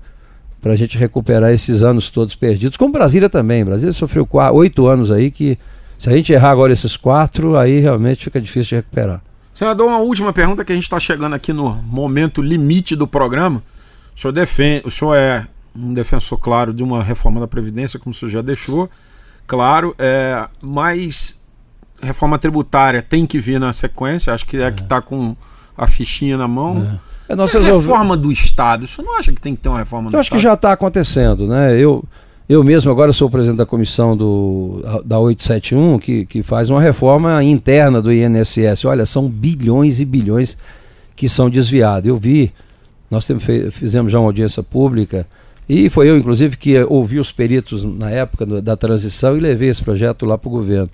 para 0.62 0.72
a 0.72 0.76
gente 0.76 0.96
recuperar 0.96 1.52
esses 1.52 1.82
anos 1.82 2.10
todos 2.10 2.36
perdidos, 2.36 2.76
como 2.76 2.92
Brasília 2.92 3.28
também. 3.28 3.64
Brasília 3.64 3.92
sofreu 3.92 4.26
oito 4.52 4.86
anos 4.86 5.10
aí 5.10 5.32
que, 5.32 5.58
se 5.98 6.08
a 6.08 6.12
gente 6.12 6.32
errar 6.32 6.50
agora 6.50 6.72
esses 6.72 6.96
quatro, 6.96 7.56
aí 7.56 7.80
realmente 7.80 8.24
fica 8.24 8.40
difícil 8.40 8.68
de 8.70 8.74
recuperar. 8.76 9.20
Senador, 9.52 9.88
uma 9.88 9.98
última 9.98 10.32
pergunta 10.32 10.64
que 10.64 10.70
a 10.70 10.74
gente 10.76 10.84
está 10.84 11.00
chegando 11.00 11.34
aqui 11.34 11.52
no 11.52 11.70
momento 11.82 12.40
limite 12.40 12.94
do 12.94 13.08
programa. 13.08 13.60
O 14.16 14.20
senhor 14.20 14.32
defende, 14.32 14.86
o 14.86 14.90
senhor 14.90 15.16
é 15.16 15.44
um 15.74 15.92
defensor 15.92 16.38
claro 16.38 16.72
de 16.72 16.84
uma 16.84 17.02
reforma 17.02 17.40
da 17.40 17.48
Previdência, 17.48 17.98
como 17.98 18.12
o 18.12 18.16
senhor 18.16 18.30
já 18.30 18.42
deixou, 18.42 18.88
claro, 19.46 19.94
é, 19.98 20.46
mas 20.62 21.37
reforma 22.00 22.38
tributária 22.38 23.02
tem 23.02 23.26
que 23.26 23.38
vir 23.40 23.58
na 23.58 23.72
sequência, 23.72 24.32
acho 24.32 24.46
que 24.46 24.56
é, 24.56 24.62
é. 24.62 24.70
que 24.70 24.82
está 24.82 25.00
com 25.00 25.36
a 25.76 25.86
fichinha 25.86 26.36
na 26.36 26.48
mão. 26.48 26.98
É. 27.04 27.08
É, 27.32 27.36
nossa, 27.36 27.60
reforma 27.60 28.16
do 28.16 28.32
Estado, 28.32 28.86
você 28.86 29.02
não 29.02 29.18
acha 29.18 29.32
que 29.32 29.40
tem 29.40 29.54
que 29.54 29.60
ter 29.60 29.68
uma 29.68 29.78
reforma 29.78 30.10
do 30.10 30.16
eu 30.16 30.20
acho 30.20 30.28
Estado? 30.28 30.38
que 30.38 30.42
já 30.42 30.54
está 30.54 30.72
acontecendo, 30.72 31.46
né? 31.46 31.78
Eu, 31.78 32.02
eu 32.48 32.64
mesmo 32.64 32.90
agora 32.90 33.12
sou 33.12 33.28
presidente 33.28 33.58
da 33.58 33.66
comissão 33.66 34.16
do, 34.16 34.82
da 35.04 35.18
871, 35.18 35.98
que, 35.98 36.24
que 36.24 36.42
faz 36.42 36.70
uma 36.70 36.80
reforma 36.80 37.44
interna 37.44 38.00
do 38.00 38.10
INSS. 38.10 38.86
Olha, 38.86 39.04
são 39.04 39.28
bilhões 39.28 40.00
e 40.00 40.06
bilhões 40.06 40.56
que 41.14 41.28
são 41.28 41.50
desviados. 41.50 42.08
Eu 42.08 42.16
vi, 42.16 42.50
nós 43.10 43.26
temos, 43.26 43.44
fizemos 43.72 44.10
já 44.10 44.18
uma 44.18 44.28
audiência 44.28 44.62
pública, 44.62 45.26
e 45.68 45.90
foi 45.90 46.08
eu, 46.08 46.16
inclusive, 46.16 46.56
que 46.56 46.82
ouvi 46.84 47.20
os 47.20 47.30
peritos 47.30 47.84
na 47.84 48.10
época 48.10 48.46
da 48.62 48.74
transição 48.74 49.36
e 49.36 49.40
levei 49.40 49.68
esse 49.68 49.84
projeto 49.84 50.24
lá 50.24 50.38
para 50.38 50.48
o 50.48 50.52
governo. 50.52 50.88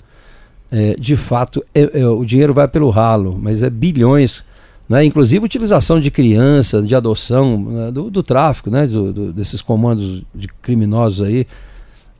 É, 0.76 0.96
de 0.98 1.14
fato, 1.14 1.64
é, 1.72 2.00
é, 2.00 2.06
o 2.08 2.24
dinheiro 2.24 2.52
vai 2.52 2.66
pelo 2.66 2.90
ralo, 2.90 3.38
mas 3.40 3.62
é 3.62 3.70
bilhões, 3.70 4.42
né? 4.88 5.04
inclusive 5.04 5.44
utilização 5.44 6.00
de 6.00 6.10
criança, 6.10 6.82
de 6.82 6.96
adoção, 6.96 7.56
né? 7.62 7.92
do, 7.92 8.10
do, 8.10 8.24
tráfico, 8.24 8.70
né? 8.70 8.84
Do, 8.84 9.12
do, 9.12 9.32
desses 9.32 9.62
comandos 9.62 10.24
de 10.34 10.48
criminosos 10.60 11.24
aí, 11.24 11.46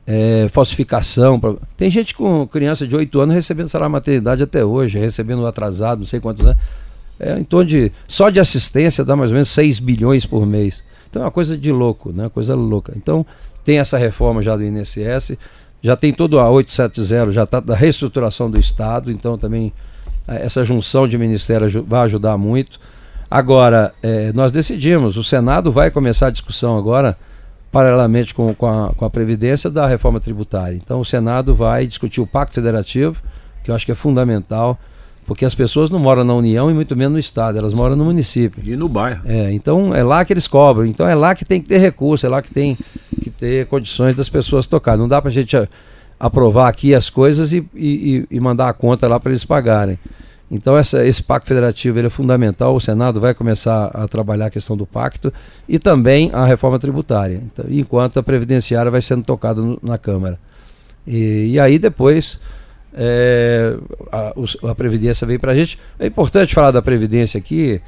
é, 0.07 0.47
falsificação. 0.49 1.37
Pra... 1.37 1.55
Tem 1.75 1.89
gente 1.89 2.15
com 2.15 2.47
criança 2.47 2.87
de 2.87 2.95
8 2.95 3.19
anos 3.19 3.35
recebendo 3.35 3.67
salário 3.67 3.91
maternidade 3.91 4.41
até 4.41 4.63
hoje, 4.63 4.97
recebendo 4.97 5.45
atrasado, 5.45 5.99
não 5.99 6.05
sei 6.05 6.21
quantos 6.21 6.45
anos. 6.45 6.57
É, 7.19 7.37
em 7.37 7.43
torno 7.43 7.69
de. 7.69 7.91
Só 8.07 8.29
de 8.29 8.39
assistência 8.39 9.03
dá 9.03 9.17
mais 9.17 9.31
ou 9.31 9.33
menos 9.33 9.49
6 9.49 9.79
bilhões 9.79 10.25
por 10.25 10.45
mês. 10.45 10.81
Então 11.09 11.23
é 11.23 11.25
uma 11.25 11.31
coisa 11.31 11.57
de 11.57 11.73
louco, 11.73 12.13
né? 12.13 12.29
Coisa 12.29 12.55
louca. 12.55 12.93
Então 12.95 13.25
tem 13.65 13.79
essa 13.79 13.97
reforma 13.97 14.41
já 14.41 14.55
do 14.55 14.63
INSS, 14.63 15.37
já 15.85 15.95
tem 15.95 16.11
todo 16.11 16.39
a 16.39 16.49
870, 16.49 17.31
já 17.31 17.43
está 17.43 17.59
da 17.59 17.75
reestruturação 17.75 18.49
do 18.49 18.59
Estado, 18.59 19.11
então 19.11 19.37
também 19.37 19.71
eh, 20.27 20.43
essa 20.43 20.65
junção 20.65 21.07
de 21.07 21.15
ministério 21.15 21.85
vai 21.87 22.01
ajudar 22.05 22.35
muito. 22.39 22.79
Agora, 23.29 23.93
é, 24.01 24.33
nós 24.33 24.51
decidimos, 24.51 25.15
o 25.15 25.23
Senado 25.23 25.71
vai 25.71 25.91
começar 25.91 26.27
a 26.27 26.31
discussão 26.31 26.75
agora, 26.75 27.15
paralelamente 27.71 28.33
com, 28.33 28.51
com, 28.55 28.65
a, 28.65 28.93
com 28.95 29.05
a 29.05 29.09
Previdência, 29.11 29.69
da 29.69 29.85
reforma 29.85 30.19
tributária. 30.19 30.75
Então 30.75 31.01
o 31.01 31.05
Senado 31.05 31.53
vai 31.53 31.85
discutir 31.85 32.19
o 32.19 32.25
Pacto 32.25 32.55
Federativo, 32.55 33.21
que 33.63 33.69
eu 33.69 33.75
acho 33.75 33.85
que 33.85 33.91
é 33.91 33.95
fundamental 33.95 34.79
porque 35.25 35.43
as 35.43 35.55
pessoas 35.55 35.89
não 35.89 35.99
moram 35.99 36.23
na 36.23 36.33
União 36.33 36.69
e 36.69 36.73
muito 36.73 36.95
menos 36.95 37.13
no 37.13 37.19
Estado, 37.19 37.57
elas 37.57 37.73
moram 37.73 37.95
no 37.95 38.05
município. 38.05 38.61
E 38.63 38.75
no 38.75 38.87
bairro. 38.87 39.21
É, 39.25 39.51
então 39.51 39.93
é 39.93 40.03
lá 40.03 40.23
que 40.23 40.31
eles 40.31 40.47
cobram. 40.47 40.85
Então 40.85 41.07
é 41.07 41.15
lá 41.15 41.33
que 41.33 41.43
tem 41.43 41.61
que 41.61 41.67
ter 41.67 41.79
recurso, 41.79 42.25
é 42.25 42.29
lá 42.29 42.41
que 42.41 42.51
tem 42.51 42.77
que 43.21 43.29
ter 43.29 43.65
condições 43.65 44.15
das 44.15 44.29
pessoas 44.29 44.67
tocar. 44.67 44.97
Não 44.97 45.07
dá 45.07 45.21
para 45.21 45.29
a 45.29 45.33
gente 45.33 45.57
aprovar 46.19 46.69
aqui 46.69 46.93
as 46.93 47.09
coisas 47.09 47.51
e, 47.51 47.67
e, 47.75 48.25
e 48.29 48.39
mandar 48.39 48.69
a 48.69 48.73
conta 48.73 49.07
lá 49.07 49.19
para 49.19 49.31
eles 49.31 49.43
pagarem. 49.43 49.99
Então 50.49 50.77
essa, 50.77 51.03
esse 51.05 51.23
pacto 51.23 51.47
federativo 51.47 51.97
ele 51.97 52.07
é 52.07 52.09
fundamental. 52.09 52.75
O 52.75 52.79
Senado 52.79 53.19
vai 53.19 53.33
começar 53.33 53.87
a 53.87 54.07
trabalhar 54.07 54.45
a 54.45 54.49
questão 54.51 54.77
do 54.77 54.85
pacto 54.85 55.33
e 55.67 55.79
também 55.79 56.29
a 56.33 56.45
reforma 56.45 56.77
tributária, 56.77 57.41
então, 57.45 57.65
enquanto 57.67 58.19
a 58.19 58.23
previdenciária 58.23 58.91
vai 58.91 59.01
sendo 59.01 59.23
tocada 59.23 59.59
no, 59.59 59.79
na 59.81 59.97
Câmara. 59.97 60.39
E, 61.05 61.49
e 61.53 61.59
aí 61.59 61.79
depois 61.79 62.39
é, 62.95 63.75
a, 64.11 64.33
a, 64.71 64.75
Previdência 64.75 65.27
veio 65.27 65.39
para 65.39 65.51
a 65.51 65.55
gente. 65.55 65.77
É 65.99 66.07
importante 66.07 66.53
falar 66.53 66.71
da 66.71 66.81
Previdência 66.81 67.37
aqui. 67.37 67.81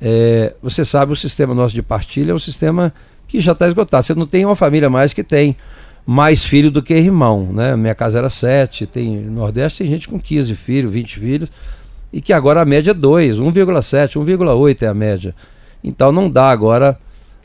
É, 0.00 0.54
você 0.62 0.84
sabe, 0.84 1.12
o 1.12 1.16
sistema 1.16 1.54
nosso 1.54 1.74
de 1.74 1.82
partilha 1.82 2.30
é 2.30 2.34
um 2.34 2.38
sistema 2.38 2.94
que 3.26 3.40
já 3.40 3.52
está 3.52 3.66
esgotado. 3.66 4.06
Você 4.06 4.14
não 4.14 4.26
tem 4.26 4.44
uma 4.44 4.54
família 4.54 4.88
mais 4.88 5.12
que 5.12 5.24
tem 5.24 5.56
mais 6.06 6.44
filho 6.44 6.70
do 6.70 6.82
que 6.82 6.94
irmão. 6.94 7.48
Né? 7.52 7.74
Minha 7.76 7.94
casa 7.94 8.18
era 8.18 8.30
7, 8.30 8.86
tem, 8.86 9.16
no 9.16 9.40
Nordeste 9.40 9.78
tem 9.78 9.88
gente 9.88 10.08
com 10.08 10.18
15 10.18 10.54
filhos, 10.54 10.92
20 10.92 11.18
filhos, 11.18 11.48
e 12.12 12.20
que 12.20 12.32
agora 12.32 12.62
a 12.62 12.64
média 12.64 12.92
é 12.92 12.94
2, 12.94 13.38
1,7, 13.38 14.12
1,8 14.12 14.82
é 14.82 14.86
a 14.86 14.94
média. 14.94 15.34
Então 15.82 16.12
não 16.12 16.30
dá 16.30 16.50
agora 16.50 16.98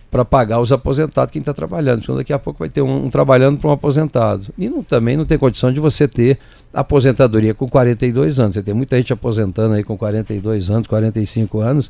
para 0.09 0.23
pagar 0.23 0.59
os 0.59 0.71
aposentados 0.71 1.31
quem 1.31 1.41
está 1.41 1.53
trabalhando. 1.53 2.01
Então 2.01 2.15
daqui 2.15 2.31
a 2.31 2.39
pouco 2.39 2.59
vai 2.59 2.69
ter 2.69 2.81
um, 2.81 3.05
um 3.05 3.09
trabalhando 3.09 3.59
para 3.59 3.69
um 3.69 3.73
aposentado. 3.73 4.45
E 4.57 4.69
não, 4.69 4.81
também 4.83 5.17
não 5.17 5.25
tem 5.25 5.37
condição 5.37 5.71
de 5.71 5.79
você 5.79 6.07
ter 6.07 6.39
aposentadoria 6.73 7.53
com 7.53 7.67
42 7.67 8.39
anos. 8.39 8.55
Você 8.55 8.63
tem 8.63 8.73
muita 8.73 8.95
gente 8.97 9.11
aposentando 9.11 9.75
aí 9.75 9.83
com 9.83 9.97
42 9.97 10.69
anos, 10.69 10.87
45 10.87 11.59
anos, 11.59 11.89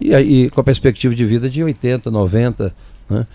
e, 0.00 0.48
com 0.50 0.60
a 0.60 0.64
perspectiva 0.64 1.14
de 1.14 1.24
vida 1.26 1.50
de 1.50 1.62
80, 1.62 2.10
90. 2.10 2.74
Né? 3.08 3.26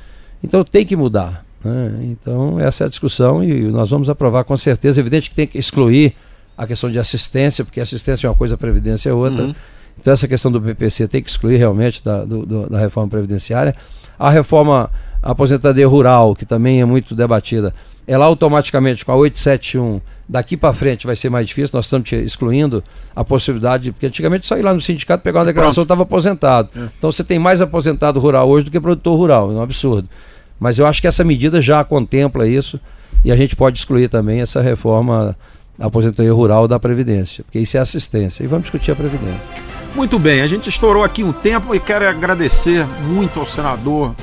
Então 0.44 0.64
tem 0.64 0.86
que 0.86 0.96
mudar. 0.96 1.46
Né? 1.64 2.00
Então 2.04 2.60
essa 2.60 2.84
é 2.84 2.88
a 2.88 2.90
discussão 2.90 3.44
e 3.44 3.64
nós 3.66 3.90
vamos 3.90 4.10
aprovar 4.10 4.44
com 4.44 4.58
certeza. 4.58 5.00
Evidente 5.00 5.30
que 5.30 5.36
tem 5.36 5.46
que 5.46 5.60
excluir 5.60 6.16
a 6.58 6.66
questão 6.66 6.90
de 6.90 6.98
assistência, 6.98 7.64
porque 7.64 7.80
assistência 7.80 8.26
é 8.26 8.30
uma 8.30 8.36
coisa, 8.36 8.58
previdência 8.58 9.10
é 9.10 9.14
outra. 9.14 9.44
Uhum. 9.44 9.56
Então 10.00 10.14
essa 10.14 10.28
questão 10.28 10.52
do 10.52 10.60
BPC 10.60 11.08
tem 11.08 11.22
que 11.22 11.30
excluir 11.30 11.58
realmente 11.58 12.04
da, 12.04 12.24
do, 12.24 12.46
do, 12.46 12.70
da 12.70 12.80
reforma 12.80 13.10
previdenciária. 13.10 13.76
A 14.18 14.30
reforma 14.30 14.90
aposentadoria 15.22 15.88
rural, 15.88 16.36
que 16.36 16.46
também 16.46 16.82
é 16.82 16.86
muito 16.86 17.16
debatida, 17.16 17.74
ela 18.08 18.26
automaticamente 18.26 19.04
com 19.04 19.12
a 19.12 19.16
871 19.16 20.00
daqui 20.28 20.58
para 20.58 20.74
frente 20.74 21.06
vai 21.06 21.16
ser 21.16 21.30
mais 21.30 21.48
difícil, 21.48 21.72
nós 21.74 21.86
estamos 21.86 22.12
excluindo 22.12 22.84
a 23.16 23.24
possibilidade, 23.24 23.92
porque 23.92 24.08
antigamente 24.08 24.46
só 24.46 24.58
ir 24.58 24.64
lá 24.64 24.74
no 24.74 24.82
sindicato 24.82 25.24
pegar 25.24 25.40
uma 25.40 25.46
declaração 25.46 25.84
estava 25.84 26.04
aposentado. 26.04 26.70
É. 26.76 26.90
Então 26.98 27.12
você 27.12 27.24
tem 27.24 27.40
mais 27.40 27.62
aposentado 27.62 28.20
rural 28.20 28.50
hoje 28.50 28.66
do 28.66 28.72
que 28.72 28.80
produtor 28.80 29.18
rural, 29.18 29.52
é 29.52 29.56
um 29.56 29.62
absurdo. 29.62 30.08
Mas 30.60 30.80
eu 30.80 30.86
acho 30.86 31.02
que 31.02 31.08
essa 31.08 31.24
medida 31.24 31.62
já 31.62 31.84
contempla 31.84 32.48
isso 32.48 32.80
e 33.24 33.32
a 33.32 33.36
gente 33.36 33.56
pode 33.56 33.78
excluir 33.78 34.08
também 34.08 34.42
essa 34.42 34.62
reforma 34.62 35.36
da 35.78 35.88
aposentadoria 35.88 36.34
rural 36.34 36.68
da 36.68 36.80
Previdência, 36.80 37.44
porque 37.44 37.60
isso 37.60 37.78
é 37.78 37.80
assistência. 37.80 38.44
E 38.44 38.48
vamos 38.48 38.64
discutir 38.64 38.92
a 38.92 38.96
Previdência. 38.96 39.75
Muito 39.96 40.20
bem, 40.20 40.42
a 40.42 40.48
gente 40.48 40.68
estourou 40.68 41.06
aqui 41.06 41.24
um 41.24 41.32
tempo 41.32 41.74
e 41.74 41.80
quero 41.80 42.06
agradecer 42.06 42.86
muito 43.08 43.40
ao 43.40 43.46
senador 43.46 44.14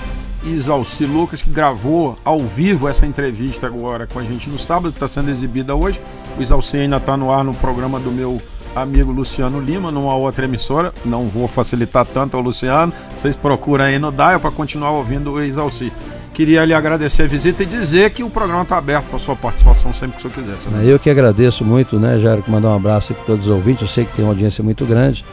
Isalci 0.44 1.06
Lucas, 1.06 1.40
que 1.40 1.48
gravou 1.48 2.18
ao 2.22 2.40
vivo 2.40 2.86
essa 2.86 3.06
entrevista 3.06 3.68
agora 3.68 4.06
com 4.06 4.18
a 4.18 4.22
gente 4.22 4.50
no 4.50 4.58
sábado, 4.58 4.90
está 4.90 5.08
sendo 5.08 5.30
exibida 5.30 5.74
hoje. 5.74 5.98
O 6.36 6.42
Isalci 6.42 6.76
ainda 6.76 6.98
está 6.98 7.16
no 7.16 7.32
ar 7.32 7.42
no 7.42 7.54
programa 7.54 7.98
do 7.98 8.12
meu 8.12 8.40
amigo 8.76 9.12
Luciano 9.12 9.60
Lima, 9.60 9.90
numa 9.90 10.14
outra 10.14 10.44
emissora. 10.44 10.92
Não 11.06 11.26
vou 11.26 11.48
facilitar 11.48 12.04
tanto 12.04 12.36
ao 12.36 12.42
Luciano. 12.42 12.92
Vocês 13.16 13.34
procuram 13.34 13.86
aí 13.86 13.98
no 13.98 14.12
Dial 14.12 14.40
para 14.40 14.50
continuar 14.50 14.90
ouvindo 14.90 15.32
o 15.32 15.42
Isalci. 15.42 15.90
Queria 16.34 16.66
lhe 16.66 16.74
agradecer 16.74 17.22
a 17.22 17.26
visita 17.26 17.62
e 17.62 17.66
dizer 17.66 18.10
que 18.10 18.22
o 18.22 18.28
programa 18.28 18.62
está 18.62 18.76
aberto 18.76 19.06
para 19.06 19.18
sua 19.18 19.36
participação 19.36 19.92
sempre 19.94 20.18
que 20.18 20.26
o 20.26 20.30
senhor 20.30 20.44
quiser. 20.44 20.58
Senhor. 20.58 20.84
Eu 20.84 20.98
que 20.98 21.08
agradeço 21.08 21.64
muito, 21.64 21.98
né, 21.98 22.18
Jairo, 22.18 22.42
que 22.42 22.50
mandar 22.50 22.68
um 22.68 22.76
abraço 22.76 23.14
para 23.14 23.24
todos 23.24 23.46
os 23.46 23.52
ouvintes. 23.52 23.82
Eu 23.82 23.88
sei 23.88 24.04
que 24.04 24.12
tem 24.14 24.24
uma 24.24 24.32
audiência 24.32 24.62
muito 24.62 24.84
grande. 24.84 25.24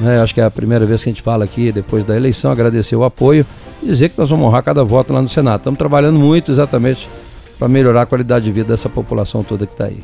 Né? 0.00 0.20
Acho 0.20 0.34
que 0.34 0.40
é 0.40 0.44
a 0.44 0.50
primeira 0.50 0.84
vez 0.84 1.02
que 1.02 1.08
a 1.08 1.12
gente 1.12 1.22
fala 1.22 1.44
aqui 1.44 1.72
depois 1.72 2.04
da 2.04 2.16
eleição, 2.16 2.50
agradecer 2.50 2.96
o 2.96 3.04
apoio 3.04 3.46
e 3.82 3.86
dizer 3.86 4.10
que 4.10 4.18
nós 4.18 4.28
vamos 4.28 4.46
honrar 4.46 4.62
cada 4.62 4.84
voto 4.84 5.12
lá 5.12 5.22
no 5.22 5.28
Senado. 5.28 5.60
Estamos 5.60 5.78
trabalhando 5.78 6.18
muito 6.18 6.50
exatamente 6.50 7.08
para 7.58 7.68
melhorar 7.68 8.02
a 8.02 8.06
qualidade 8.06 8.44
de 8.44 8.52
vida 8.52 8.68
dessa 8.68 8.88
população 8.88 9.42
toda 9.42 9.66
que 9.66 9.72
está 9.72 9.86
aí. 9.86 10.00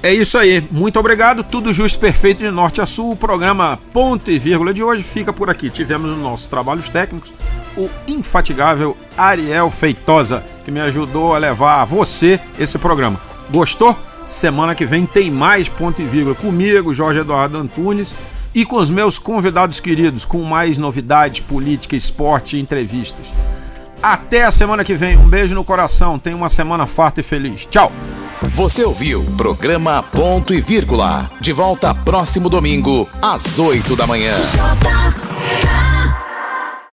É 0.00 0.14
isso 0.14 0.38
aí, 0.38 0.64
muito 0.70 0.98
obrigado. 0.98 1.42
Tudo 1.42 1.72
justo, 1.72 1.98
perfeito 1.98 2.38
de 2.38 2.50
norte 2.50 2.80
a 2.80 2.86
sul. 2.86 3.12
O 3.12 3.16
programa 3.16 3.78
Ponto 3.92 4.30
e 4.30 4.38
Vírgula 4.38 4.72
de 4.72 4.82
hoje 4.82 5.02
fica 5.02 5.32
por 5.32 5.50
aqui. 5.50 5.68
Tivemos 5.68 6.10
nos 6.10 6.20
nossos 6.20 6.46
trabalhos 6.46 6.88
técnicos 6.88 7.32
o 7.76 7.90
infatigável 8.06 8.96
Ariel 9.16 9.70
Feitosa, 9.70 10.42
que 10.64 10.70
me 10.70 10.80
ajudou 10.80 11.34
a 11.34 11.38
levar 11.38 11.82
a 11.82 11.84
você 11.84 12.38
esse 12.58 12.78
programa. 12.78 13.20
Gostou? 13.50 13.96
Semana 14.28 14.74
que 14.74 14.86
vem 14.86 15.04
tem 15.04 15.30
mais 15.30 15.68
Ponto 15.68 16.00
e 16.00 16.04
Vírgula 16.04 16.34
comigo, 16.34 16.94
Jorge 16.94 17.20
Eduardo 17.20 17.58
Antunes 17.58 18.14
e 18.54 18.64
com 18.64 18.76
os 18.76 18.90
meus 18.90 19.18
convidados 19.18 19.80
queridos, 19.80 20.24
com 20.24 20.42
mais 20.42 20.78
novidades, 20.78 21.40
política, 21.40 21.96
esporte 21.96 22.56
e 22.56 22.60
entrevistas. 22.60 23.26
Até 24.02 24.44
a 24.44 24.50
semana 24.50 24.84
que 24.84 24.94
vem. 24.94 25.16
Um 25.16 25.28
beijo 25.28 25.54
no 25.54 25.64
coração. 25.64 26.18
Tenha 26.18 26.36
uma 26.36 26.48
semana 26.48 26.86
farta 26.86 27.20
e 27.20 27.22
feliz. 27.22 27.66
Tchau. 27.66 27.92
Você 28.54 28.84
ouviu 28.84 29.24
programa 29.36 30.02
Ponto 30.02 30.54
e 30.54 30.60
Vírgula. 30.60 31.28
De 31.40 31.52
volta 31.52 31.92
próximo 31.92 32.48
domingo, 32.48 33.08
às 33.20 33.58
8 33.58 33.96
da 33.96 34.06
manhã. 34.06 34.36